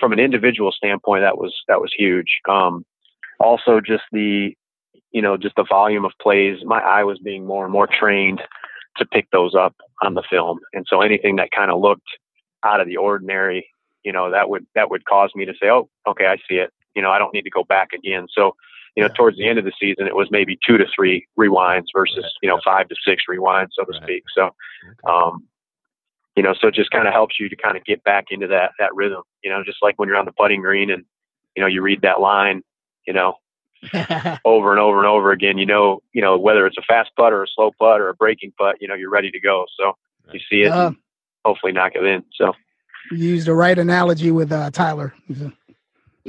from 0.00 0.12
an 0.12 0.18
individual 0.18 0.72
standpoint, 0.72 1.22
that 1.22 1.38
was, 1.38 1.54
that 1.68 1.80
was 1.80 1.92
huge. 1.96 2.40
Um, 2.48 2.84
also 3.40 3.80
just 3.80 4.04
the, 4.12 4.54
you 5.12 5.22
know, 5.22 5.36
just 5.36 5.56
the 5.56 5.66
volume 5.68 6.04
of 6.04 6.12
plays, 6.20 6.58
my 6.64 6.80
eye 6.80 7.04
was 7.04 7.18
being 7.18 7.46
more 7.46 7.64
and 7.64 7.72
more 7.72 7.88
trained 7.88 8.40
to 8.98 9.06
pick 9.06 9.30
those 9.30 9.54
up 9.54 9.74
on 10.02 10.14
the 10.14 10.22
film. 10.30 10.58
And 10.72 10.86
so 10.88 11.00
anything 11.00 11.36
that 11.36 11.50
kind 11.50 11.70
of 11.70 11.80
looked 11.80 12.08
out 12.64 12.80
of 12.80 12.86
the 12.86 12.96
ordinary, 12.96 13.68
you 14.04 14.12
know, 14.12 14.30
that 14.30 14.48
would, 14.48 14.66
that 14.74 14.90
would 14.90 15.04
cause 15.04 15.30
me 15.34 15.44
to 15.44 15.54
say, 15.60 15.68
Oh, 15.68 15.88
okay, 16.06 16.26
I 16.26 16.36
see 16.48 16.56
it. 16.56 16.70
You 16.94 17.02
know, 17.02 17.10
I 17.10 17.18
don't 17.18 17.32
need 17.34 17.42
to 17.42 17.50
go 17.50 17.64
back 17.64 17.92
again. 17.92 18.26
So, 18.32 18.54
you 18.96 19.02
know, 19.02 19.08
Yeah. 19.08 19.16
towards 19.16 19.36
the 19.38 19.48
end 19.48 19.58
of 19.58 19.64
the 19.64 19.72
season, 19.78 20.06
it 20.06 20.16
was 20.16 20.28
maybe 20.30 20.58
two 20.66 20.78
to 20.78 20.86
three 20.94 21.26
rewinds 21.38 21.86
versus, 21.94 22.24
Right. 22.24 22.32
you 22.42 22.48
know, 22.48 22.60
five 22.64 22.88
to 22.88 22.96
six 23.04 23.24
rewinds, 23.28 23.68
so 23.72 23.84
to 23.84 23.92
Right. 23.92 24.02
speak. 24.02 24.24
So, 24.34 24.54
um, 25.08 25.46
you 26.36 26.42
know, 26.42 26.54
so 26.54 26.68
it 26.68 26.74
just 26.74 26.90
kind 26.90 27.06
of 27.06 27.12
helps 27.12 27.38
you 27.40 27.48
to 27.48 27.56
kind 27.56 27.76
of 27.76 27.84
get 27.84 28.02
back 28.04 28.26
into 28.30 28.46
that, 28.46 28.72
that 28.78 28.94
rhythm, 28.94 29.22
you 29.42 29.50
know, 29.50 29.62
just 29.64 29.78
like 29.82 29.98
when 29.98 30.08
you're 30.08 30.18
on 30.18 30.24
the 30.24 30.32
putting 30.32 30.60
green 30.62 30.90
and, 30.90 31.04
you 31.56 31.60
know, 31.60 31.66
you 31.66 31.82
read 31.82 32.02
that 32.02 32.20
line, 32.20 32.62
you 33.06 33.12
know, 33.12 33.34
over 34.44 34.70
and 34.72 34.80
over 34.80 34.98
and 34.98 35.06
over 35.06 35.32
again, 35.32 35.58
you 35.58 35.66
know, 35.66 36.00
you 36.12 36.20
know, 36.20 36.36
whether 36.38 36.66
it's 36.66 36.78
a 36.78 36.82
fast 36.82 37.10
putt 37.16 37.32
or 37.32 37.42
a 37.42 37.46
slow 37.54 37.70
putt 37.78 38.00
or 38.00 38.08
a 38.08 38.14
breaking 38.14 38.52
putt, 38.58 38.76
you 38.80 38.88
know, 38.88 38.94
you're 38.94 39.10
ready 39.10 39.30
to 39.30 39.40
go. 39.40 39.66
So 39.78 39.92
you 40.32 40.40
see 40.50 40.62
it, 40.62 40.68
Yeah. 40.68 40.88
and 40.88 40.96
hopefully 41.44 41.72
knock 41.72 41.92
it 41.94 42.04
in. 42.04 42.24
So 42.34 42.52
you 43.12 43.28
used 43.28 43.46
the 43.46 43.54
right 43.54 43.78
analogy 43.78 44.30
with 44.30 44.52
uh, 44.52 44.70
Tyler. 44.70 45.14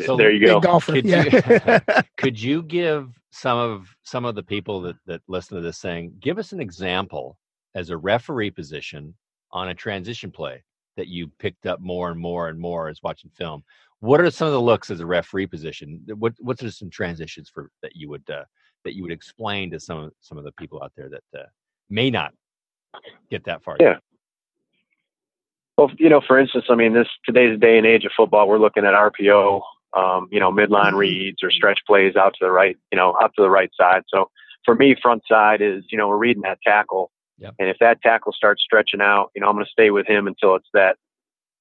So 0.06 0.16
there 0.16 0.32
you 0.32 0.40
big 0.40 0.48
go. 0.50 0.60
golfer. 0.60 0.94
Could 0.94 1.06
yeah. 1.06 1.80
could 2.18 2.42
you 2.42 2.64
give 2.64 3.10
some 3.32 3.58
of 3.58 3.88
some 4.04 4.26
of 4.26 4.36
the 4.36 4.44
people 4.44 4.82
that 4.82 4.96
that 5.06 5.22
listen 5.28 5.56
to 5.58 5.62
this 5.62 5.78
saying 5.80 6.14
give 6.20 6.38
us 6.38 6.52
an 6.52 6.60
example 6.60 7.38
as 7.76 7.90
a 7.90 7.98
referee 7.98 8.52
position 8.52 9.14
on 9.52 9.70
a 9.70 9.76
transition 9.76 10.32
play 10.32 10.64
that 10.98 11.08
you 11.08 11.32
picked 11.40 11.66
up 11.66 11.80
more 11.80 12.12
and 12.12 12.20
more 12.20 12.50
and 12.50 12.60
more 12.60 12.88
as 12.90 13.02
watching 13.04 13.30
film 13.32 13.64
what 14.02 14.22
are 14.22 14.32
some 14.32 14.48
of 14.48 14.54
the 14.54 14.62
looks 14.62 14.90
as 14.90 15.00
a 15.00 15.06
referee 15.06 15.48
position 15.48 16.02
what 16.16 16.34
what 16.40 16.62
are 16.64 16.72
some 16.72 16.90
transitions 16.90 17.50
for 17.54 17.70
that 17.82 17.92
you 17.96 18.10
would 18.10 18.28
uh, 18.30 18.44
that 18.86 18.96
you 18.96 19.04
would 19.04 19.12
explain 19.12 19.70
to 19.72 19.80
some 19.80 19.98
of 20.00 20.12
some 20.22 20.38
of 20.38 20.44
the 20.44 20.52
people 20.54 20.82
out 20.84 20.92
there 20.96 21.10
that 21.10 21.40
uh, 21.40 21.46
may 21.90 22.10
not 22.10 22.34
get 23.30 23.44
that 23.46 23.64
far 23.64 23.78
Yeah. 23.80 23.98
Well, 25.78 25.92
you 25.98 26.10
know, 26.10 26.20
for 26.20 26.38
instance, 26.38 26.66
I 26.70 26.76
mean, 26.76 26.94
this 26.94 27.08
today's 27.26 27.58
day 27.58 27.78
and 27.78 27.88
age 27.88 28.04
of 28.04 28.12
football, 28.18 28.50
we're 28.50 28.60
looking 28.60 28.84
at 28.84 28.94
RPO, 28.94 29.62
um, 29.96 30.28
you 30.30 30.38
know, 30.40 30.52
midline 30.52 30.94
reads 30.94 31.38
or 31.42 31.50
stretch 31.50 31.80
plays 31.88 32.18
out 32.18 32.34
to 32.34 32.46
the 32.46 32.52
right, 32.52 32.76
you 32.92 32.98
know, 32.98 33.12
up 33.12 33.34
to 33.36 33.42
the 33.42 33.50
right 33.50 33.72
side. 33.80 34.04
So 34.14 34.30
for 34.66 34.76
me, 34.76 34.94
front 35.02 35.24
side 35.26 35.62
is, 35.62 35.86
you 35.90 35.98
know, 35.98 36.10
we're 36.10 36.18
reading 36.18 36.42
that 36.44 36.60
tackle, 36.66 37.12
Yep. 37.38 37.56
and 37.60 37.70
if 37.70 37.78
that 37.80 38.02
tackle 38.02 38.34
starts 38.34 38.62
stretching 38.62 39.00
out, 39.00 39.32
you 39.34 39.42
know, 39.42 39.48
I'm 39.48 39.56
going 39.56 39.66
to 39.66 39.72
stay 39.72 39.90
with 39.92 40.06
him 40.06 40.28
until 40.28 40.56
it's 40.56 40.68
that 40.74 40.98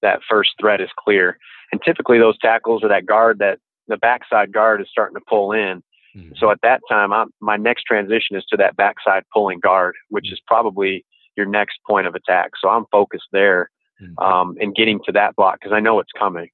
that 0.03 0.21
first 0.29 0.51
threat 0.61 0.81
is 0.81 0.91
clear. 0.99 1.39
And 1.73 1.81
typically, 1.85 2.19
those 2.19 2.39
tackles 2.39 2.83
or 2.83 2.89
that 2.89 3.07
guard 3.07 3.39
that 3.41 3.59
the 3.89 3.97
backside 3.97 4.53
guard 4.53 4.81
is 4.81 4.89
starting 4.91 5.15
to 5.17 5.25
pull 5.29 5.53
in. 5.53 5.83
Mhm. 6.17 6.37
So 6.39 6.51
at 6.51 6.61
that 6.63 6.81
time, 6.91 7.13
I'm, 7.13 7.29
my 7.41 7.57
next 7.57 7.83
transition 7.85 8.37
is 8.37 8.45
to 8.47 8.57
that 8.59 8.77
backside 8.77 9.25
pulling 9.33 9.61
guard, 9.61 9.95
which 10.09 10.33
is 10.33 10.41
probably 10.47 11.05
your 11.37 11.47
next 11.47 11.79
point 11.87 12.07
of 12.07 12.15
attack. 12.15 12.51
So 12.61 12.69
I'm 12.69 12.85
focused 12.91 13.29
there 13.33 13.71
Mhm. 14.03 14.23
um, 14.23 14.57
and 14.61 14.75
getting 14.75 15.01
to 15.05 15.13
that 15.13 15.37
block 15.37 15.59
because 15.61 15.73
I 15.73 15.81
know 15.81 16.01
it's 16.01 16.13
coming. 16.13 16.49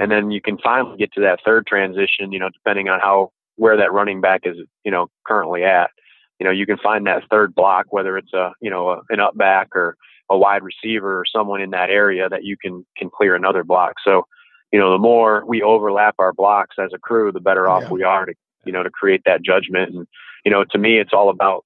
and 0.00 0.12
then 0.12 0.30
you 0.30 0.40
can 0.40 0.56
finally 0.58 0.96
get 0.96 1.12
to 1.12 1.20
that 1.20 1.40
third 1.44 1.66
transition. 1.66 2.30
You 2.30 2.38
know, 2.38 2.48
depending 2.50 2.88
on 2.88 3.00
how 3.00 3.32
where 3.56 3.76
that 3.76 3.92
running 3.92 4.20
back 4.20 4.42
is, 4.44 4.56
you 4.84 4.92
know, 4.92 5.08
currently 5.26 5.64
at. 5.64 5.90
You 6.38 6.44
know, 6.44 6.52
you 6.52 6.66
can 6.66 6.78
find 6.78 7.04
that 7.08 7.24
third 7.28 7.52
block, 7.52 7.86
whether 7.90 8.16
it's 8.16 8.32
a 8.32 8.52
you 8.60 8.70
know 8.70 8.90
a, 8.90 9.00
an 9.10 9.18
up 9.18 9.36
back 9.36 9.74
or 9.74 9.96
a 10.30 10.36
wide 10.38 10.62
receiver 10.62 11.18
or 11.20 11.24
someone 11.24 11.60
in 11.60 11.70
that 11.70 11.90
area 11.90 12.28
that 12.28 12.44
you 12.44 12.56
can 12.56 12.84
can 12.96 13.10
clear 13.10 13.34
another 13.34 13.64
block. 13.64 13.94
So, 14.04 14.26
you 14.72 14.78
know, 14.78 14.90
the 14.92 14.98
more 14.98 15.44
we 15.46 15.62
overlap 15.62 16.14
our 16.18 16.32
blocks 16.32 16.76
as 16.78 16.90
a 16.94 16.98
crew, 16.98 17.32
the 17.32 17.40
better 17.40 17.68
off 17.68 17.84
Yeah. 17.84 17.90
we 17.90 18.02
are 18.02 18.26
to 18.26 18.34
you 18.64 18.72
know 18.72 18.82
to 18.82 18.90
create 18.90 19.22
that 19.24 19.42
judgment. 19.42 19.94
And 19.94 20.06
you 20.44 20.50
know, 20.50 20.64
to 20.70 20.78
me, 20.78 20.98
it's 20.98 21.12
all 21.12 21.30
about 21.30 21.64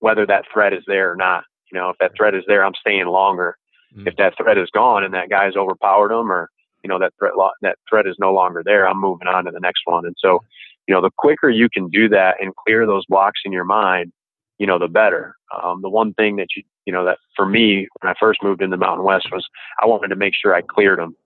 whether 0.00 0.26
that 0.26 0.44
threat 0.52 0.72
is 0.72 0.82
there 0.86 1.12
or 1.12 1.16
not. 1.16 1.44
You 1.72 1.78
know, 1.78 1.90
if 1.90 1.96
that 2.00 2.12
threat 2.16 2.34
is 2.34 2.44
there, 2.46 2.64
I'm 2.64 2.74
staying 2.80 3.06
longer. 3.06 3.56
Mm. 3.96 4.06
If 4.08 4.16
that 4.16 4.36
threat 4.36 4.58
is 4.58 4.68
gone 4.72 5.04
and 5.04 5.14
that 5.14 5.30
guy's 5.30 5.56
overpowered 5.56 6.10
him, 6.12 6.30
or 6.32 6.48
you 6.82 6.88
know 6.88 6.98
that 6.98 7.12
threat 7.18 7.36
lo- 7.36 7.50
that 7.62 7.78
threat 7.88 8.06
is 8.06 8.16
no 8.18 8.32
longer 8.32 8.62
there, 8.64 8.88
I'm 8.88 9.00
moving 9.00 9.28
on 9.28 9.44
to 9.44 9.50
the 9.50 9.60
next 9.60 9.82
one. 9.84 10.04
And 10.06 10.16
so, 10.18 10.40
you 10.88 10.94
know, 10.94 11.00
the 11.00 11.10
quicker 11.16 11.48
you 11.50 11.68
can 11.72 11.88
do 11.88 12.08
that 12.08 12.36
and 12.40 12.54
clear 12.56 12.86
those 12.86 13.04
blocks 13.06 13.40
in 13.44 13.52
your 13.52 13.64
mind, 13.64 14.12
you 14.58 14.66
know, 14.66 14.78
the 14.78 14.88
better. 14.88 15.36
Um, 15.62 15.82
the 15.82 15.90
one 15.90 16.14
thing 16.14 16.36
that 16.36 16.48
you 16.56 16.62
you 16.86 16.92
know 16.92 17.04
that 17.04 17.18
for 17.36 17.46
me 17.46 17.88
when 18.00 18.10
I 18.10 18.14
first 18.18 18.42
moved 18.42 18.62
into 18.62 18.76
Mountain 18.76 19.04
West 19.04 19.28
was 19.32 19.46
I 19.82 19.86
wanted 19.86 20.08
to 20.08 20.16
make 20.16 20.34
sure 20.34 20.54
I 20.54 20.62
cleared 20.62 20.98
them. 20.98 21.16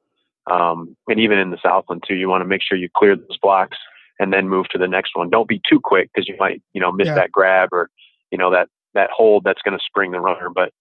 Um, 0.50 0.96
and 1.08 1.18
even 1.20 1.38
in 1.38 1.50
the 1.50 1.58
Southland 1.62 2.04
too, 2.06 2.16
you 2.16 2.28
want 2.28 2.42
to 2.42 2.48
make 2.48 2.60
sure 2.62 2.76
you 2.76 2.88
clear 2.94 3.16
those 3.16 3.38
blocks 3.40 3.78
and 4.20 4.32
then 4.32 4.48
move 4.48 4.68
to 4.68 4.78
the 4.78 4.86
next 4.88 5.12
one. 5.16 5.30
Don't 5.30 5.48
be 5.48 5.60
too 5.68 5.80
quick 5.82 6.10
because 6.12 6.28
you 6.28 6.36
might 6.38 6.62
you 6.72 6.80
know 6.80 6.92
miss 6.92 7.06
Yeah. 7.08 7.14
that 7.14 7.32
grab 7.32 7.70
or 7.72 7.88
you 8.30 8.38
know 8.38 8.50
that 8.50 8.68
that 8.94 9.10
hold 9.10 9.44
that's 9.44 9.62
going 9.62 9.76
to 9.76 9.84
spring 9.84 10.12
the 10.12 10.20
runner. 10.20 10.50
But 10.54 10.72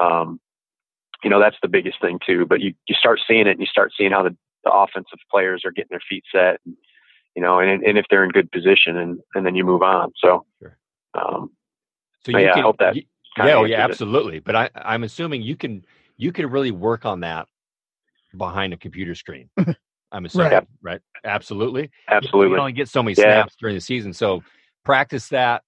um, 0.00 0.38
you 1.24 1.30
know 1.30 1.40
that's 1.40 1.56
the 1.62 1.68
biggest 1.68 2.00
thing 2.00 2.18
too. 2.24 2.44
But 2.46 2.60
you 2.60 2.74
you 2.86 2.94
start 2.94 3.20
seeing 3.26 3.46
it, 3.46 3.52
and 3.52 3.60
you 3.60 3.66
start 3.66 3.92
seeing 3.96 4.12
how 4.12 4.22
the, 4.22 4.36
the 4.64 4.70
offensive 4.72 5.18
players 5.30 5.62
are 5.64 5.70
getting 5.72 5.88
their 5.90 6.02
feet 6.08 6.24
set, 6.30 6.60
and, 6.66 6.76
you 7.34 7.42
know, 7.42 7.58
and 7.58 7.82
and 7.82 7.98
if 7.98 8.04
they're 8.10 8.24
in 8.24 8.30
good 8.30 8.50
position, 8.52 8.96
and 8.96 9.18
and 9.34 9.46
then 9.46 9.54
you 9.54 9.64
move 9.64 9.82
on. 9.82 10.12
So, 10.22 10.44
um, 11.14 11.50
So 12.24 12.32
you 12.32 12.40
yeah, 12.40 12.54
I 12.54 12.60
hope 12.60 12.78
that 12.78 12.94
y- 12.94 13.02
kinda 13.02 13.06
yeah, 13.38 13.44
oh, 13.54 13.58
answers 13.64 13.70
yeah, 13.70 13.84
it. 13.84 13.90
absolutely. 13.90 14.38
But 14.40 14.56
I, 14.56 14.70
I'm 14.74 15.04
assuming 15.04 15.42
you 15.42 15.56
can 15.56 15.84
you 16.16 16.32
can 16.32 16.48
really 16.50 16.70
work 16.70 17.04
on 17.04 17.20
that 17.20 17.46
behind 18.36 18.72
a 18.72 18.76
computer 18.76 19.14
screen. 19.14 19.48
I'm 20.12 20.24
assuming, 20.24 20.50
Right. 20.52 20.66
right? 20.82 21.00
Absolutely. 21.24 21.90
Absolutely. 22.08 22.54
You 22.54 22.60
only 22.60 22.72
get 22.72 22.88
so 22.88 23.02
many 23.02 23.14
Yeah. 23.18 23.24
snaps 23.24 23.56
during 23.60 23.74
the 23.74 23.80
season, 23.80 24.12
so 24.12 24.42
practice 24.84 25.28
that 25.28 25.62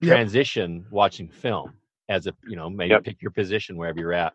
Yep. 0.00 0.08
transition 0.16 0.84
watching 0.90 1.28
film 1.28 1.74
as 2.08 2.26
a 2.26 2.34
you 2.48 2.56
know 2.56 2.68
maybe 2.68 2.90
Yep. 2.90 3.04
pick 3.04 3.22
your 3.22 3.30
position 3.30 3.76
wherever 3.76 4.00
you're 4.00 4.12
at. 4.12 4.32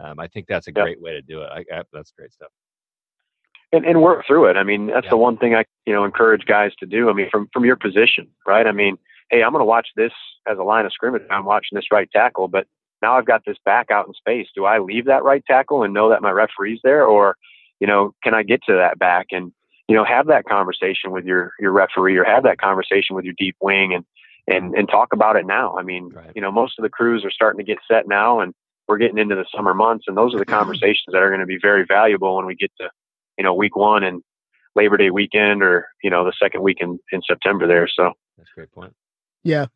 Um, 0.00 0.18
I 0.18 0.26
think 0.26 0.46
that's 0.48 0.66
a 0.66 0.72
Yep. 0.74 0.82
great 0.84 1.00
way 1.00 1.12
to 1.12 1.22
do 1.22 1.42
it. 1.42 1.48
I, 1.52 1.58
I, 1.72 1.82
that's 1.92 2.10
great 2.12 2.32
stuff. 2.32 2.50
and, 3.72 3.84
and 3.84 4.00
work 4.02 4.24
through 4.26 4.46
it. 4.46 4.56
I 4.56 4.62
mean, 4.62 4.86
that's 4.86 5.04
Yeah. 5.04 5.10
the 5.10 5.16
one 5.16 5.36
thing 5.36 5.54
I, 5.54 5.64
you 5.84 5.92
know, 5.92 6.04
encourage 6.04 6.44
guys 6.46 6.72
to 6.76 6.86
do. 6.86 7.10
I 7.10 7.12
mean, 7.12 7.28
from, 7.30 7.48
from 7.52 7.64
your 7.64 7.74
position, 7.76 8.28
right? 8.46 8.66
I 8.68 8.72
mean, 8.72 8.96
Hey, 9.30 9.42
I'm 9.42 9.52
going 9.52 9.60
to 9.60 9.66
watch 9.66 9.88
this 9.96 10.12
as 10.46 10.58
a 10.58 10.62
line 10.62 10.86
of 10.86 10.92
scrimmage. 10.92 11.22
I'm 11.30 11.44
watching 11.44 11.76
this 11.76 11.90
right 11.90 12.08
tackle, 12.12 12.48
but 12.48 12.66
now 13.02 13.16
I've 13.16 13.26
got 13.26 13.42
this 13.46 13.56
back 13.64 13.90
out 13.90 14.06
in 14.06 14.14
space. 14.14 14.48
Do 14.54 14.64
I 14.64 14.78
leave 14.78 15.06
that 15.06 15.24
right 15.24 15.44
tackle 15.46 15.82
and 15.82 15.92
know 15.92 16.08
that 16.10 16.22
my 16.22 16.30
referee's 16.30 16.80
there 16.82 17.04
or, 17.04 17.36
you 17.80 17.86
know, 17.86 18.14
can 18.22 18.34
I 18.34 18.42
get 18.42 18.62
to 18.68 18.74
that 18.74 18.98
back 18.98 19.26
and, 19.30 19.52
you 19.88 19.94
know, 19.94 20.04
have 20.04 20.26
that 20.28 20.46
conversation 20.46 21.10
with 21.10 21.24
your, 21.24 21.52
your 21.58 21.72
referee 21.72 22.16
or 22.16 22.24
have 22.24 22.44
that 22.44 22.58
conversation 22.58 23.14
with 23.16 23.24
your 23.24 23.34
deep 23.36 23.56
wing 23.60 23.92
and, 23.92 24.04
and, 24.46 24.74
and 24.74 24.88
talk 24.88 25.12
about 25.12 25.36
it 25.36 25.46
now. 25.46 25.76
I 25.76 25.82
mean, 25.82 26.10
Right. 26.14 26.32
you 26.34 26.40
know, 26.40 26.52
most 26.52 26.78
of 26.78 26.82
the 26.82 26.88
crews 26.88 27.24
are 27.24 27.30
starting 27.30 27.58
to 27.58 27.64
get 27.64 27.78
set 27.86 28.08
now 28.08 28.40
and 28.40 28.54
we're 28.88 28.98
getting 28.98 29.18
into 29.18 29.34
the 29.34 29.46
summer 29.54 29.74
months 29.74 30.04
and 30.06 30.16
those 30.16 30.34
are 30.34 30.38
the 30.38 30.44
mm-hmm. 30.44 30.54
conversations 30.54 31.12
that 31.12 31.22
are 31.22 31.28
going 31.28 31.40
to 31.40 31.46
be 31.46 31.58
very 31.60 31.84
valuable 31.86 32.36
when 32.36 32.46
we 32.46 32.54
get 32.54 32.70
to, 32.80 32.88
you 33.36 33.44
know, 33.44 33.54
week 33.54 33.76
one 33.76 34.04
and 34.04 34.22
Labor 34.76 34.96
Day 34.96 35.10
weekend 35.10 35.62
or, 35.62 35.88
you 36.02 36.10
know, 36.10 36.24
the 36.24 36.32
second 36.42 36.62
week 36.62 36.78
in, 36.80 36.98
in 37.12 37.20
September 37.22 37.66
there. 37.66 37.88
So, 37.88 38.12
That's 38.38 38.50
a 38.50 38.54
great 38.54 38.72
point. 38.72 38.94
Yeah, 39.44 39.66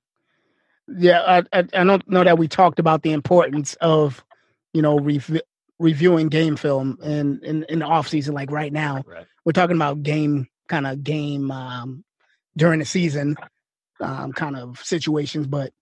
yeah. 0.88 1.20
I, 1.20 1.38
I 1.58 1.64
I 1.74 1.84
don't 1.84 2.08
know 2.08 2.24
that 2.24 2.38
we 2.38 2.48
talked 2.48 2.78
about 2.78 3.02
the 3.02 3.12
importance 3.12 3.74
of 3.80 4.24
you 4.72 4.82
know 4.82 4.98
rev- 4.98 5.42
reviewing 5.78 6.28
game 6.28 6.56
film 6.56 6.98
in, 7.02 7.40
in 7.44 7.64
in 7.68 7.78
the 7.80 7.84
off 7.86 8.08
season. 8.08 8.34
Like 8.34 8.50
right 8.50 8.72
now, 8.72 9.02
Right. 9.06 9.26
we're 9.44 9.52
talking 9.52 9.76
about 9.76 10.02
game 10.02 10.48
kind 10.68 10.86
of 10.86 11.04
game 11.04 11.50
um, 11.50 12.04
during 12.56 12.78
the 12.80 12.84
season 12.84 13.36
um, 14.00 14.32
kind 14.32 14.56
of 14.56 14.78
situations, 14.80 15.46
but 15.46 15.72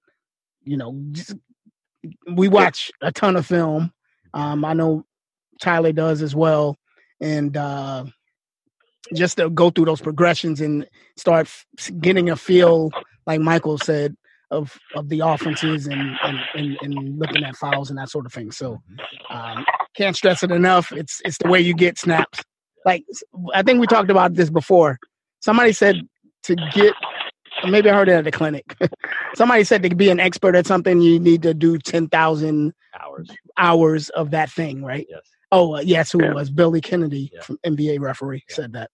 you 0.64 0.76
know, 0.76 0.98
just, 1.12 1.34
we 2.32 2.48
watch 2.48 2.90
a 3.00 3.12
ton 3.12 3.36
of 3.36 3.46
film. 3.46 3.92
Um, 4.34 4.64
I 4.64 4.72
know 4.74 5.04
Tyler 5.60 5.92
does 5.92 6.22
as 6.22 6.34
well, 6.34 6.76
and 7.20 7.56
uh, 7.56 8.04
just 9.14 9.36
to 9.38 9.48
go 9.50 9.70
through 9.70 9.86
those 9.86 10.00
progressions 10.00 10.60
and 10.60 10.86
start 11.16 11.48
getting 12.00 12.28
a 12.30 12.36
feel, 12.36 12.90
like 13.26 13.40
Michael 13.40 13.78
said, 13.78 14.16
of 14.50 14.78
of 14.94 15.08
the 15.08 15.20
offenses 15.20 15.86
and 15.86 16.16
and, 16.22 16.38
and, 16.54 16.78
and 16.82 17.18
looking 17.18 17.44
at 17.44 17.56
fouls 17.56 17.90
and 17.90 17.98
that 17.98 18.10
sort 18.10 18.26
of 18.26 18.32
thing. 18.32 18.52
So 18.52 18.80
um, 19.30 19.64
can't 19.96 20.16
stress 20.16 20.42
it 20.42 20.50
enough. 20.52 20.92
It's 20.92 21.20
it's 21.24 21.38
the 21.38 21.48
way 21.48 21.60
you 21.60 21.74
get 21.74 21.98
snaps. 21.98 22.40
Like 22.84 23.04
I 23.54 23.62
think 23.62 23.80
we 23.80 23.86
talked 23.86 24.10
about 24.10 24.34
this 24.34 24.50
before. 24.50 24.98
Somebody 25.40 25.72
said 25.72 25.96
to 26.44 26.56
get, 26.72 26.94
maybe 27.68 27.90
I 27.90 27.94
heard 27.94 28.08
it 28.08 28.12
at 28.12 28.24
the 28.24 28.30
clinic. 28.30 28.76
Somebody 29.34 29.64
said 29.64 29.82
to 29.82 29.94
be 29.94 30.10
an 30.10 30.20
expert 30.20 30.54
at 30.54 30.66
something, 30.66 31.00
you 31.00 31.18
need 31.18 31.42
to 31.42 31.52
do 31.54 31.78
ten 31.78 32.08
thousand 32.08 32.72
Hours. 33.00 33.30
hours 33.58 34.08
of 34.10 34.30
that 34.30 34.50
thing, 34.50 34.82
right? 34.84 35.06
Yes. 35.10 35.20
Oh, 35.52 35.76
uh, 35.76 35.80
yes, 35.80 36.12
who 36.12 36.22
Yeah. 36.22 36.30
it 36.30 36.34
was 36.34 36.50
Billy 36.50 36.80
Kennedy 36.80 37.30
Yeah. 37.32 37.42
from 37.42 37.58
NBA 37.66 38.00
referee 38.00 38.44
Yeah. 38.48 38.54
said 38.54 38.72
that. 38.74 38.90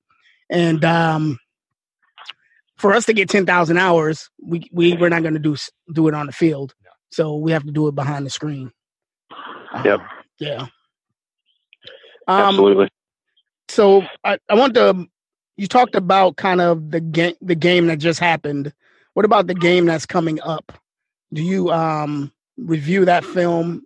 And 0.50 0.84
um, 0.84 1.38
for 2.76 2.92
us 2.94 3.06
to 3.06 3.12
get 3.12 3.28
ten 3.28 3.46
thousand 3.46 3.78
hours, 3.78 4.28
we 4.42 4.68
we 4.72 4.94
we're 4.94 5.08
not 5.08 5.22
going 5.22 5.34
to 5.34 5.40
do 5.40 5.56
do 5.92 6.08
it 6.08 6.14
on 6.14 6.26
the 6.26 6.32
field, 6.32 6.74
so 7.10 7.36
we 7.36 7.52
have 7.52 7.64
to 7.64 7.72
do 7.72 7.88
it 7.88 7.94
behind 7.94 8.26
the 8.26 8.30
screen. 8.30 8.70
Um, 9.72 9.84
Yep. 9.84 10.00
Yeah. 10.38 10.66
Um, 12.28 12.40
absolutely. 12.48 12.88
so 13.68 14.02
I, 14.24 14.38
I 14.48 14.54
want 14.54 14.74
to. 14.74 15.06
You 15.56 15.66
talked 15.66 15.94
about 15.94 16.36
kind 16.36 16.60
of 16.60 16.90
the 16.90 17.00
game, 17.00 17.34
the 17.40 17.54
game 17.54 17.86
that 17.88 17.98
just 17.98 18.18
happened. 18.20 18.72
What 19.14 19.24
about 19.24 19.46
the 19.46 19.54
game 19.54 19.86
that's 19.86 20.06
coming 20.06 20.40
up? 20.40 20.72
Do 21.32 21.42
you 21.42 21.70
um 21.70 22.32
review 22.56 23.04
that 23.04 23.24
film 23.24 23.82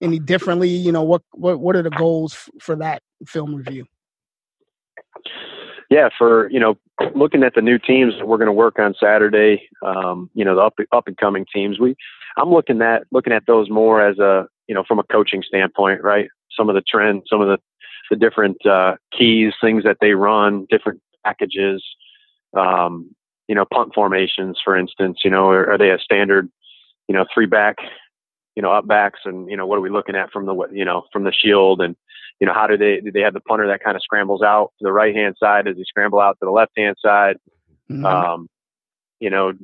any 0.00 0.18
differently? 0.18 0.68
You 0.68 0.92
know 0.92 1.02
what 1.02 1.22
what 1.32 1.58
what 1.60 1.76
are 1.76 1.82
the 1.82 1.90
goals 1.90 2.34
f- 2.34 2.48
for 2.60 2.76
that 2.76 3.02
film 3.26 3.54
review? 3.54 3.86
Yeah, 5.90 6.08
for 6.16 6.48
you 6.50 6.60
know, 6.60 6.78
looking 7.14 7.42
at 7.42 7.54
the 7.54 7.60
new 7.60 7.78
teams 7.78 8.14
that 8.18 8.26
we're 8.26 8.38
going 8.38 8.46
to 8.46 8.52
work 8.52 8.78
on 8.78 8.94
Saturday, 8.98 9.68
um, 9.84 10.30
you 10.34 10.44
know, 10.44 10.54
the 10.54 10.62
up 10.62 10.74
up 10.92 11.08
and 11.08 11.16
coming 11.16 11.44
teams, 11.52 11.78
we 11.78 11.96
I'm 12.36 12.50
looking 12.50 12.80
at 12.80 13.02
looking 13.10 13.32
at 13.32 13.46
those 13.46 13.68
more 13.68 14.00
as 14.00 14.18
a 14.18 14.46
you 14.68 14.74
know 14.74 14.84
from 14.86 15.00
a 15.00 15.04
coaching 15.04 15.42
standpoint, 15.46 16.02
right? 16.02 16.28
Some 16.56 16.68
of 16.68 16.76
the 16.76 16.82
trends, 16.82 17.24
some 17.28 17.40
of 17.40 17.48
the 17.48 17.58
the 18.10 18.16
different 18.16 18.64
uh, 18.64 18.96
keys, 19.16 19.52
things 19.60 19.84
that 19.84 19.98
they 20.00 20.12
run, 20.12 20.66
different 20.70 21.00
packages, 21.24 21.82
um, 22.56 23.14
you 23.48 23.54
know, 23.54 23.64
punt 23.72 23.92
formations, 23.94 24.58
for 24.64 24.76
instance, 24.76 25.18
you 25.24 25.30
know, 25.30 25.48
are, 25.48 25.72
are 25.72 25.78
they 25.78 25.90
a 25.90 25.98
standard, 25.98 26.48
you 27.08 27.14
know, 27.14 27.24
three 27.32 27.46
back, 27.46 27.76
you 28.60 28.62
know, 28.62 28.72
up 28.72 28.86
backs, 28.86 29.20
and 29.24 29.48
you 29.48 29.56
know, 29.56 29.66
what 29.66 29.78
are 29.78 29.80
we 29.80 29.88
looking 29.88 30.14
at 30.14 30.30
from 30.30 30.44
the 30.44 30.54
you 30.70 30.84
know 30.84 31.04
from 31.14 31.24
the 31.24 31.32
shield 31.32 31.80
and 31.80 31.96
you 32.40 32.46
know, 32.46 32.52
how 32.52 32.66
do 32.66 32.76
they 32.76 33.00
do 33.00 33.10
they 33.10 33.22
have 33.22 33.32
the 33.32 33.40
punter 33.40 33.66
that 33.66 33.82
kind 33.82 33.96
of 33.96 34.02
scrambles 34.02 34.42
out 34.42 34.72
to 34.78 34.84
the 34.84 34.92
right 34.92 35.16
hand 35.16 35.36
side? 35.40 35.64
Does 35.64 35.78
he 35.78 35.84
scramble 35.84 36.20
out 36.20 36.36
to 36.40 36.44
the 36.44 36.50
left 36.50 36.72
hand 36.76 36.96
side? 37.00 37.38
Mhm. 37.90 38.04
Um, 38.04 38.50
you 39.18 39.30
know, 39.30 39.52
do 39.52 39.58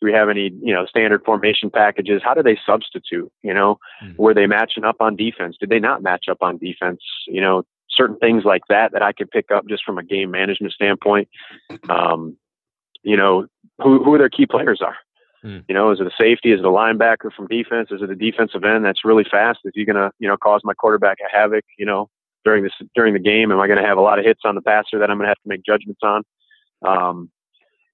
we 0.00 0.12
have 0.14 0.30
any, 0.30 0.52
you 0.62 0.72
know, 0.72 0.86
standard 0.86 1.22
formation 1.22 1.68
packages? 1.68 2.22
How 2.24 2.32
do 2.32 2.42
they 2.42 2.58
substitute? 2.64 3.30
You 3.42 3.52
know, 3.52 3.78
Mhm. 4.02 4.16
were 4.16 4.32
they 4.32 4.46
matching 4.46 4.84
up 4.84 4.96
on 5.00 5.16
defense? 5.16 5.58
Did 5.60 5.68
they 5.68 5.80
not 5.80 6.02
match 6.02 6.24
up 6.30 6.38
on 6.40 6.56
defense? 6.56 7.02
You 7.26 7.42
know, 7.42 7.64
certain 7.90 8.16
things 8.16 8.44
like 8.46 8.62
that 8.70 8.92
that 8.92 9.02
I 9.02 9.12
could 9.12 9.30
pick 9.30 9.50
up 9.50 9.66
just 9.68 9.84
from 9.84 9.98
a 9.98 10.02
game 10.02 10.30
management 10.30 10.72
standpoint. 10.72 11.28
Um, 11.90 12.38
you 13.02 13.18
know, 13.18 13.46
who 13.82 14.02
who 14.02 14.16
their 14.16 14.30
key 14.30 14.46
players 14.46 14.80
are. 14.80 14.96
Hmm. 15.44 15.58
You 15.68 15.74
know, 15.74 15.90
is 15.90 16.00
it 16.00 16.06
a 16.06 16.10
safety? 16.18 16.52
Is 16.52 16.60
it 16.60 16.64
a 16.64 16.70
linebacker 16.70 17.30
from 17.36 17.46
defense? 17.48 17.88
Is 17.90 18.00
it 18.00 18.08
a 18.10 18.14
defensive 18.14 18.64
end 18.64 18.84
that's 18.84 19.04
really 19.04 19.24
fast? 19.30 19.60
Is 19.64 19.72
he 19.74 19.84
going 19.84 19.96
to, 19.96 20.10
you 20.18 20.26
know, 20.26 20.38
cause 20.38 20.62
my 20.64 20.72
quarterback 20.72 21.18
a 21.20 21.30
havoc? 21.30 21.64
You 21.78 21.84
know, 21.84 22.08
during 22.46 22.62
this 22.62 22.72
during 22.94 23.12
the 23.12 23.20
game, 23.20 23.52
am 23.52 23.60
I 23.60 23.66
going 23.66 23.80
to 23.80 23.86
have 23.86 23.98
a 23.98 24.02
lot 24.02 24.18
of 24.18 24.24
hits 24.24 24.40
on 24.44 24.54
the 24.54 24.62
passer 24.62 24.98
that 24.98 25.10
I'm 25.10 25.18
going 25.18 25.26
to 25.26 25.28
have 25.28 25.42
to 25.42 25.48
make 25.48 25.62
judgments 25.64 26.00
on? 26.02 26.22
Um, 26.86 27.30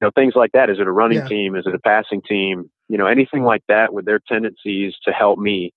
you 0.00 0.06
know, 0.06 0.10
things 0.14 0.34
like 0.36 0.52
that. 0.52 0.70
Is 0.70 0.78
it 0.78 0.86
a 0.86 0.92
running 0.92 1.18
Yeah. 1.18 1.28
team? 1.28 1.56
Is 1.56 1.66
it 1.66 1.74
a 1.74 1.80
passing 1.80 2.22
team? 2.22 2.70
You 2.88 2.98
know, 2.98 3.06
anything 3.06 3.42
like 3.42 3.62
that 3.68 3.92
with 3.92 4.04
their 4.04 4.20
tendencies 4.28 4.94
to 5.04 5.12
help 5.12 5.38
me. 5.38 5.72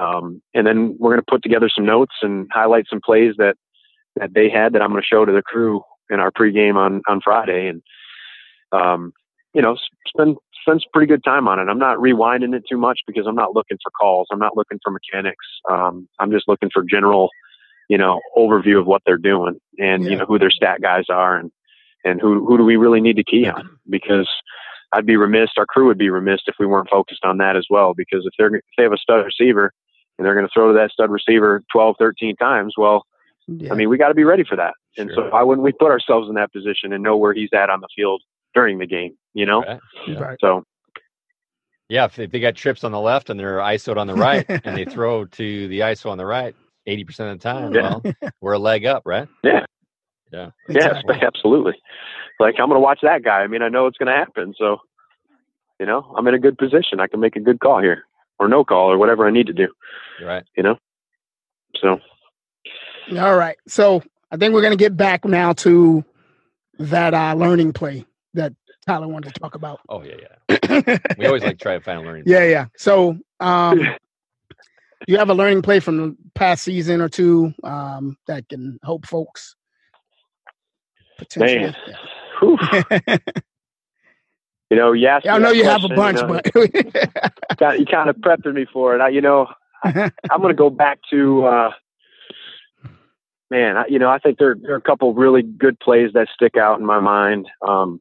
Um, 0.00 0.40
and 0.54 0.64
then 0.64 0.96
we're 0.98 1.10
going 1.10 1.20
to 1.20 1.30
put 1.30 1.42
together 1.42 1.68
some 1.74 1.84
notes 1.84 2.14
and 2.22 2.48
highlight 2.52 2.86
some 2.88 3.00
plays 3.04 3.34
that 3.38 3.56
that 4.16 4.34
they 4.34 4.48
had 4.48 4.72
that 4.72 4.82
I'm 4.82 4.90
going 4.90 5.02
to 5.02 5.06
show 5.06 5.24
to 5.24 5.32
the 5.32 5.42
crew 5.42 5.82
in 6.08 6.20
our 6.20 6.30
pregame 6.30 6.76
on 6.76 7.02
on 7.08 7.20
Friday, 7.20 7.66
and 7.66 7.82
um, 8.70 9.12
you 9.54 9.62
know, 9.62 9.76
spend 10.06 10.36
spend 10.60 10.80
some 10.80 10.90
pretty 10.92 11.06
good 11.08 11.24
time 11.24 11.48
on 11.48 11.58
it. 11.58 11.68
I'm 11.68 11.78
not 11.78 11.98
rewinding 11.98 12.54
it 12.54 12.64
too 12.68 12.76
much 12.78 13.00
because 13.06 13.26
I'm 13.26 13.34
not 13.34 13.54
looking 13.54 13.78
for 13.82 13.90
calls. 13.90 14.28
I'm 14.32 14.38
not 14.38 14.56
looking 14.56 14.78
for 14.82 14.90
mechanics. 14.90 15.44
Um, 15.70 16.08
I'm 16.18 16.30
just 16.30 16.48
looking 16.48 16.70
for 16.72 16.82
general, 16.82 17.30
you 17.88 17.98
know, 17.98 18.20
overview 18.36 18.78
of 18.78 18.86
what 18.86 19.02
they're 19.06 19.18
doing 19.18 19.58
and, 19.78 20.04
Yeah. 20.04 20.10
you 20.10 20.16
know, 20.16 20.26
who 20.26 20.38
their 20.38 20.50
stat 20.50 20.80
guys 20.82 21.04
are 21.08 21.36
and, 21.36 21.50
and 22.04 22.20
who, 22.20 22.44
who 22.46 22.56
do 22.58 22.64
we 22.64 22.76
really 22.76 23.00
need 23.00 23.16
to 23.16 23.24
key 23.24 23.46
on? 23.46 23.68
Because 23.88 24.28
I'd 24.92 25.06
be 25.06 25.16
remiss, 25.16 25.50
our 25.56 25.66
crew 25.66 25.86
would 25.86 25.98
be 25.98 26.10
remiss 26.10 26.40
if 26.46 26.54
we 26.58 26.66
weren't 26.66 26.88
focused 26.90 27.24
on 27.24 27.38
that 27.38 27.56
as 27.56 27.66
well. 27.70 27.94
Because 27.94 28.26
if 28.26 28.32
they're, 28.38 28.54
if 28.54 28.62
they 28.76 28.82
have 28.82 28.92
a 28.92 28.96
stud 28.98 29.24
receiver 29.24 29.72
and 30.18 30.26
they're 30.26 30.34
going 30.34 30.46
to 30.46 30.50
throw 30.52 30.72
to 30.72 30.78
that 30.78 30.90
stud 30.90 31.10
receiver 31.10 31.62
12, 31.72 31.96
13 31.98 32.36
times, 32.36 32.74
well, 32.76 33.04
Yeah. 33.46 33.72
I 33.72 33.76
mean, 33.76 33.88
we 33.88 33.98
got 33.98 34.08
to 34.08 34.14
be 34.14 34.24
ready 34.24 34.44
for 34.44 34.56
that. 34.56 34.74
And 34.98 35.10
Sure. 35.14 35.26
so 35.26 35.30
why 35.30 35.42
wouldn't 35.42 35.64
we 35.64 35.72
put 35.72 35.90
ourselves 35.90 36.28
in 36.28 36.34
that 36.34 36.52
position 36.52 36.92
and 36.92 37.02
know 37.02 37.16
where 37.16 37.32
he's 37.32 37.50
at 37.52 37.70
on 37.70 37.80
the 37.80 37.88
field 37.94 38.22
during 38.54 38.78
the 38.78 38.86
game, 38.86 39.16
you 39.34 39.46
know? 39.46 39.62
Right. 39.62 39.80
Yeah. 40.06 40.34
So, 40.40 40.64
Yeah, 41.88 42.04
if 42.04 42.16
they, 42.16 42.24
if 42.24 42.30
they 42.30 42.40
got 42.40 42.54
trips 42.54 42.84
on 42.84 42.92
the 42.92 43.00
left 43.00 43.30
and 43.30 43.38
they're 43.38 43.58
ISO'd 43.58 43.98
on 43.98 44.06
the 44.06 44.14
right 44.14 44.44
and 44.64 44.76
they 44.76 44.84
throw 44.84 45.24
to 45.24 45.68
the 45.68 45.80
ISO 45.80 46.10
on 46.10 46.18
the 46.18 46.26
right 46.26 46.54
80% 46.88 47.08
of 47.32 47.38
the 47.38 47.42
time, 47.42 47.74
Yeah. 47.74 47.98
well, 48.02 48.32
we're 48.40 48.52
a 48.54 48.58
leg 48.58 48.86
up, 48.86 49.02
right? 49.04 49.28
yeah, 49.44 49.64
Yeah. 50.32 50.50
yeah, 50.68 50.76
Exactly. 50.76 51.16
absolutely. 51.22 51.74
Like, 52.38 52.54
I'm 52.58 52.68
going 52.68 52.76
to 52.76 52.84
watch 52.84 53.00
that 53.02 53.22
guy. 53.22 53.40
I 53.40 53.46
mean, 53.46 53.62
I 53.62 53.68
know 53.68 53.86
it's 53.86 53.98
going 53.98 54.06
to 54.08 54.16
happen. 54.16 54.54
So, 54.58 54.78
you 55.78 55.86
know, 55.86 56.14
I'm 56.16 56.26
in 56.26 56.34
a 56.34 56.38
good 56.38 56.56
position. 56.58 57.00
I 57.00 57.06
can 57.06 57.20
make 57.20 57.36
a 57.36 57.40
good 57.40 57.60
call 57.60 57.80
here 57.80 58.04
or 58.38 58.48
no 58.48 58.64
call 58.64 58.90
or 58.90 58.96
whatever 58.98 59.26
I 59.26 59.30
need 59.30 59.46
to 59.48 59.52
do, 59.52 59.68
right. 60.24 60.44
you 60.56 60.62
know? 60.62 60.76
So, 61.80 62.00
All 63.18 63.36
right. 63.36 63.56
So 63.68 64.02
I 64.30 64.36
think 64.38 64.54
we're 64.54 64.62
going 64.62 64.76
to 64.76 64.82
get 64.82 64.96
back 64.96 65.24
now 65.24 65.52
to 65.54 66.04
that 66.78 67.12
uh, 67.14 67.34
learning 67.34 67.72
play 67.74 68.06
that 68.34 68.52
Tyler 68.86 69.08
wanted 69.08 69.34
to 69.34 69.40
talk 69.40 69.54
about. 69.54 69.80
Oh, 69.88 70.02
yeah, 70.02 70.14
yeah. 70.20 70.98
We 71.18 71.26
always 71.26 71.42
like 71.42 71.58
try 71.58 71.74
to 71.74 71.80
find 71.80 72.00
a 72.00 72.02
learning. 72.02 72.24
Yeah, 72.26 72.44
yeah. 72.44 72.66
So 72.76 73.18
um, 73.40 73.80
you 75.06 75.18
have 75.18 75.30
a 75.30 75.34
learning 75.34 75.62
play 75.62 75.80
from 75.80 75.96
the 75.96 76.16
past 76.34 76.62
season 76.62 77.00
or 77.00 77.08
two 77.08 77.52
um, 77.64 78.16
that 78.26 78.48
can 78.48 78.78
help 78.84 79.06
folks 79.06 79.56
potentially. 81.18 81.60
Man. 81.60 81.76
Yeah. 81.86 83.16
you 84.70 84.76
know, 84.76 84.92
yes. 84.92 85.22
I 85.28 85.38
know 85.38 85.50
you 85.50 85.64
have 85.64 85.84
a 85.84 85.88
bunch, 85.88 86.20
but 86.20 86.46
but 87.58 87.78
you 87.78 87.86
kind 87.86 88.08
of 88.08 88.16
prepped 88.16 88.52
me 88.52 88.66
for 88.72 88.94
it. 88.94 89.00
I, 89.00 89.08
you 89.08 89.20
know, 89.20 89.46
I'm 89.84 90.40
going 90.40 90.48
to 90.48 90.54
go 90.54 90.70
back 90.70 90.98
to, 91.10 91.44
uh, 91.44 91.70
man, 93.50 93.76
I, 93.76 93.84
you 93.88 93.98
know, 93.98 94.08
I 94.08 94.18
think 94.18 94.38
there, 94.38 94.56
there 94.60 94.72
are 94.72 94.76
a 94.78 94.82
couple 94.82 95.12
really 95.14 95.42
good 95.42 95.78
plays 95.80 96.10
that 96.14 96.28
stick 96.34 96.56
out 96.56 96.80
in 96.80 96.86
my 96.86 97.00
mind. 97.00 97.48
Um, 97.66 98.00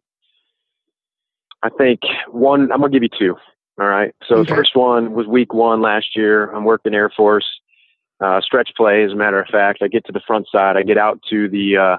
I 1.63 1.69
think 1.69 2.01
one, 2.29 2.71
I'm 2.71 2.79
going 2.79 2.91
to 2.91 2.99
give 2.99 3.03
you 3.03 3.17
two. 3.17 3.35
All 3.79 3.87
right. 3.87 4.13
So 4.27 4.35
Okay. 4.35 4.49
the 4.49 4.55
first 4.55 4.75
one 4.75 5.13
was 5.13 5.27
week 5.27 5.53
one 5.53 5.81
last 5.81 6.15
year. 6.15 6.51
I'm 6.51 6.63
working 6.65 6.93
Air 6.93 7.09
Force, 7.15 7.45
uh, 8.21 8.41
stretch 8.41 8.71
play. 8.75 9.03
As 9.03 9.11
a 9.11 9.15
matter 9.15 9.39
of 9.41 9.47
fact, 9.47 9.79
I 9.81 9.87
get 9.87 10.05
to 10.05 10.11
the 10.11 10.21
front 10.27 10.47
side. 10.51 10.75
I 10.77 10.83
get 10.83 10.97
out 10.97 11.19
to 11.29 11.47
the, 11.49 11.77
uh, 11.77 11.97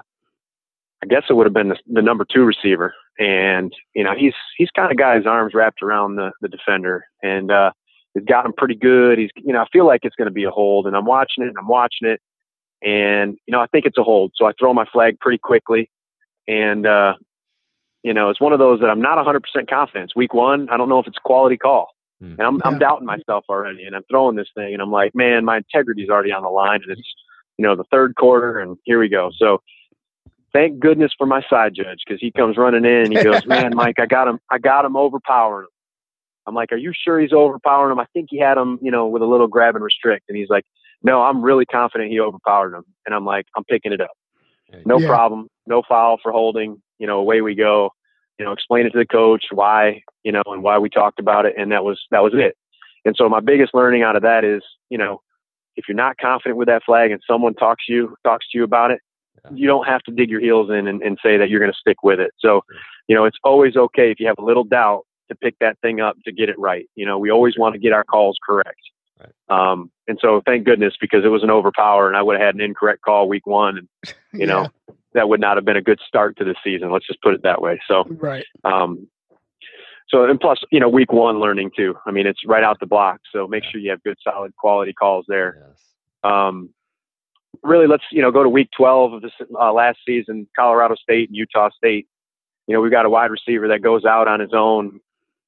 I 1.03 1.07
guess 1.07 1.23
it 1.29 1.33
would 1.33 1.47
have 1.47 1.53
been 1.53 1.69
the, 1.69 1.77
the 1.91 2.01
number 2.01 2.25
two 2.31 2.43
receiver. 2.43 2.93
And, 3.19 3.73
you 3.95 4.03
know, 4.03 4.13
he's, 4.15 4.33
he's 4.57 4.69
kind 4.75 4.91
of 4.91 4.97
got 4.97 5.15
his 5.15 5.25
arms 5.25 5.53
wrapped 5.53 5.81
around 5.81 6.15
the, 6.15 6.31
the 6.41 6.47
defender 6.47 7.05
and, 7.21 7.51
uh, 7.51 7.71
he's 8.13 8.23
got 8.25 8.45
him 8.45 8.53
pretty 8.55 8.75
good. 8.75 9.17
He's, 9.19 9.29
you 9.35 9.53
know, 9.53 9.61
I 9.61 9.65
feel 9.71 9.85
like 9.85 10.01
it's 10.03 10.15
going 10.15 10.27
to 10.27 10.33
be 10.33 10.43
a 10.43 10.51
hold 10.51 10.87
and 10.87 10.95
I'm 10.95 11.05
watching 11.05 11.43
it 11.43 11.47
and 11.47 11.57
I'm 11.57 11.67
watching 11.67 12.07
it 12.07 12.21
and, 12.83 13.37
you 13.45 13.51
know, 13.51 13.59
I 13.59 13.67
think 13.67 13.85
it's 13.85 13.97
a 13.97 14.03
hold. 14.03 14.31
So 14.35 14.45
I 14.45 14.53
throw 14.59 14.73
my 14.73 14.85
flag 14.91 15.19
pretty 15.19 15.37
quickly 15.39 15.89
and, 16.47 16.85
uh, 16.85 17.13
you 18.03 18.13
know, 18.13 18.29
it's 18.29 18.41
one 18.41 18.53
of 18.53 18.59
those 18.59 18.79
that 18.81 18.89
I'm 18.89 19.01
not 19.01 19.17
100% 19.23 19.41
confident. 19.69 20.11
Week 20.15 20.33
one. 20.33 20.69
I 20.69 20.77
don't 20.77 20.89
know 20.89 20.99
if 20.99 21.07
it's 21.07 21.17
a 21.17 21.27
quality 21.27 21.57
call. 21.57 21.87
Hmm. 22.19 22.33
And 22.33 22.41
I'm, 22.41 22.55
Yeah. 22.55 22.61
I'm 22.65 22.79
doubting 22.79 23.05
myself 23.05 23.45
already. 23.49 23.83
And 23.83 23.95
I'm 23.95 24.03
throwing 24.09 24.35
this 24.35 24.47
thing 24.55 24.73
and 24.73 24.81
I'm 24.81 24.91
like, 24.91 25.13
man, 25.15 25.45
my 25.45 25.57
integrity's 25.57 26.09
already 26.09 26.31
on 26.31 26.43
the 26.43 26.49
line. 26.49 26.81
And 26.83 26.91
it's, 26.97 27.13
you 27.57 27.65
know, 27.65 27.75
the 27.75 27.83
third 27.91 28.15
quarter 28.15 28.59
and 28.59 28.77
here 28.85 28.99
we 28.99 29.09
go. 29.09 29.31
So 29.37 29.61
thank 30.53 30.79
goodness 30.79 31.11
for 31.17 31.25
my 31.27 31.41
side 31.49 31.73
judge 31.75 31.99
because 32.05 32.19
he 32.19 32.31
comes 32.31 32.57
running 32.57 32.85
in 32.85 33.05
and 33.05 33.13
he 33.17 33.23
goes, 33.23 33.45
man, 33.47 33.75
Mike, 33.75 33.99
I 33.99 34.05
got 34.05 34.27
him. 34.27 34.39
I 34.49 34.57
got 34.57 34.85
him 34.85 34.95
overpowering 34.95 35.63
him. 35.65 35.69
I'm 36.47 36.55
like, 36.55 36.71
are 36.71 36.77
you 36.77 36.91
sure 36.95 37.19
he's 37.19 37.33
overpowering 37.33 37.91
him? 37.91 37.99
I 37.99 38.05
think 38.13 38.27
he 38.31 38.39
had 38.39 38.57
him, 38.57 38.79
you 38.81 38.89
know, 38.91 39.05
with 39.07 39.21
a 39.21 39.27
little 39.27 39.47
grab 39.47 39.75
and 39.75 39.83
restrict. 39.83 40.25
And 40.27 40.35
he's 40.37 40.49
like, 40.49 40.65
no, 41.03 41.21
I'm 41.21 41.41
really 41.43 41.65
confident 41.65 42.09
he 42.11 42.19
overpowered 42.19 42.73
him. 42.75 42.83
And 43.05 43.13
I'm 43.13 43.25
like, 43.25 43.45
I'm 43.55 43.63
picking 43.63 43.93
it 43.93 44.01
up. 44.01 44.11
No 44.85 44.99
Yeah. 44.99 45.07
problem. 45.07 45.47
No 45.67 45.83
foul 45.87 46.17
for 46.21 46.31
holding. 46.31 46.81
You 47.01 47.07
know, 47.07 47.17
away 47.17 47.41
we 47.41 47.55
go. 47.55 47.89
You 48.39 48.45
know, 48.45 48.53
explain 48.53 48.85
it 48.85 48.91
to 48.91 48.97
the 48.97 49.05
coach 49.05 49.45
why, 49.51 50.01
you 50.23 50.31
know, 50.31 50.41
and 50.45 50.63
why 50.63 50.77
we 50.77 50.89
talked 50.89 51.19
about 51.19 51.45
it. 51.45 51.53
And 51.57 51.71
that 51.71 51.83
was, 51.83 51.99
that 52.11 52.23
was 52.23 52.33
it. 52.35 52.55
And 53.05 53.15
so 53.17 53.27
my 53.27 53.39
biggest 53.39 53.73
learning 53.73 54.03
out 54.03 54.15
of 54.15 54.21
that 54.21 54.43
is, 54.45 54.61
you 54.89 54.97
know, 54.97 55.21
if 55.75 55.85
you're 55.87 55.95
not 55.95 56.17
confident 56.17 56.57
with 56.57 56.67
that 56.67 56.83
flag 56.85 57.11
and 57.11 57.21
someone 57.29 57.53
talks 57.53 57.85
you, 57.87 58.15
talks 58.23 58.45
to 58.49 58.57
you 58.57 58.63
about 58.63 58.91
it, 58.91 58.99
you 59.53 59.67
don't 59.67 59.87
have 59.87 60.01
to 60.03 60.11
dig 60.11 60.29
your 60.29 60.39
heels 60.39 60.69
in 60.69 60.87
and, 60.87 61.01
and 61.01 61.17
say 61.23 61.37
that 61.37 61.49
you're 61.49 61.59
going 61.59 61.71
to 61.71 61.77
stick 61.77 62.03
with 62.03 62.19
it. 62.19 62.31
So, 62.39 62.61
you 63.07 63.15
know, 63.15 63.25
it's 63.25 63.37
always 63.43 63.75
okay 63.75 64.11
if 64.11 64.19
you 64.19 64.27
have 64.27 64.37
a 64.39 64.45
little 64.45 64.63
doubt 64.63 65.01
to 65.29 65.35
pick 65.35 65.55
that 65.59 65.79
thing 65.81 65.99
up 65.99 66.17
to 66.25 66.31
get 66.31 66.49
it 66.49 66.59
right. 66.59 66.85
You 66.95 67.05
know, 67.05 67.17
we 67.17 67.31
always 67.31 67.57
want 67.57 67.73
to 67.73 67.79
get 67.79 67.93
our 67.93 68.03
calls 68.03 68.37
correct. 68.45 68.81
Right. 69.21 69.71
Um, 69.71 69.91
and 70.07 70.17
so 70.21 70.41
thank 70.45 70.65
goodness 70.65 70.93
because 70.99 71.23
it 71.23 71.29
was 71.29 71.43
an 71.43 71.51
overpower 71.51 72.07
and 72.07 72.17
I 72.17 72.21
would 72.21 72.37
have 72.37 72.45
had 72.45 72.55
an 72.55 72.61
incorrect 72.61 73.01
call 73.01 73.27
week 73.27 73.45
one 73.45 73.77
and, 73.77 73.87
you 74.33 74.47
know, 74.47 74.67
that 75.13 75.29
would 75.29 75.39
not 75.41 75.57
have 75.57 75.65
been 75.65 75.77
a 75.77 75.81
good 75.81 75.99
start 76.07 76.37
to 76.37 76.43
the 76.43 76.55
season. 76.63 76.91
Let's 76.91 77.07
just 77.07 77.21
put 77.21 77.33
it 77.33 77.43
that 77.43 77.61
way. 77.61 77.79
So, 77.87 78.05
right. 78.09 78.45
um, 78.63 79.07
so 80.07 80.25
and 80.25 80.39
plus, 80.39 80.59
you 80.71 80.79
know, 80.79 80.89
week 80.89 81.11
one 81.11 81.39
learning 81.39 81.71
too. 81.75 81.95
I 82.05 82.11
mean, 82.11 82.27
it's 82.27 82.45
right 82.45 82.63
out 82.63 82.79
the 82.79 82.85
block. 82.85 83.21
So 83.31 83.47
make 83.47 83.63
sure 83.63 83.79
you 83.79 83.91
have 83.91 84.03
good, 84.03 84.17
solid, 84.23 84.55
quality 84.55 84.93
calls 84.93 85.25
there. 85.27 85.67
Yes. 85.69 85.83
Um, 86.23 86.69
really, 87.63 87.87
let's 87.87 88.03
you 88.11 88.21
know 88.21 88.31
go 88.31 88.43
to 88.43 88.49
week 88.49 88.69
12 88.75 89.13
of 89.13 89.21
this 89.21 89.31
uh, 89.59 89.71
last 89.71 89.99
season, 90.05 90.47
Colorado 90.55 90.95
State 90.95 91.29
and 91.29 91.35
Utah 91.35 91.69
State. 91.75 92.07
You 92.67 92.75
know, 92.75 92.81
we've 92.81 92.91
got 92.91 93.05
a 93.05 93.09
wide 93.09 93.31
receiver 93.31 93.69
that 93.69 93.81
goes 93.81 94.05
out 94.05 94.27
on 94.27 94.39
his 94.39 94.51
own. 94.53 94.99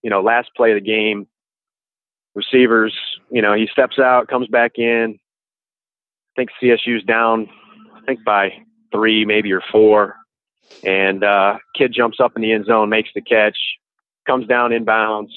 You 0.01 0.09
know, 0.09 0.21
last 0.21 0.49
play 0.55 0.71
of 0.71 0.76
the 0.76 0.86
game, 0.86 1.28
receivers. 2.36 2.93
You 3.31 3.41
know, 3.41 3.53
he 3.53 3.67
steps 3.71 3.99
out, 3.99 4.27
comes 4.27 4.47
back 4.47 4.77
in. 4.77 5.17
I 5.17 6.34
think 6.36 6.49
CSU's 6.61 7.03
down. 7.03 7.49
I 7.95 8.01
think 8.05 8.23
by 8.23 8.53
three, 8.91 9.25
maybe 9.25 9.51
or 9.51 9.61
four. 9.71 10.15
And 10.84 11.23
uh, 11.23 11.57
kid 11.75 11.93
jumps 11.93 12.19
up 12.19 12.34
in 12.36 12.41
the 12.41 12.51
end 12.51 12.65
zone, 12.65 12.89
makes 12.89 13.09
the 13.13 13.21
catch, 13.21 13.57
comes 14.25 14.47
down 14.47 14.71
inbounds. 14.71 15.29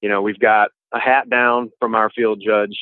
You 0.00 0.08
know, 0.08 0.22
we've 0.22 0.38
got 0.38 0.70
a 0.92 0.98
hat 0.98 1.28
down 1.28 1.70
from 1.78 1.94
our 1.94 2.10
field 2.10 2.42
judge, 2.44 2.76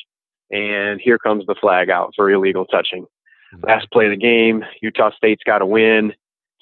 and 0.49 0.99
here 1.01 1.17
comes 1.17 1.45
the 1.45 1.55
flag 1.59 1.89
out 1.89 2.13
for 2.15 2.31
illegal 2.31 2.65
touching. 2.65 3.05
Last 3.63 3.89
play 3.91 4.05
of 4.05 4.11
the 4.11 4.17
game, 4.17 4.63
Utah 4.81 5.11
State's 5.15 5.43
got 5.45 5.59
to 5.59 5.65
win 5.65 6.13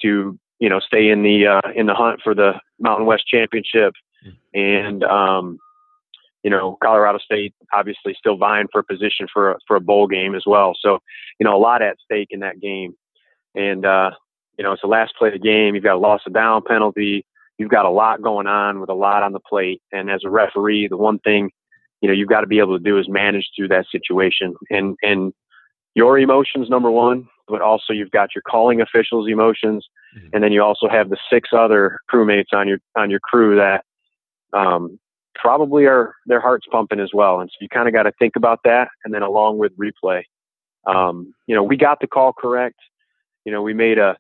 to 0.02 0.38
you 0.60 0.70
know 0.70 0.80
stay 0.80 1.10
in 1.10 1.24
the 1.24 1.48
uh, 1.48 1.72
in 1.76 1.88
the 1.88 1.94
hunt 1.94 2.22
for 2.24 2.36
the 2.36 2.54
Mountain 2.80 3.06
West 3.06 3.28
championship, 3.28 3.94
and 4.54 5.04
um, 5.04 5.58
you 6.46 6.52
know 6.52 6.78
Colorado 6.84 7.18
State 7.18 7.56
obviously 7.74 8.16
still 8.18 8.38
vying 8.38 8.68
for 8.72 8.80
a 8.80 8.84
position 8.84 9.26
for 9.34 9.52
a, 9.54 9.56
for 9.68 9.76
a 9.76 9.82
bowl 9.82 10.06
game 10.06 10.36
as 10.36 10.44
well. 10.46 10.74
So 10.80 11.00
you 11.40 11.44
know 11.44 11.56
a 11.56 11.58
lot 11.58 11.82
at 11.82 11.98
stake 12.06 12.28
in 12.30 12.42
that 12.42 12.62
game, 12.62 12.94
and 13.56 13.84
uh, 13.84 14.12
you 14.58 14.64
know 14.64 14.72
it's 14.74 14.84
the 14.84 14.88
last 14.88 15.16
play 15.18 15.30
of 15.30 15.34
the 15.34 15.40
game. 15.40 15.74
You've 15.74 15.84
got 15.84 15.96
a 15.96 16.06
loss 16.08 16.22
of 16.28 16.34
down 16.34 16.62
penalty. 16.66 17.26
You've 17.58 17.72
got 17.72 17.86
a 17.86 17.90
lot 17.90 18.22
going 18.22 18.46
on 18.46 18.80
with 18.80 18.90
a 18.90 18.94
lot 18.94 19.24
on 19.24 19.34
the 19.34 19.40
plate, 19.40 19.82
and 19.92 20.12
as 20.12 20.22
a 20.24 20.30
referee, 20.30 20.88
the 20.88 20.98
one 20.98 21.18
thing 21.20 21.50
you 22.02 22.08
know 22.08 22.14
you've 22.14 22.30
got 22.30 22.42
to 22.42 22.48
be 22.48 22.60
able 22.60 22.78
to 22.78 22.84
do 22.84 23.00
is 23.00 23.10
manage 23.10 23.50
through 23.56 23.70
that 23.70 23.86
situation 23.92 24.54
and 24.70 24.96
and 25.02 25.34
your 25.96 26.20
emotions 26.20 26.70
number 26.70 26.92
one 26.92 27.28
but 27.48 27.62
also 27.62 27.94
you've 27.94 28.12
got 28.12 28.30
your 28.36 28.42
calling 28.48 28.82
officials 28.82 29.28
emotions 29.30 29.88
Mhm. 30.16 30.30
and 30.34 30.44
then 30.44 30.52
you 30.52 30.62
also 30.62 30.88
have 30.90 31.10
the 31.10 31.18
six 31.32 31.50
other 31.52 32.00
crewmates 32.12 32.54
on 32.54 32.68
your 32.68 32.80
on 32.96 33.10
your 33.10 33.22
crew 33.22 33.56
that 33.56 33.84
um, 34.54 35.00
probably 35.36 35.86
are 35.86 36.16
their 36.26 36.40
hearts 36.42 36.66
pumping 36.72 37.00
as 37.00 37.10
well. 37.14 37.40
And 37.40 37.50
so 37.50 37.56
you 37.62 37.70
kind 37.70 37.88
of 37.88 37.94
got 37.94 38.04
to 38.04 38.12
think 38.20 38.36
about 38.36 38.60
that 38.64 38.88
and 39.04 39.14
then 39.14 39.22
along 39.22 39.58
with 39.58 39.72
replay. 39.78 40.24
Um, 40.88 41.34
you 41.48 41.56
know 41.56 41.64
we 41.64 41.78
got 41.78 42.00
the 42.00 42.08
call 42.08 42.34
correct. 42.34 42.78
You 43.44 43.52
know 43.52 43.62
we 43.62 43.74
made 43.74 43.98
a 43.98 44.18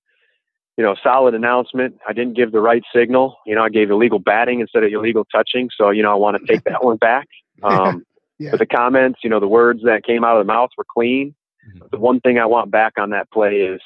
you 0.77 0.83
know 0.83 0.95
solid 1.03 1.33
announcement. 1.35 1.97
I 2.07 2.13
didn't 2.13 2.35
give 2.35 2.51
the 2.51 2.59
right 2.61 2.83
signal. 2.93 3.37
You 3.45 3.55
know 3.55 3.63
i 3.63 3.69
gave 3.69 3.91
illegal 3.91 4.19
batting 4.19 4.59
instead 4.61 4.83
of 4.83 4.91
illegal 4.91 5.25
touching. 5.31 5.69
So 5.77 5.89
you 5.91 6.01
know 6.03 6.11
i 6.11 6.15
want 6.15 6.37
to 6.39 6.45
take 6.51 6.63
that 6.65 6.83
one 6.83 6.97
back. 6.97 7.27
Um, 7.63 8.03
Yeah. 8.37 8.51
but 8.51 8.59
the 8.59 8.65
comments 8.65 9.19
you 9.23 9.29
know 9.29 9.39
the 9.39 9.47
words 9.47 9.81
that 9.83 10.03
came 10.03 10.25
out 10.25 10.35
of 10.37 10.45
the 10.45 10.51
mouth 10.51 10.69
were 10.77 10.85
clean. 10.93 11.33
Mhm. 11.73 11.89
the 11.89 11.97
one 11.97 12.19
thing 12.19 12.37
I 12.37 12.45
want 12.45 12.69
back 12.69 12.93
on 12.99 13.09
that 13.11 13.31
play 13.31 13.61
is, 13.61 13.79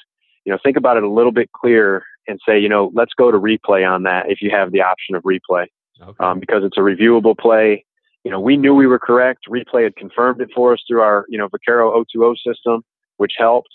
you 0.44 0.52
know, 0.52 0.58
think 0.64 0.76
about 0.76 0.98
it 0.98 1.04
a 1.04 1.10
little 1.10 1.32
bit 1.32 1.50
clearer 1.54 2.04
and 2.28 2.40
say, 2.46 2.60
you 2.60 2.68
know, 2.68 2.92
let's 2.94 3.14
go 3.14 3.32
to 3.32 3.38
replay 3.40 3.88
on 3.90 4.04
that 4.04 4.30
if 4.32 4.42
you 4.42 4.50
have 4.52 4.72
the 4.72 4.82
option 4.82 5.16
of 5.16 5.24
replay, 5.24 5.68
Okay. 6.02 6.24
um, 6.24 6.40
because 6.40 6.64
it's 6.64 6.78
a 6.78 6.82
reviewable 6.82 7.38
play. 7.38 7.86
You 8.24 8.32
know, 8.32 8.40
we 8.40 8.58
knew 8.58 8.76
we 8.76 8.88
were 8.88 9.00
correct. 9.00 9.42
Replay 9.50 9.84
had 9.84 9.96
confirmed 9.96 10.42
it 10.42 10.50
for 10.54 10.74
us 10.74 10.84
through 10.88 11.02
our, 11.02 11.26
you 11.30 11.38
know, 11.38 11.48
Vokkero 11.48 12.04
O2O 12.16 12.36
system, 12.46 12.84
which 13.18 13.34
helped. 13.38 13.70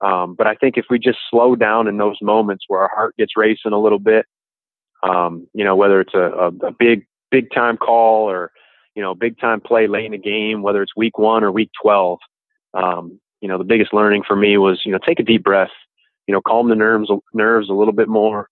Um, 0.00 0.34
but 0.36 0.46
I 0.46 0.54
think 0.54 0.76
if 0.76 0.86
we 0.90 0.98
just 0.98 1.18
slow 1.30 1.54
down 1.54 1.86
in 1.86 1.96
those 1.96 2.16
moments 2.20 2.64
where 2.68 2.80
our 2.80 2.90
heart 2.92 3.14
gets 3.16 3.36
racing 3.36 3.72
a 3.72 3.80
little 3.80 3.98
bit, 4.00 4.26
um, 5.02 5.46
you 5.52 5.64
know, 5.64 5.76
whether 5.76 6.00
it's 6.00 6.14
a, 6.14 6.18
a, 6.18 6.46
a 6.66 6.72
big, 6.76 7.06
big 7.30 7.50
time 7.52 7.76
call 7.76 8.28
or, 8.28 8.50
you 8.94 9.02
know, 9.02 9.14
big 9.14 9.38
time 9.38 9.60
play 9.60 9.86
late 9.86 10.06
in 10.06 10.12
the 10.12 10.18
game, 10.18 10.62
whether 10.62 10.82
it's 10.82 10.96
week 10.96 11.18
one 11.18 11.44
or 11.44 11.52
week 11.52 11.70
12, 11.82 12.18
um, 12.74 13.20
you 13.40 13.48
know, 13.48 13.58
the 13.58 13.64
biggest 13.64 13.92
learning 13.92 14.22
for 14.26 14.36
me 14.36 14.58
was, 14.58 14.80
you 14.84 14.92
know, 14.92 14.98
take 15.04 15.20
a 15.20 15.24
deep 15.24 15.42
breath, 15.42 15.70
you 16.26 16.34
know, 16.34 16.40
calm 16.40 16.68
the 16.68 16.76
nerves, 16.76 17.10
nerves 17.34 17.68
a 17.68 17.74
little 17.74 17.92
bit 17.92 18.08
more, 18.08 18.48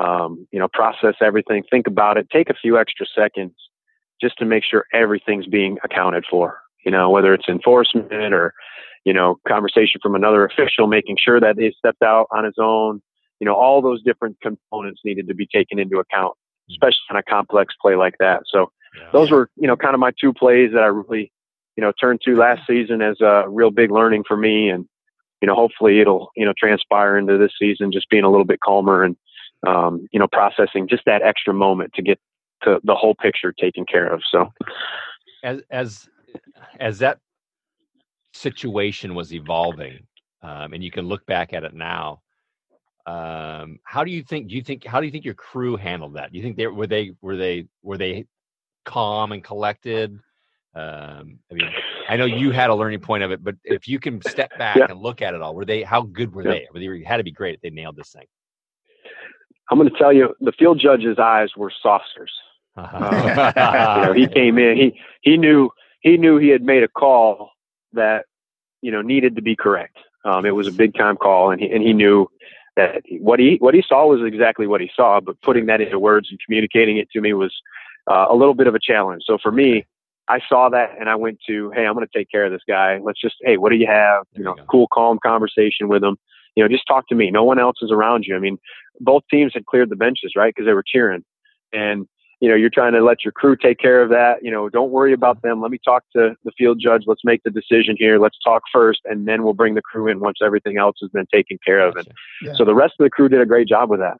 um, 0.00 0.46
you 0.50 0.58
know, 0.58 0.68
process 0.72 1.14
everything, 1.20 1.62
think 1.70 1.86
about 1.86 2.16
it, 2.16 2.28
take 2.30 2.48
a 2.48 2.54
few 2.54 2.78
extra 2.78 3.06
seconds 3.14 3.52
just 4.20 4.38
to 4.38 4.44
make 4.44 4.64
sure 4.64 4.84
everything's 4.94 5.46
being 5.46 5.76
accounted 5.84 6.24
for, 6.30 6.58
you 6.84 6.90
know, 6.90 7.10
whether 7.10 7.34
it's 7.34 7.48
enforcement 7.48 8.34
or, 8.34 8.54
you 9.04 9.12
know, 9.12 9.36
conversation 9.46 10.00
from 10.02 10.14
another 10.14 10.44
official, 10.44 10.86
making 10.86 11.16
sure 11.22 11.40
that 11.40 11.58
he 11.58 11.72
stepped 11.78 12.02
out 12.02 12.26
on 12.30 12.44
his 12.44 12.54
own, 12.58 13.02
you 13.40 13.44
know, 13.44 13.54
all 13.54 13.82
those 13.82 14.02
different 14.02 14.36
components 14.40 15.00
needed 15.04 15.28
to 15.28 15.34
be 15.34 15.46
taken 15.46 15.78
into 15.78 15.98
account, 15.98 16.34
especially 16.70 17.06
on 17.10 17.16
a 17.16 17.22
complex 17.22 17.74
play 17.80 17.96
like 17.96 18.14
that. 18.20 18.42
So 18.46 18.70
yeah. 18.96 19.08
those 19.12 19.30
were, 19.30 19.50
you 19.56 19.66
know, 19.66 19.76
kind 19.76 19.94
of 19.94 20.00
my 20.00 20.12
two 20.20 20.32
plays 20.32 20.70
that 20.72 20.82
I 20.82 20.86
really, 20.86 21.30
you 21.76 21.82
know, 21.82 21.92
turned 22.00 22.20
to 22.24 22.36
last 22.36 22.62
season 22.66 23.02
as 23.02 23.20
a 23.20 23.44
real 23.48 23.70
big 23.70 23.90
learning 23.90 24.24
for 24.26 24.36
me. 24.36 24.70
And, 24.70 24.86
you 25.40 25.46
know, 25.46 25.54
hopefully 25.54 26.00
it'll, 26.00 26.30
you 26.36 26.44
know, 26.44 26.52
transpire 26.58 27.16
into 27.16 27.38
this 27.38 27.52
season, 27.58 27.92
just 27.92 28.10
being 28.10 28.24
a 28.24 28.30
little 28.30 28.44
bit 28.44 28.60
calmer 28.60 29.02
and, 29.02 29.16
um, 29.66 30.06
you 30.12 30.18
know, 30.18 30.28
processing 30.28 30.88
just 30.88 31.04
that 31.06 31.22
extra 31.22 31.54
moment 31.54 31.92
to 31.94 32.02
get 32.02 32.18
to 32.62 32.80
the 32.84 32.94
whole 32.94 33.14
picture 33.14 33.52
taken 33.52 33.84
care 33.86 34.12
of. 34.12 34.22
So 34.30 34.52
as, 35.42 35.62
as, 35.70 36.08
as 36.78 36.98
that 36.98 37.18
situation 38.32 39.14
was 39.14 39.32
evolving, 39.32 40.06
um, 40.42 40.72
and 40.72 40.82
you 40.82 40.90
can 40.90 41.06
look 41.06 41.24
back 41.26 41.52
at 41.52 41.64
it 41.64 41.74
now, 41.74 42.20
um, 43.06 43.78
how 43.84 44.04
do 44.04 44.10
you 44.10 44.22
think? 44.22 44.48
Do 44.48 44.54
you 44.54 44.62
think? 44.62 44.84
How 44.84 45.00
do 45.00 45.06
you 45.06 45.12
think 45.12 45.24
your 45.24 45.34
crew 45.34 45.76
handled 45.76 46.14
that? 46.14 46.32
Do 46.32 46.38
you 46.38 46.44
think 46.44 46.56
they 46.56 46.66
were 46.66 46.86
they 46.86 47.12
were 47.20 47.36
they 47.36 47.66
were 47.82 47.96
they 47.96 48.26
calm 48.84 49.32
and 49.32 49.42
collected? 49.42 50.12
Um, 50.74 51.38
I 51.50 51.54
mean, 51.54 51.70
I 52.08 52.16
know 52.16 52.26
you 52.26 52.52
had 52.52 52.70
a 52.70 52.74
learning 52.74 53.00
point 53.00 53.24
of 53.24 53.32
it, 53.32 53.42
but 53.42 53.56
if 53.64 53.88
you 53.88 53.98
can 53.98 54.20
step 54.22 54.56
back 54.58 54.76
yeah. 54.76 54.86
and 54.88 55.00
look 55.00 55.22
at 55.22 55.34
it 55.34 55.40
all, 55.40 55.54
were 55.54 55.64
they? 55.64 55.82
How 55.82 56.02
good 56.02 56.32
were 56.32 56.44
yeah. 56.44 56.50
they? 56.50 56.68
Were 56.72 56.98
they 56.98 57.04
had 57.04 57.16
to 57.16 57.24
be 57.24 57.32
great 57.32 57.54
if 57.54 57.60
they 57.62 57.70
nailed 57.70 57.96
this 57.96 58.12
thing. 58.12 58.26
I'm 59.70 59.78
going 59.78 59.88
to 59.88 59.96
tell 59.96 60.12
you, 60.12 60.34
the 60.40 60.52
field 60.52 60.80
judge's 60.80 61.18
eyes 61.18 61.50
were 61.56 61.72
saucers. 61.82 62.32
Uh, 62.76 63.52
you 63.96 64.06
know, 64.06 64.12
he 64.12 64.26
came 64.26 64.58
in. 64.58 64.76
He 64.76 65.00
he 65.22 65.36
knew 65.36 65.70
he 66.00 66.16
knew 66.16 66.38
he 66.38 66.48
had 66.48 66.62
made 66.62 66.82
a 66.82 66.88
call 66.88 67.50
that 67.92 68.26
you 68.80 68.90
know 68.90 69.02
needed 69.02 69.36
to 69.36 69.42
be 69.42 69.56
correct. 69.56 69.96
Um, 70.24 70.44
it 70.44 70.50
was 70.50 70.66
a 70.66 70.72
big 70.72 70.94
time 70.94 71.16
call, 71.16 71.50
and 71.50 71.60
he 71.60 71.70
and 71.70 71.82
he 71.82 71.92
knew 71.92 72.26
that 72.76 73.02
what 73.20 73.38
he 73.38 73.56
what 73.60 73.74
he 73.74 73.82
saw 73.86 74.06
was 74.06 74.20
exactly 74.24 74.66
what 74.66 74.80
he 74.80 74.90
saw, 74.94 75.20
but 75.20 75.40
putting 75.42 75.66
that 75.66 75.80
into 75.80 75.98
words 75.98 76.28
and 76.30 76.38
communicating 76.44 76.96
it 76.96 77.10
to 77.10 77.20
me 77.20 77.32
was 77.32 77.54
uh, 78.10 78.26
a 78.30 78.34
little 78.34 78.54
bit 78.54 78.66
of 78.66 78.74
a 78.74 78.80
challenge. 78.80 79.22
So 79.26 79.38
for 79.42 79.52
me, 79.52 79.86
I 80.28 80.40
saw 80.48 80.68
that 80.70 80.90
and 80.98 81.08
I 81.08 81.16
went 81.16 81.40
to, 81.48 81.70
hey, 81.74 81.86
I'm 81.86 81.94
going 81.94 82.06
to 82.06 82.18
take 82.18 82.30
care 82.30 82.44
of 82.44 82.52
this 82.52 82.62
guy. 82.66 82.98
Let's 83.02 83.20
just, 83.20 83.36
hey, 83.42 83.56
what 83.56 83.70
do 83.70 83.76
you 83.76 83.86
have? 83.86 84.24
There 84.32 84.40
you 84.40 84.44
know, 84.44 84.54
you 84.56 84.64
cool, 84.70 84.86
calm 84.92 85.18
conversation 85.24 85.88
with 85.88 86.04
him. 86.04 86.16
You 86.56 86.64
know, 86.64 86.68
just 86.68 86.86
talk 86.86 87.08
to 87.08 87.14
me. 87.14 87.30
No 87.30 87.44
one 87.44 87.58
else 87.58 87.76
is 87.82 87.90
around 87.90 88.24
you. 88.26 88.36
I 88.36 88.38
mean, 88.38 88.58
both 89.00 89.22
teams 89.30 89.52
had 89.54 89.66
cleared 89.66 89.90
the 89.90 89.96
benches, 89.96 90.32
right? 90.36 90.52
Because 90.54 90.66
they 90.66 90.74
were 90.74 90.84
cheering. 90.86 91.24
And 91.72 92.06
you 92.40 92.48
know, 92.48 92.54
you're 92.54 92.70
trying 92.70 92.94
to 92.94 93.04
let 93.04 93.22
your 93.22 93.32
crew 93.32 93.54
take 93.54 93.78
care 93.78 94.02
of 94.02 94.08
that. 94.08 94.42
You 94.42 94.50
know, 94.50 94.70
don't 94.70 94.90
worry 94.90 95.12
about 95.12 95.42
them. 95.42 95.60
Let 95.60 95.70
me 95.70 95.78
talk 95.84 96.04
to 96.16 96.34
the 96.42 96.52
field 96.56 96.80
judge. 96.82 97.02
Let's 97.06 97.20
make 97.22 97.42
the 97.42 97.50
decision 97.50 97.96
here. 97.98 98.18
Let's 98.18 98.38
talk 98.42 98.62
first, 98.72 99.00
and 99.04 99.28
then 99.28 99.42
we'll 99.42 99.52
bring 99.52 99.74
the 99.74 99.82
crew 99.82 100.08
in 100.08 100.20
once 100.20 100.38
everything 100.42 100.78
else 100.78 100.96
has 101.02 101.10
been 101.10 101.26
taken 101.32 101.58
care 101.64 101.86
of. 101.86 101.96
And 101.96 102.08
yeah. 102.42 102.54
so 102.54 102.64
the 102.64 102.74
rest 102.74 102.94
of 102.98 103.04
the 103.04 103.10
crew 103.10 103.28
did 103.28 103.42
a 103.42 103.46
great 103.46 103.68
job 103.68 103.90
with 103.90 104.00
that. 104.00 104.16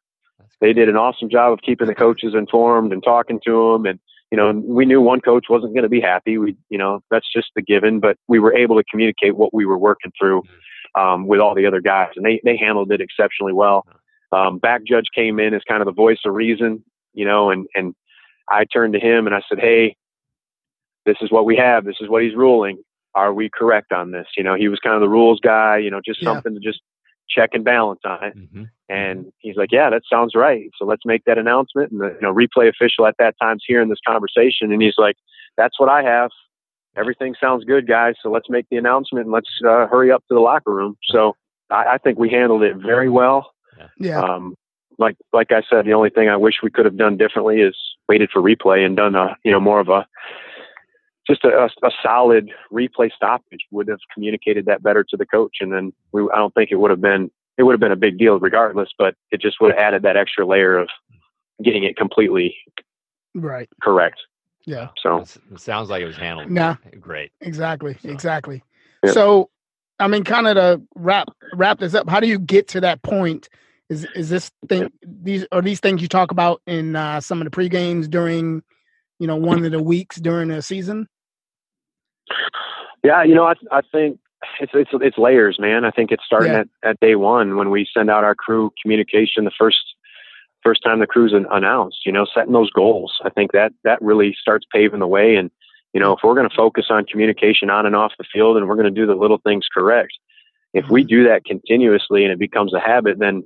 They 0.60 0.74
did 0.74 0.90
an 0.90 0.96
awesome 0.96 1.30
job 1.30 1.54
of 1.54 1.60
keeping 1.62 1.86
the 1.86 1.94
coaches 1.94 2.34
informed 2.34 2.92
and 2.92 3.02
talking 3.02 3.40
to 3.46 3.72
them. 3.72 3.86
And, 3.86 3.98
you 4.30 4.36
know, 4.36 4.52
we 4.52 4.84
knew 4.84 5.00
one 5.00 5.22
coach 5.22 5.46
wasn't 5.48 5.72
going 5.72 5.84
to 5.84 5.88
be 5.88 6.02
happy. 6.02 6.36
We, 6.36 6.56
you 6.68 6.76
know, 6.76 7.00
that's 7.10 7.32
just 7.32 7.48
the 7.56 7.62
given, 7.62 8.00
but 8.00 8.18
we 8.28 8.38
were 8.38 8.54
able 8.54 8.76
to 8.76 8.84
communicate 8.90 9.36
what 9.36 9.54
we 9.54 9.64
were 9.64 9.78
working 9.78 10.12
through 10.20 10.42
mm-hmm. 10.42 10.54
Um, 10.94 11.26
with 11.26 11.40
all 11.40 11.54
the 11.54 11.66
other 11.66 11.80
guys, 11.80 12.10
and 12.16 12.24
they, 12.24 12.40
they 12.44 12.56
handled 12.56 12.90
it 12.92 13.00
exceptionally 13.00 13.52
well. 13.52 13.86
Um, 14.32 14.58
back 14.58 14.82
judge 14.86 15.06
came 15.14 15.40
in 15.40 15.54
as 15.54 15.62
kind 15.68 15.82
of 15.82 15.86
the 15.86 15.92
voice 15.92 16.18
of 16.24 16.34
reason, 16.34 16.84
you 17.14 17.24
know, 17.24 17.50
and, 17.50 17.66
and 17.74 17.94
I 18.50 18.64
turned 18.64 18.94
to 18.94 19.00
him 19.00 19.26
and 19.26 19.34
I 19.34 19.42
said, 19.48 19.58
Hey, 19.58 19.96
this 21.06 21.16
is 21.20 21.30
what 21.30 21.44
we 21.44 21.56
have. 21.56 21.84
This 21.84 21.96
is 22.00 22.08
what 22.08 22.22
he's 22.22 22.34
ruling. 22.34 22.78
Are 23.14 23.32
we 23.34 23.50
correct 23.52 23.92
on 23.92 24.12
this? 24.12 24.26
You 24.36 24.44
know, 24.44 24.54
he 24.54 24.68
was 24.68 24.78
kind 24.78 24.94
of 24.94 25.00
the 25.00 25.08
rules 25.08 25.40
guy, 25.40 25.78
you 25.78 25.90
know, 25.90 26.00
just 26.04 26.22
yeah. 26.22 26.32
something 26.32 26.54
to 26.54 26.60
just 26.60 26.80
check 27.28 27.50
and 27.52 27.64
balance 27.64 28.00
on 28.04 28.24
it. 28.24 28.36
Mm-hmm. 28.36 28.64
And 28.88 29.32
he's 29.38 29.56
like, 29.56 29.70
yeah, 29.72 29.90
that 29.90 30.02
sounds 30.10 30.34
right. 30.34 30.70
So 30.78 30.84
let's 30.84 31.02
make 31.04 31.24
that 31.24 31.38
announcement. 31.38 31.92
And 31.92 32.00
the 32.00 32.16
you 32.20 32.20
know, 32.20 32.34
replay 32.34 32.68
official 32.68 33.06
at 33.06 33.14
that 33.18 33.34
time's 33.40 33.64
hearing 33.66 33.88
this 33.88 34.00
conversation. 34.06 34.72
And 34.72 34.82
he's 34.82 34.94
like, 34.98 35.16
that's 35.56 35.78
what 35.78 35.88
I 35.88 36.02
have. 36.02 36.30
Everything 36.96 37.34
sounds 37.40 37.64
good, 37.64 37.86
guys. 37.86 38.14
So 38.22 38.30
let's 38.30 38.50
make 38.50 38.66
the 38.70 38.76
announcement 38.76 39.26
and 39.26 39.32
let's 39.32 39.50
uh, 39.64 39.86
hurry 39.86 40.10
up 40.10 40.24
to 40.28 40.34
the 40.34 40.40
locker 40.40 40.74
room. 40.74 40.96
So 41.04 41.36
I, 41.70 41.94
I 41.94 41.98
think 41.98 42.18
we 42.18 42.28
handled 42.28 42.62
it 42.62 42.76
very 42.76 43.08
well. 43.08 43.52
Yeah. 43.98 44.20
Um, 44.20 44.56
like, 44.98 45.16
like 45.32 45.52
I 45.52 45.62
said, 45.68 45.86
the 45.86 45.94
only 45.94 46.10
thing 46.10 46.28
I 46.28 46.36
wish 46.36 46.56
we 46.62 46.70
could 46.70 46.84
have 46.84 46.96
done 46.96 47.16
differently 47.16 47.60
is 47.60 47.76
waited 48.08 48.30
for 48.32 48.42
replay 48.42 48.84
and 48.84 48.96
done 48.96 49.14
a 49.14 49.36
you 49.44 49.52
know 49.52 49.60
more 49.60 49.80
of 49.80 49.88
a 49.88 50.06
just 51.26 51.44
a, 51.44 51.48
a, 51.48 51.86
a, 51.86 51.90
solid 52.02 52.50
replay 52.72 53.10
stoppage 53.14 53.60
would 53.70 53.86
have 53.88 54.00
communicated 54.12 54.66
that 54.66 54.82
better 54.82 55.04
to 55.08 55.16
the 55.16 55.24
coach, 55.24 55.58
and 55.60 55.72
then 55.72 55.92
we, 56.12 56.22
I 56.34 56.36
don't 56.36 56.52
think 56.54 56.70
it 56.72 56.76
would 56.76 56.90
have 56.90 57.00
been 57.00 57.30
it 57.56 57.62
would 57.62 57.72
have 57.72 57.80
been 57.80 57.92
a 57.92 57.96
big 57.96 58.18
deal 58.18 58.38
regardless, 58.38 58.88
but 58.98 59.14
it 59.30 59.40
just 59.40 59.60
would 59.60 59.72
have 59.72 59.80
added 59.80 60.02
that 60.02 60.16
extra 60.16 60.46
layer 60.46 60.76
of 60.76 60.88
getting 61.62 61.84
it 61.84 61.96
completely 61.96 62.56
right 63.34 63.68
correct. 63.82 64.20
Yeah. 64.70 64.88
So 65.02 65.18
it 65.18 65.60
sounds 65.60 65.90
like 65.90 66.02
it 66.02 66.06
was 66.06 66.16
handled. 66.16 66.50
Nah, 66.50 66.76
great. 67.00 67.32
Exactly. 67.40 67.96
So. 68.02 68.08
Exactly. 68.08 68.62
Yeah. 69.04 69.12
So, 69.12 69.50
I 69.98 70.06
mean, 70.06 70.22
kind 70.22 70.46
of 70.46 70.54
to 70.54 70.82
wrap 70.94 71.28
wrap 71.54 71.80
this 71.80 71.94
up. 71.94 72.08
How 72.08 72.20
do 72.20 72.28
you 72.28 72.38
get 72.38 72.68
to 72.68 72.80
that 72.82 73.02
point 73.02 73.48
is 73.88 74.06
is 74.14 74.28
this 74.28 74.52
thing 74.68 74.92
these 75.02 75.44
are 75.50 75.60
these 75.60 75.80
things 75.80 76.00
you 76.02 76.08
talk 76.08 76.30
about 76.30 76.62
in 76.66 76.94
uh, 76.94 77.20
some 77.20 77.40
of 77.40 77.46
the 77.46 77.50
pre 77.50 77.68
games 77.68 78.06
during 78.06 78.62
you 79.18 79.26
know 79.26 79.36
one 79.36 79.64
of 79.64 79.72
the 79.72 79.82
weeks 79.82 80.16
during 80.16 80.48
the 80.48 80.62
season? 80.62 81.08
Yeah, 83.02 83.24
you 83.24 83.34
know, 83.34 83.44
I 83.44 83.54
I 83.72 83.80
think 83.90 84.20
it's 84.60 84.72
it's 84.72 84.90
it's 84.92 85.18
layers, 85.18 85.58
man. 85.58 85.84
I 85.84 85.90
think 85.90 86.12
it's 86.12 86.24
starting 86.24 86.52
yeah. 86.52 86.60
at, 86.60 86.90
at 86.90 87.00
day 87.00 87.16
one 87.16 87.56
when 87.56 87.70
we 87.70 87.88
send 87.92 88.08
out 88.08 88.22
our 88.22 88.36
crew 88.36 88.70
communication 88.80 89.44
the 89.44 89.50
first 89.58 89.80
first 90.62 90.82
time 90.82 91.00
the 91.00 91.06
crew's 91.06 91.32
announced. 91.32 92.06
You 92.06 92.12
know, 92.12 92.26
setting 92.32 92.52
those 92.52 92.70
goals. 92.70 93.18
I 93.24 93.30
think 93.30 93.52
that 93.52 93.72
that 93.84 94.00
really 94.02 94.36
starts 94.40 94.66
paving 94.72 95.00
the 95.00 95.06
way. 95.06 95.36
And 95.36 95.50
you 95.92 96.00
know, 96.00 96.12
if 96.12 96.20
we're 96.22 96.34
going 96.34 96.48
to 96.48 96.54
focus 96.54 96.86
on 96.90 97.04
communication 97.04 97.70
on 97.70 97.86
and 97.86 97.96
off 97.96 98.12
the 98.18 98.24
field, 98.32 98.56
and 98.56 98.68
we're 98.68 98.76
going 98.76 98.92
to 98.92 99.00
do 99.00 99.06
the 99.06 99.14
little 99.14 99.38
things 99.38 99.66
correct, 99.72 100.12
if 100.72 100.88
we 100.88 101.02
mm-hmm. 101.02 101.08
do 101.08 101.28
that 101.28 101.44
continuously 101.44 102.24
and 102.24 102.32
it 102.32 102.38
becomes 102.38 102.72
a 102.74 102.80
habit, 102.80 103.18
then 103.18 103.42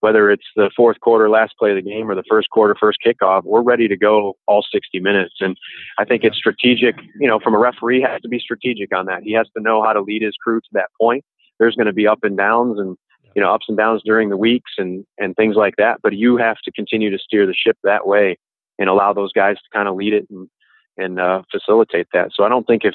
whether 0.00 0.30
it's 0.30 0.46
the 0.56 0.70
fourth 0.76 1.00
quarter, 1.00 1.28
last 1.28 1.54
play 1.58 1.70
of 1.70 1.76
the 1.76 1.82
game, 1.82 2.10
or 2.10 2.14
the 2.14 2.22
first 2.28 2.50
quarter, 2.50 2.76
first 2.78 2.98
kickoff, 3.04 3.44
we're 3.44 3.62
ready 3.62 3.88
to 3.88 3.96
go 3.96 4.34
all 4.46 4.64
60 4.70 5.00
minutes. 5.00 5.34
And 5.40 5.56
I 5.98 6.04
think 6.04 6.22
it's 6.22 6.36
strategic, 6.36 6.96
you 7.18 7.26
know, 7.26 7.40
from 7.40 7.54
a 7.54 7.58
referee 7.58 8.02
has 8.02 8.20
to 8.22 8.28
be 8.28 8.38
strategic 8.38 8.94
on 8.94 9.06
that. 9.06 9.22
He 9.22 9.32
has 9.32 9.48
to 9.56 9.62
know 9.62 9.82
how 9.82 9.92
to 9.92 10.02
lead 10.02 10.22
his 10.22 10.34
crew 10.42 10.60
to 10.60 10.68
that 10.72 10.90
point. 11.00 11.24
There's 11.58 11.74
going 11.74 11.86
to 11.86 11.92
be 11.92 12.06
up 12.06 12.20
and 12.22 12.36
downs 12.36 12.78
and, 12.78 12.96
you 13.36 13.42
know, 13.42 13.52
ups 13.52 13.66
and 13.68 13.76
downs 13.76 14.00
during 14.02 14.30
the 14.30 14.36
weeks 14.36 14.72
and, 14.78 15.04
and 15.18 15.36
things 15.36 15.54
like 15.54 15.74
that. 15.76 16.00
But 16.02 16.14
you 16.14 16.38
have 16.38 16.56
to 16.64 16.72
continue 16.72 17.10
to 17.10 17.18
steer 17.18 17.46
the 17.46 17.54
ship 17.54 17.76
that 17.84 18.06
way 18.06 18.38
and 18.78 18.88
allow 18.88 19.12
those 19.12 19.32
guys 19.32 19.56
to 19.56 19.68
kind 19.72 19.86
of 19.86 19.94
lead 19.94 20.14
it 20.14 20.26
and, 20.30 20.48
and 20.96 21.20
uh, 21.20 21.42
facilitate 21.52 22.08
that. 22.14 22.30
So 22.34 22.44
I 22.44 22.48
don't 22.48 22.66
think 22.66 22.84
if, 22.84 22.94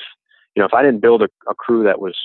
you 0.55 0.59
know, 0.59 0.65
if 0.65 0.73
I 0.73 0.81
didn't 0.81 1.01
build 1.01 1.21
a, 1.21 1.29
a 1.47 1.53
crew 1.53 1.83
that 1.83 2.01
was 2.01 2.17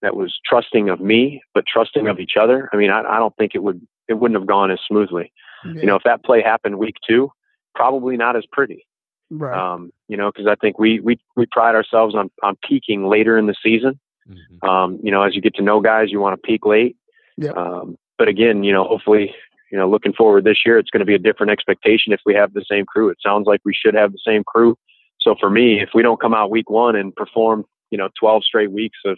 that 0.00 0.16
was 0.16 0.38
trusting 0.46 0.88
of 0.88 1.00
me, 1.00 1.42
but 1.54 1.64
trusting 1.72 2.08
of 2.08 2.18
each 2.20 2.34
other. 2.40 2.70
I 2.72 2.76
mean, 2.76 2.90
I, 2.90 3.02
I 3.02 3.18
don't 3.18 3.36
think 3.36 3.52
it 3.54 3.62
would 3.62 3.80
it 4.08 4.14
wouldn't 4.14 4.40
have 4.40 4.48
gone 4.48 4.70
as 4.70 4.78
smoothly. 4.88 5.32
You 5.80 5.86
know, 5.86 5.96
if 5.96 6.04
that 6.04 6.24
play 6.24 6.40
happened 6.40 6.78
week 6.78 6.94
two, 7.06 7.30
probably 7.74 8.16
not 8.16 8.36
as 8.36 8.44
pretty. 8.50 8.86
Right. 9.30 9.58
Um, 9.58 9.90
you 10.06 10.16
know, 10.16 10.30
because 10.30 10.46
I 10.46 10.54
think 10.54 10.78
we 10.78 11.00
we 11.00 11.18
we 11.36 11.46
pride 11.46 11.74
ourselves 11.74 12.14
on 12.14 12.30
on 12.42 12.56
peaking 12.66 13.08
later 13.08 13.36
in 13.36 13.46
the 13.46 13.56
season. 13.62 14.00
Mm-hmm. 14.26 14.68
Um, 14.68 15.00
you 15.02 15.10
know, 15.10 15.22
as 15.22 15.34
you 15.34 15.42
get 15.42 15.56
to 15.56 15.62
know 15.62 15.80
guys, 15.80 16.10
you 16.10 16.20
want 16.20 16.40
to 16.40 16.46
peak 16.46 16.64
late. 16.64 16.96
Yeah. 17.38 17.52
Um, 17.52 17.96
but 18.18 18.28
again, 18.28 18.64
you 18.64 18.72
know, 18.72 18.84
hopefully, 18.84 19.34
you 19.70 19.78
know, 19.78 19.88
looking 19.88 20.12
forward 20.12 20.44
this 20.44 20.58
year, 20.66 20.78
it's 20.78 20.90
going 20.90 21.00
to 21.00 21.06
be 21.06 21.14
a 21.14 21.18
different 21.18 21.52
expectation 21.52 22.12
if 22.12 22.20
we 22.26 22.34
have 22.34 22.52
the 22.52 22.64
same 22.70 22.84
crew. 22.84 23.08
It 23.08 23.18
sounds 23.24 23.46
like 23.46 23.60
we 23.64 23.72
should 23.72 23.94
have 23.94 24.12
the 24.12 24.18
same 24.26 24.42
crew. 24.44 24.76
So 25.20 25.36
for 25.38 25.48
me, 25.48 25.80
if 25.80 25.90
we 25.94 26.02
don't 26.02 26.20
come 26.20 26.34
out 26.34 26.50
week 26.50 26.68
one 26.68 26.96
and 26.96 27.14
perform, 27.14 27.64
you 27.90 27.98
know, 27.98 28.08
12 28.18 28.44
straight 28.44 28.72
weeks 28.72 28.98
of, 29.04 29.16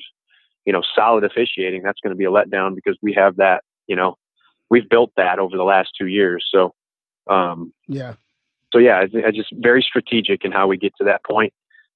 you 0.66 0.72
know, 0.72 0.82
solid 0.94 1.24
officiating, 1.24 1.82
that's 1.82 2.00
going 2.00 2.10
to 2.10 2.16
be 2.16 2.24
a 2.24 2.30
letdown 2.30 2.74
because 2.74 2.96
we 3.02 3.14
have 3.14 3.36
that, 3.36 3.64
you 3.86 3.96
know, 3.96 4.16
we've 4.70 4.88
built 4.88 5.12
that 5.16 5.38
over 5.38 5.56
the 5.56 5.64
last 5.64 5.90
two 5.98 6.06
years. 6.06 6.46
So, 6.52 6.74
um, 7.28 7.72
yeah. 7.88 8.14
So 8.72 8.78
yeah, 8.78 8.98
I, 8.98 9.26
I 9.26 9.30
just 9.30 9.52
very 9.52 9.82
strategic 9.82 10.44
in 10.44 10.52
how 10.52 10.66
we 10.66 10.76
get 10.76 10.94
to 10.98 11.04
that 11.04 11.24
point. 11.24 11.52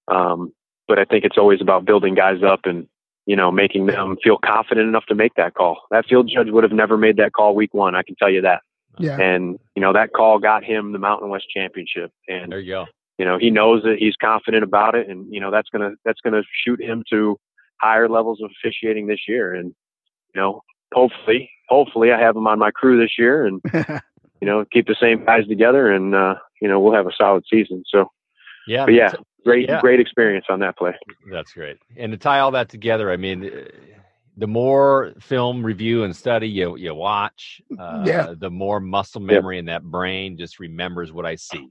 Um, 0.09 0.53
but 0.89 0.99
I 0.99 1.05
think 1.05 1.25
it's 1.25 1.39
always 1.39 1.61
about 1.61 1.85
building 1.85 2.15
guys 2.15 2.43
up 2.43 2.61
and 2.65 2.89
you 3.27 3.37
know 3.37 3.51
making 3.51 3.87
them 3.87 4.17
feel 4.23 4.39
confident 4.45 4.89
enough 4.89 5.07
to 5.07 5.15
make 5.15 5.35
that 5.35 5.55
call. 5.55 5.83
That 5.91 6.07
field 6.07 6.31
judge 6.33 6.49
would 6.51 6.65
have 6.65 6.73
never 6.73 6.97
made 6.97 7.17
that 7.17 7.33
call 7.33 7.55
week 7.55 7.75
one. 7.75 7.95
I 7.95 8.03
can 8.03 8.17
tell 8.17 8.31
you 8.31 8.43
that. 8.43 8.63
Yeah. 8.99 9.19
And 9.21 9.59
you 9.75 9.83
know 9.83 9.93
that 9.93 10.13
call 10.13 10.39
got 10.39 10.65
him 10.65 10.93
the 10.93 10.99
Mountain 10.99 11.29
West 11.29 11.47
Championship. 11.55 12.13
And 12.29 12.53
there 12.53 12.61
you 12.61 12.73
go. 12.73 12.87
You 13.19 13.25
know 13.25 13.39
he 13.39 13.51
knows 13.51 13.83
it. 13.85 13.99
He's 13.99 14.17
confident 14.21 14.65
about 14.65 14.95
it, 14.95 15.09
and 15.09 15.33
you 15.33 15.41
know 15.41 15.51
that's 15.51 15.69
gonna 15.71 15.93
that's 16.05 16.21
gonna 16.21 16.43
shoot 16.65 16.81
him 16.83 17.03
to 17.11 17.39
higher 17.81 18.09
levels 18.09 18.41
of 18.43 18.51
officiating 18.51 19.07
this 19.07 19.21
year. 19.29 19.55
And 19.55 19.75
you 20.35 20.41
know, 20.41 20.63
hopefully, 20.93 21.51
hopefully, 21.69 22.13
I 22.13 22.21
have 22.21 22.37
him 22.37 22.47
on 22.47 22.59
my 22.59 22.71
crew 22.71 23.01
this 23.01 23.13
year, 23.19 23.47
and 23.47 23.61
you 24.41 24.47
know, 24.47 24.65
keep 24.73 24.87
the 24.87 24.97
same 25.01 25.25
guys 25.25 25.47
together, 25.47 25.91
and 25.91 26.15
uh, 26.15 26.35
you 26.61 26.69
know, 26.69 26.81
we'll 26.81 26.95
have 26.95 27.07
a 27.07 27.13
solid 27.17 27.45
season. 27.51 27.85
So, 27.87 28.11
Yeah, 28.67 28.85
but 28.87 28.95
yeah, 28.95 29.13
great, 29.45 29.69
yeah. 29.69 29.81
great 29.81 30.01
experience 30.01 30.47
on 30.49 30.61
that 30.61 30.77
play. 30.77 30.95
That's 31.31 31.53
great. 31.53 31.79
And 31.97 32.13
to 32.13 32.19
tie 32.19 32.41
all 32.41 32.51
that 32.53 32.69
together, 32.69 33.11
I 33.11 33.17
mean, 33.17 33.45
uh, 33.45 33.65
the 34.37 34.47
more 34.47 35.13
film 35.21 35.65
review 35.65 36.05
and 36.05 36.15
study 36.15 36.49
you 36.49 36.77
you 36.77 36.95
watch, 36.95 37.61
uh, 37.79 38.05
Yeah. 38.07 38.35
the 38.39 38.51
more 38.51 38.81
muscle 38.81 39.21
memory 39.21 39.59
in 39.59 39.67
that 39.67 39.83
brain 39.85 40.37
just 40.37 40.59
remembers 40.59 41.13
what 41.13 41.27
I 41.27 41.37
see. 41.37 41.71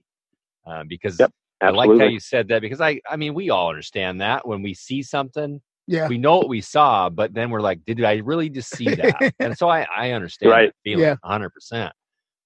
Uh, 0.66 0.84
because 0.88 1.20
Yep, 1.20 1.32
I 1.62 1.70
like 1.72 1.90
how 2.00 2.06
you 2.06 2.20
said 2.20 2.48
that 2.50 2.62
because 2.62 2.80
I 2.80 3.02
I 3.10 3.18
mean 3.18 3.34
we 3.34 3.50
all 3.50 3.70
understand 3.70 4.22
that 4.22 4.48
when 4.48 4.62
we 4.62 4.74
see 4.74 5.02
something 5.04 5.62
Yeah. 5.88 6.08
we 6.08 6.18
know 6.18 6.38
what 6.38 6.48
we 6.50 6.62
saw 6.62 7.10
but 7.10 7.34
then 7.34 7.50
we're 7.50 7.60
like 7.60 7.84
did 7.86 8.02
I 8.04 8.18
really 8.18 8.50
just 8.50 8.70
see 8.72 8.96
that 8.96 9.34
and 9.40 9.58
so 9.58 9.68
I 9.68 9.86
I 9.94 10.12
understand 10.12 10.52
Right. 10.52 10.70
that 10.70 10.76
feeling 10.84 11.04
Yeah. 11.06 11.16
100%. 11.26 11.92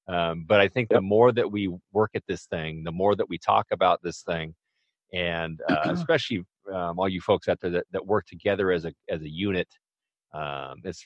Um, 0.07 0.45
but 0.47 0.61
I 0.61 0.67
think 0.67 0.89
the 0.89 1.01
more 1.01 1.31
that 1.33 1.51
we 1.51 1.69
work 1.91 2.11
at 2.15 2.23
this 2.27 2.45
thing, 2.45 2.83
the 2.83 2.91
more 2.91 3.15
that 3.15 3.29
we 3.29 3.37
talk 3.37 3.67
about 3.71 4.01
this 4.03 4.21
thing, 4.23 4.55
and 5.13 5.61
uh, 5.69 5.87
especially 5.91 6.45
um, 6.73 6.99
all 6.99 7.09
you 7.09 7.21
folks 7.21 7.47
out 7.47 7.59
there 7.61 7.71
that, 7.71 7.85
that 7.91 8.05
work 8.05 8.25
together 8.27 8.71
as 8.71 8.85
a 8.85 8.93
as 9.09 9.21
a 9.21 9.29
unit, 9.29 9.67
um, 10.33 10.75
it's. 10.83 11.05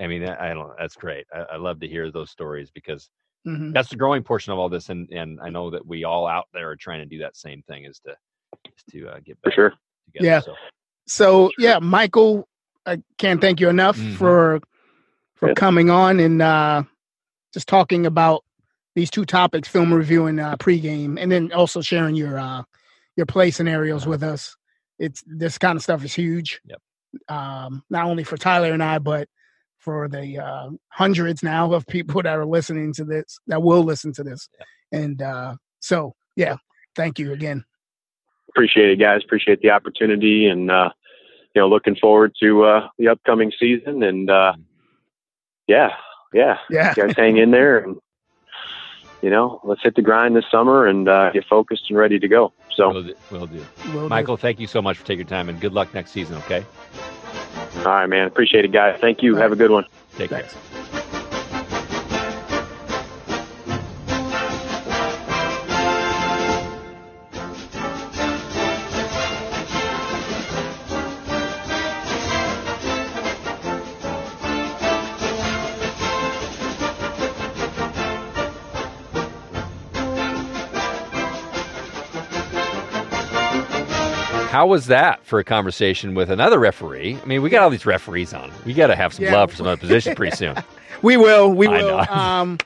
I 0.00 0.06
mean, 0.06 0.26
I 0.26 0.50
I 0.50 0.54
don't. 0.54 0.70
That's 0.78 0.96
great. 0.96 1.26
I, 1.34 1.40
I 1.54 1.56
love 1.56 1.80
to 1.80 1.88
hear 1.88 2.10
those 2.10 2.30
stories 2.30 2.70
because 2.70 3.08
Mhm. 3.46 3.72
that's 3.74 3.88
the 3.90 3.96
growing 3.96 4.22
portion 4.22 4.52
of 4.52 4.58
all 4.58 4.68
this, 4.68 4.88
and 4.88 5.08
and 5.10 5.38
I 5.42 5.50
know 5.50 5.70
that 5.70 5.86
we 5.86 6.04
all 6.04 6.26
out 6.26 6.46
there 6.52 6.70
are 6.70 6.76
trying 6.76 7.00
to 7.00 7.06
do 7.06 7.18
that 7.18 7.36
same 7.36 7.62
thing, 7.68 7.84
is 7.84 8.00
to 8.06 8.12
is 8.66 8.84
to 8.92 9.08
uh, 9.08 9.20
get 9.24 9.38
For 9.42 9.50
better 9.50 9.54
sure. 9.54 9.74
together. 10.06 10.26
Yeah. 10.26 10.40
So, 10.40 10.54
So 11.06 11.50
yeah, 11.58 11.78
Michael, 11.80 12.48
I 12.86 13.02
can't 13.18 13.40
thank 13.40 13.60
you 13.60 13.68
enough 13.68 13.96
Mhm. 13.98 14.16
for 14.16 14.60
for 15.36 15.48
Yeah. 15.48 15.54
coming 15.54 15.90
on 15.90 16.20
and 16.20 16.42
uh, 16.42 16.82
just 17.52 17.68
talking 17.68 18.06
about 18.06 18.44
these 18.94 19.10
two 19.10 19.24
topics: 19.24 19.68
film 19.68 19.92
review 19.92 20.26
and 20.26 20.40
uh, 20.40 20.56
pregame, 20.56 21.20
and 21.20 21.30
then 21.30 21.52
also 21.52 21.80
sharing 21.80 22.14
your 22.14 22.38
uh, 22.38 22.62
your 23.16 23.26
play 23.26 23.50
scenarios 23.50 24.06
with 24.06 24.22
us. 24.22 24.56
It's 24.98 25.22
this 25.26 25.58
kind 25.58 25.76
of 25.76 25.82
stuff 25.82 26.04
is 26.04 26.14
huge. 26.14 26.60
Yep. 26.66 26.80
Um, 27.28 27.82
not 27.90 28.06
only 28.06 28.24
for 28.24 28.36
Tyler 28.36 28.72
and 28.72 28.82
I, 28.82 28.98
but 28.98 29.28
for 29.78 30.08
the 30.08 30.38
uh, 30.38 30.70
hundreds 30.88 31.42
now 31.42 31.72
of 31.72 31.86
people 31.86 32.22
that 32.22 32.38
are 32.38 32.46
listening 32.46 32.92
to 32.94 33.04
this, 33.04 33.38
that 33.46 33.62
will 33.62 33.82
listen 33.82 34.12
to 34.12 34.22
this. 34.22 34.48
And 34.92 35.20
uh, 35.22 35.56
so, 35.80 36.14
yeah, 36.36 36.56
thank 36.94 37.18
you 37.18 37.32
again. 37.32 37.64
Appreciate 38.50 38.90
it, 38.90 39.00
guys. 39.00 39.22
Appreciate 39.24 39.60
the 39.62 39.70
opportunity, 39.70 40.46
and 40.46 40.70
uh, 40.70 40.90
you 41.54 41.62
know, 41.62 41.68
looking 41.68 41.96
forward 41.96 42.34
to 42.42 42.64
uh, 42.64 42.88
the 42.98 43.08
upcoming 43.08 43.52
season. 43.58 44.02
And 44.02 44.28
uh, 44.28 44.54
yeah, 45.66 45.90
yeah, 46.32 46.58
Yeah. 46.70 46.94
you 46.96 47.02
guys 47.06 47.14
hang 47.16 47.36
in 47.36 47.50
there, 47.50 47.78
and 47.78 47.96
you 49.22 49.30
know, 49.30 49.60
let's 49.64 49.82
hit 49.82 49.94
the 49.94 50.02
grind 50.02 50.34
this 50.34 50.44
summer 50.50 50.86
and 50.86 51.08
uh, 51.08 51.30
get 51.30 51.44
focused 51.44 51.84
and 51.90 51.98
ready 51.98 52.18
to 52.18 52.28
go. 52.28 52.52
So, 52.74 52.90
we'll 52.90 53.02
do. 53.02 53.14
We'll 53.30 53.46
do. 53.46 53.64
Will 53.92 54.02
do. 54.02 54.08
Michael, 54.08 54.36
thank 54.36 54.58
you 54.60 54.66
so 54.66 54.80
much 54.80 54.96
for 54.98 55.04
taking 55.06 55.20
your 55.20 55.28
time, 55.28 55.48
and 55.48 55.60
good 55.60 55.72
luck 55.72 55.92
next 55.92 56.12
season. 56.12 56.36
Okay. 56.38 56.64
all 57.78 57.84
right, 57.84 58.06
man. 58.06 58.26
Appreciate 58.26 58.64
it, 58.64 58.72
guys. 58.72 58.98
Thank 59.00 59.22
you. 59.22 59.34
All 59.34 59.42
Have 59.42 59.52
a 59.52 59.56
good 59.56 59.70
one. 59.70 59.84
Take 60.16 60.30
care. 60.30 60.48
How 84.50 84.66
was 84.66 84.86
that 84.86 85.24
for 85.24 85.38
a 85.38 85.44
conversation 85.44 86.14
with 86.16 86.28
another 86.28 86.58
referee? 86.58 87.16
I 87.22 87.24
mean, 87.24 87.40
we 87.40 87.50
got 87.50 87.62
all 87.62 87.70
these 87.70 87.86
referees 87.86 88.34
on. 88.34 88.50
We 88.66 88.74
got 88.74 88.88
to 88.88 88.96
have 88.96 89.12
some 89.14 89.24
Yeah. 89.26 89.34
love 89.36 89.50
for 89.52 89.56
some 89.56 89.66
other 89.68 89.76
positions 89.76 90.16
pretty 90.16 90.36
soon. 90.36 90.56
We 91.02 91.16
will. 91.16 91.50
We 91.50 91.66
I 91.66 91.70
will. 91.70 91.88
know. 91.88 91.98
um, 92.10 92.58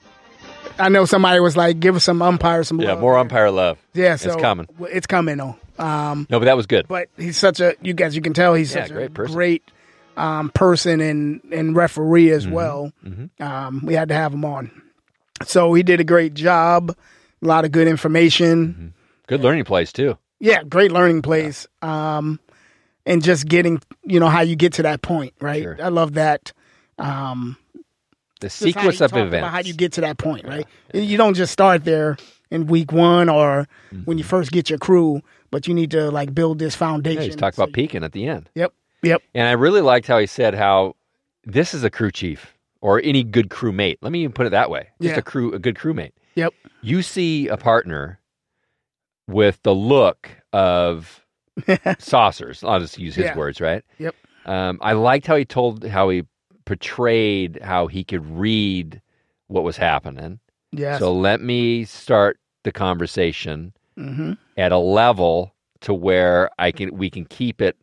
I 0.76 0.89
know 0.89 1.05
somebody 1.05 1.39
was 1.39 1.57
like, 1.57 1.78
"Give 1.78 1.95
us 1.95 2.03
some 2.03 2.20
umpires 2.20 2.66
some 2.66 2.80
Yeah, 2.80 2.93
love." 2.95 3.01
more 3.01 3.16
umpire 3.16 3.49
love. 3.53 3.78
Yeah, 3.93 4.16
so 4.16 4.32
it's 4.32 4.43
coming. 4.43 4.66
It's 4.91 5.07
coming 5.07 5.37
though. 5.37 5.57
Um, 5.78 6.26
No, 6.28 6.41
but 6.41 6.47
that 6.47 6.57
was 6.57 6.66
good. 6.66 6.89
but 6.89 7.09
he's 7.16 7.37
such 7.37 7.61
a. 7.61 7.74
You 7.80 7.93
guys, 7.95 8.16
you 8.16 8.22
can 8.22 8.32
tell 8.32 8.55
he's 8.55 8.74
Yeah, 8.74 8.85
such 8.87 8.93
great 8.93 9.07
a 9.07 9.11
person. 9.11 9.35
great 9.37 9.62
um, 10.16 10.51
person 10.51 11.01
and 11.01 11.43
and 11.53 11.76
referee 11.76 12.30
as 12.32 12.45
Mhm. 12.45 12.51
well. 12.51 12.93
Mhm. 13.07 13.30
Um, 13.41 13.82
we 13.85 13.95
had 13.95 14.09
to 14.09 14.14
have 14.16 14.32
him 14.35 14.45
on. 14.45 14.70
So 15.45 15.72
he 15.74 15.85
did 15.85 16.01
a 16.01 16.05
great 16.05 16.35
job. 16.35 16.91
A 17.41 17.47
lot 17.47 17.64
of 17.64 17.70
good 17.70 17.87
information. 17.87 18.95
Good 19.28 19.43
learning 19.43 19.64
place 19.64 19.93
too. 19.93 20.18
Yeah, 20.41 20.62
great 20.64 20.93
learning 20.93 21.22
place. 21.22 21.66
Um, 21.82 22.41
and 23.07 23.22
just 23.22 23.47
getting, 23.47 23.80
you 24.03 24.18
know, 24.20 24.28
how 24.28 24.41
you 24.41 24.57
get 24.57 24.72
to 24.74 24.82
that 24.82 25.03
point, 25.03 25.35
right? 25.41 25.62
Sure. 25.62 25.76
I 25.82 25.89
love 25.89 26.14
that. 26.14 26.53
Um, 26.99 27.57
The 28.41 28.51
sequence 28.51 29.01
of 29.01 29.12
events. 29.16 29.49
How 29.49 29.61
you 29.61 29.74
get 29.74 29.93
to 29.95 30.01
that 30.03 30.18
point, 30.18 30.47
right? 30.47 30.66
You 30.93 31.16
don't 31.16 31.35
just 31.35 31.53
start 31.53 31.85
there 31.85 32.16
in 32.51 32.66
week 32.66 32.93
one 32.93 33.28
or 33.28 33.66
when 34.05 34.18
you 34.18 34.24
first 34.24 34.53
get 34.53 34.70
your 34.70 34.78
crew, 34.78 35.22
but 35.51 35.66
you 35.66 35.74
need 35.74 35.91
to 35.93 36.11
like 36.11 36.35
build 36.35 36.59
this 36.59 36.74
foundation. 36.74 37.16
Mm-hmm. 37.16 37.22
Yeah, 37.22 37.26
he's 37.26 37.37
talking 37.37 37.57
So 37.57 37.62
about 37.64 37.72
peaking 37.74 38.05
at 38.05 38.12
the 38.12 38.26
end. 38.26 38.49
Yep. 38.55 38.72
Yep. 39.03 39.22
And 39.35 39.49
I 39.49 39.53
really 39.53 39.80
liked 39.82 40.07
how 40.07 40.18
he 40.18 40.26
said 40.26 40.55
how 40.55 40.97
this 41.45 41.74
is 41.74 41.85
a 41.85 41.91
crew 41.91 42.11
chief 42.11 42.55
or 42.80 43.01
any 43.05 43.22
good 43.22 43.49
crewmate. 43.51 43.99
Let 44.03 44.12
me 44.12 44.20
even 44.20 44.32
put 44.32 44.47
it 44.47 44.51
that 44.51 44.70
way. 44.70 44.89
Just 45.01 45.12
Yeah. 45.14 45.18
a 45.18 45.22
crew, 45.22 45.53
a 45.53 45.59
good 45.59 45.74
crewmate. 45.76 46.12
Yep. 46.37 46.55
You 46.80 47.03
see 47.03 47.49
a 47.49 47.57
partner 47.57 48.18
with 49.27 49.61
the 49.62 49.75
look 49.75 50.31
of 50.53 51.25
saucers. 51.99 52.62
I'll 52.64 52.81
just 52.81 52.99
use 52.99 53.14
his 53.14 53.27
Yeah. 53.27 53.37
words, 53.37 53.61
right? 53.61 53.83
Yep. 53.99 54.14
Um, 54.47 54.79
I 54.83 54.93
liked 54.93 55.27
how 55.27 55.37
he 55.37 55.45
told 55.45 55.85
how 55.87 56.09
he 56.11 56.25
portrayed 56.64 57.61
how 57.62 57.87
he 57.87 58.05
could 58.05 58.25
read 58.39 59.01
what 59.49 59.64
was 59.64 59.77
happening. 59.77 60.41
Yeah. 60.72 60.99
So 60.99 61.12
let 61.12 61.41
me 61.41 61.85
start 61.85 62.39
the 62.64 62.72
conversation 62.72 63.72
hmm 63.97 64.33
at 64.57 64.72
a 64.72 64.79
level 64.79 65.55
to 65.81 65.93
where 65.95 66.51
I 66.59 66.72
can 66.72 66.97
we 66.97 67.11
can 67.11 67.25
keep 67.27 67.61
it, 67.61 67.77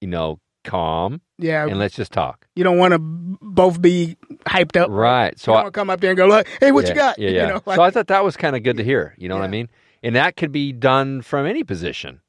you 0.00 0.08
know, 0.08 0.40
calm 0.64 1.20
Yeah. 1.38 1.66
and 1.66 1.78
let's 1.78 1.94
just 1.96 2.12
talk. 2.12 2.46
you 2.56 2.64
don't 2.64 2.78
want 2.78 2.92
to 2.92 2.98
both 3.00 3.80
be 3.80 4.16
hyped 4.46 4.80
up. 4.80 4.88
Right. 4.90 5.38
So 5.38 5.52
I, 5.52 5.56
don't 5.56 5.64
want 5.64 5.74
to 5.74 5.80
come 5.80 5.90
up 5.90 6.00
there 6.00 6.10
and 6.10 6.16
go, 6.16 6.26
like, 6.26 6.48
hey, 6.60 6.72
what 6.72 6.84
yeah, 6.84 6.88
you 6.90 6.94
got? 6.94 7.18
Yeah, 7.18 7.30
You 7.42 7.46
know, 7.48 7.62
like- 7.66 7.76
so 7.76 7.82
I 7.82 7.90
thought 7.90 8.06
that 8.08 8.24
was 8.24 8.36
kind 8.36 8.56
of 8.56 8.62
good 8.62 8.76
to 8.78 8.84
hear. 8.84 9.14
You 9.18 9.28
know 9.28 9.36
what 9.36 9.44
I 9.44 9.48
mean? 9.48 9.68
And 10.02 10.16
that 10.16 10.36
could 10.36 10.52
be 10.52 10.72
done 10.72 11.22
from 11.22 11.46
any 11.46 11.62
position. 11.64 12.20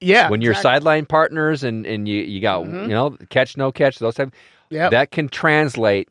yeah. 0.00 0.28
when 0.28 0.42
you're 0.42 0.52
exactly. 0.52 0.70
sideline 0.70 1.06
partners 1.06 1.62
and 1.62 1.86
and 1.86 2.08
you 2.08 2.22
you 2.22 2.40
got 2.40 2.64
Mhm. 2.64 2.82
you 2.82 2.88
know 2.94 3.16
catch 3.30 3.56
no 3.56 3.70
catch 3.70 3.98
those 4.00 4.16
type 4.16 4.34
yeah 4.68 4.88
that 4.88 5.10
can 5.12 5.28
translate 5.28 6.08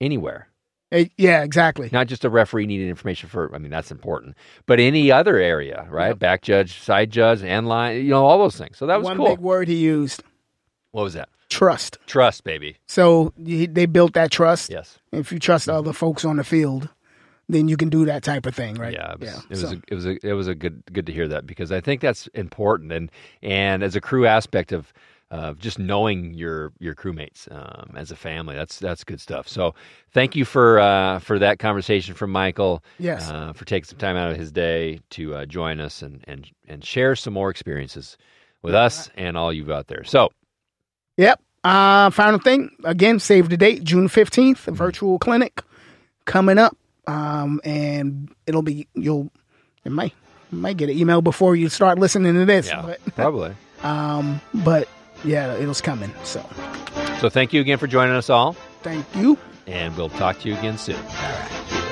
anywhere. 0.00 0.48
Eh, 0.90 1.04
yeah, 1.18 1.42
exactly. 1.42 1.90
Not 1.92 2.06
just 2.06 2.24
a 2.24 2.30
referee 2.30 2.64
needing 2.64 2.88
information 2.88 3.28
for. 3.28 3.54
I 3.54 3.58
mean 3.58 3.70
that's 3.70 3.90
important, 3.90 4.34
but 4.64 4.80
any 4.80 5.12
other 5.12 5.36
area, 5.36 5.86
right? 5.90 6.08
Yep. 6.08 6.18
Back 6.18 6.40
judge, 6.42 6.80
side 6.80 7.10
judge, 7.10 7.42
and 7.42 7.68
line, 7.68 7.96
you 7.98 8.08
know 8.10 8.24
all 8.24 8.38
those 8.38 8.56
things. 8.56 8.78
So 8.78 8.86
that 8.86 8.96
was 8.96 9.04
One 9.04 9.18
cool. 9.18 9.26
big 9.28 9.38
word 9.40 9.68
he 9.68 9.74
used: 9.76 10.22
what 10.92 11.02
was 11.02 11.12
that? 11.14 11.28
trust. 11.50 11.96
Trust, 12.06 12.44
baby. 12.44 12.76
So 12.86 13.32
they 13.38 13.86
built 13.86 14.12
that 14.14 14.30
trust. 14.30 14.70
Yes. 14.70 14.98
If 15.12 15.32
you 15.32 15.38
trust 15.38 15.66
other 15.68 15.94
folks 15.94 16.22
on 16.24 16.36
the 16.36 16.44
field, 16.44 16.88
then 17.48 17.68
you 17.68 17.76
can 17.76 17.88
do 17.88 18.04
that 18.06 18.22
type 18.22 18.44
of 18.46 18.54
thing, 18.54 18.74
right? 18.76 18.92
Yeah, 18.92 19.12
it 19.12 19.20
was, 19.20 19.44
it 19.44 19.48
was 19.50 19.60
So- 19.60 19.68
a, 19.70 19.80
it 19.88 19.94
was 19.94 20.06
a, 20.06 20.26
it 20.28 20.32
was 20.34 20.48
a 20.48 20.54
good 20.54 20.82
good 20.92 21.06
to 21.06 21.12
hear 21.12 21.28
that 21.28 21.46
because 21.46 21.72
I 21.72 21.80
think 21.80 22.00
that's 22.00 22.26
important 22.28 22.92
and 22.92 23.10
and 23.42 23.82
as 23.82 23.96
a 23.96 24.00
crew 24.00 24.26
aspect 24.26 24.72
of 24.72 24.92
of 25.30 25.58
just 25.58 25.78
knowing 25.78 26.32
your 26.32 26.72
your 26.78 26.94
crewmates 26.94 27.50
um, 27.52 27.94
as 27.96 28.10
a 28.10 28.16
family 28.16 28.54
that's 28.56 28.78
that's 28.78 29.04
good 29.04 29.20
stuff. 29.20 29.46
So 29.46 29.74
thank 30.12 30.34
you 30.34 30.44
for 30.46 30.78
uh, 30.78 31.18
for 31.18 31.38
that 31.38 31.58
conversation 31.58 32.14
from 32.14 32.30
Michael. 32.32 32.82
Yes. 32.98 33.28
uh, 33.30 33.52
for 33.52 33.64
taking 33.66 33.84
some 33.84 33.98
time 33.98 34.16
out 34.16 34.30
of 34.30 34.38
his 34.38 34.50
day 34.50 35.00
to 35.10 35.34
uh, 35.34 35.44
join 35.46 35.80
us 35.80 36.00
and 36.02 36.24
and 36.26 36.50
and 36.66 36.82
share 36.84 37.14
some 37.14 37.34
more 37.34 37.50
experiences 37.50 38.16
with 38.62 38.74
us 38.74 39.10
and 39.16 39.36
all 39.36 39.52
you've 39.52 39.70
out 39.70 39.86
there. 39.88 40.02
So 40.04 40.30
Yep. 41.18 41.40
Uh, 41.64 42.08
final 42.10 42.38
thing 42.38 42.70
again, 42.84 43.18
save 43.18 43.48
the 43.50 43.56
date, 43.56 43.84
June 43.84 44.08
15th, 44.08 44.52
Mm-hmm. 44.52 44.74
virtual 44.74 45.18
clinic 45.18 45.62
coming 46.24 46.56
up. 46.56 46.76
Um, 47.08 47.60
and 47.64 48.28
it'll 48.46 48.62
be, 48.62 48.86
you'll, 48.94 49.30
it 49.84 49.90
might, 49.92 50.12
you 50.52 50.58
might 50.58 50.76
get 50.76 50.90
an 50.90 50.98
email 50.98 51.22
before 51.22 51.56
you 51.56 51.68
start 51.68 51.98
listening 51.98 52.34
to 52.34 52.44
this. 52.44 52.66
yeah, 52.68 52.82
But, 52.82 53.00
probably. 53.14 53.54
um, 53.82 54.40
but 54.54 54.88
yeah, 55.24 55.54
it 55.54 55.66
was 55.66 55.80
coming. 55.80 56.12
So 56.24 56.44
So 57.20 57.28
thank 57.30 57.52
you 57.52 57.60
again 57.62 57.78
for 57.78 57.86
joining 57.86 58.14
us 58.14 58.28
all, 58.30 58.52
thank 58.82 59.06
you. 59.16 59.38
and 59.66 59.96
we'll 59.96 60.10
talk 60.10 60.38
to 60.40 60.48
you 60.48 60.54
again 60.56 60.76
soon. 60.78 60.96
All 60.96 61.02
right. 61.02 61.84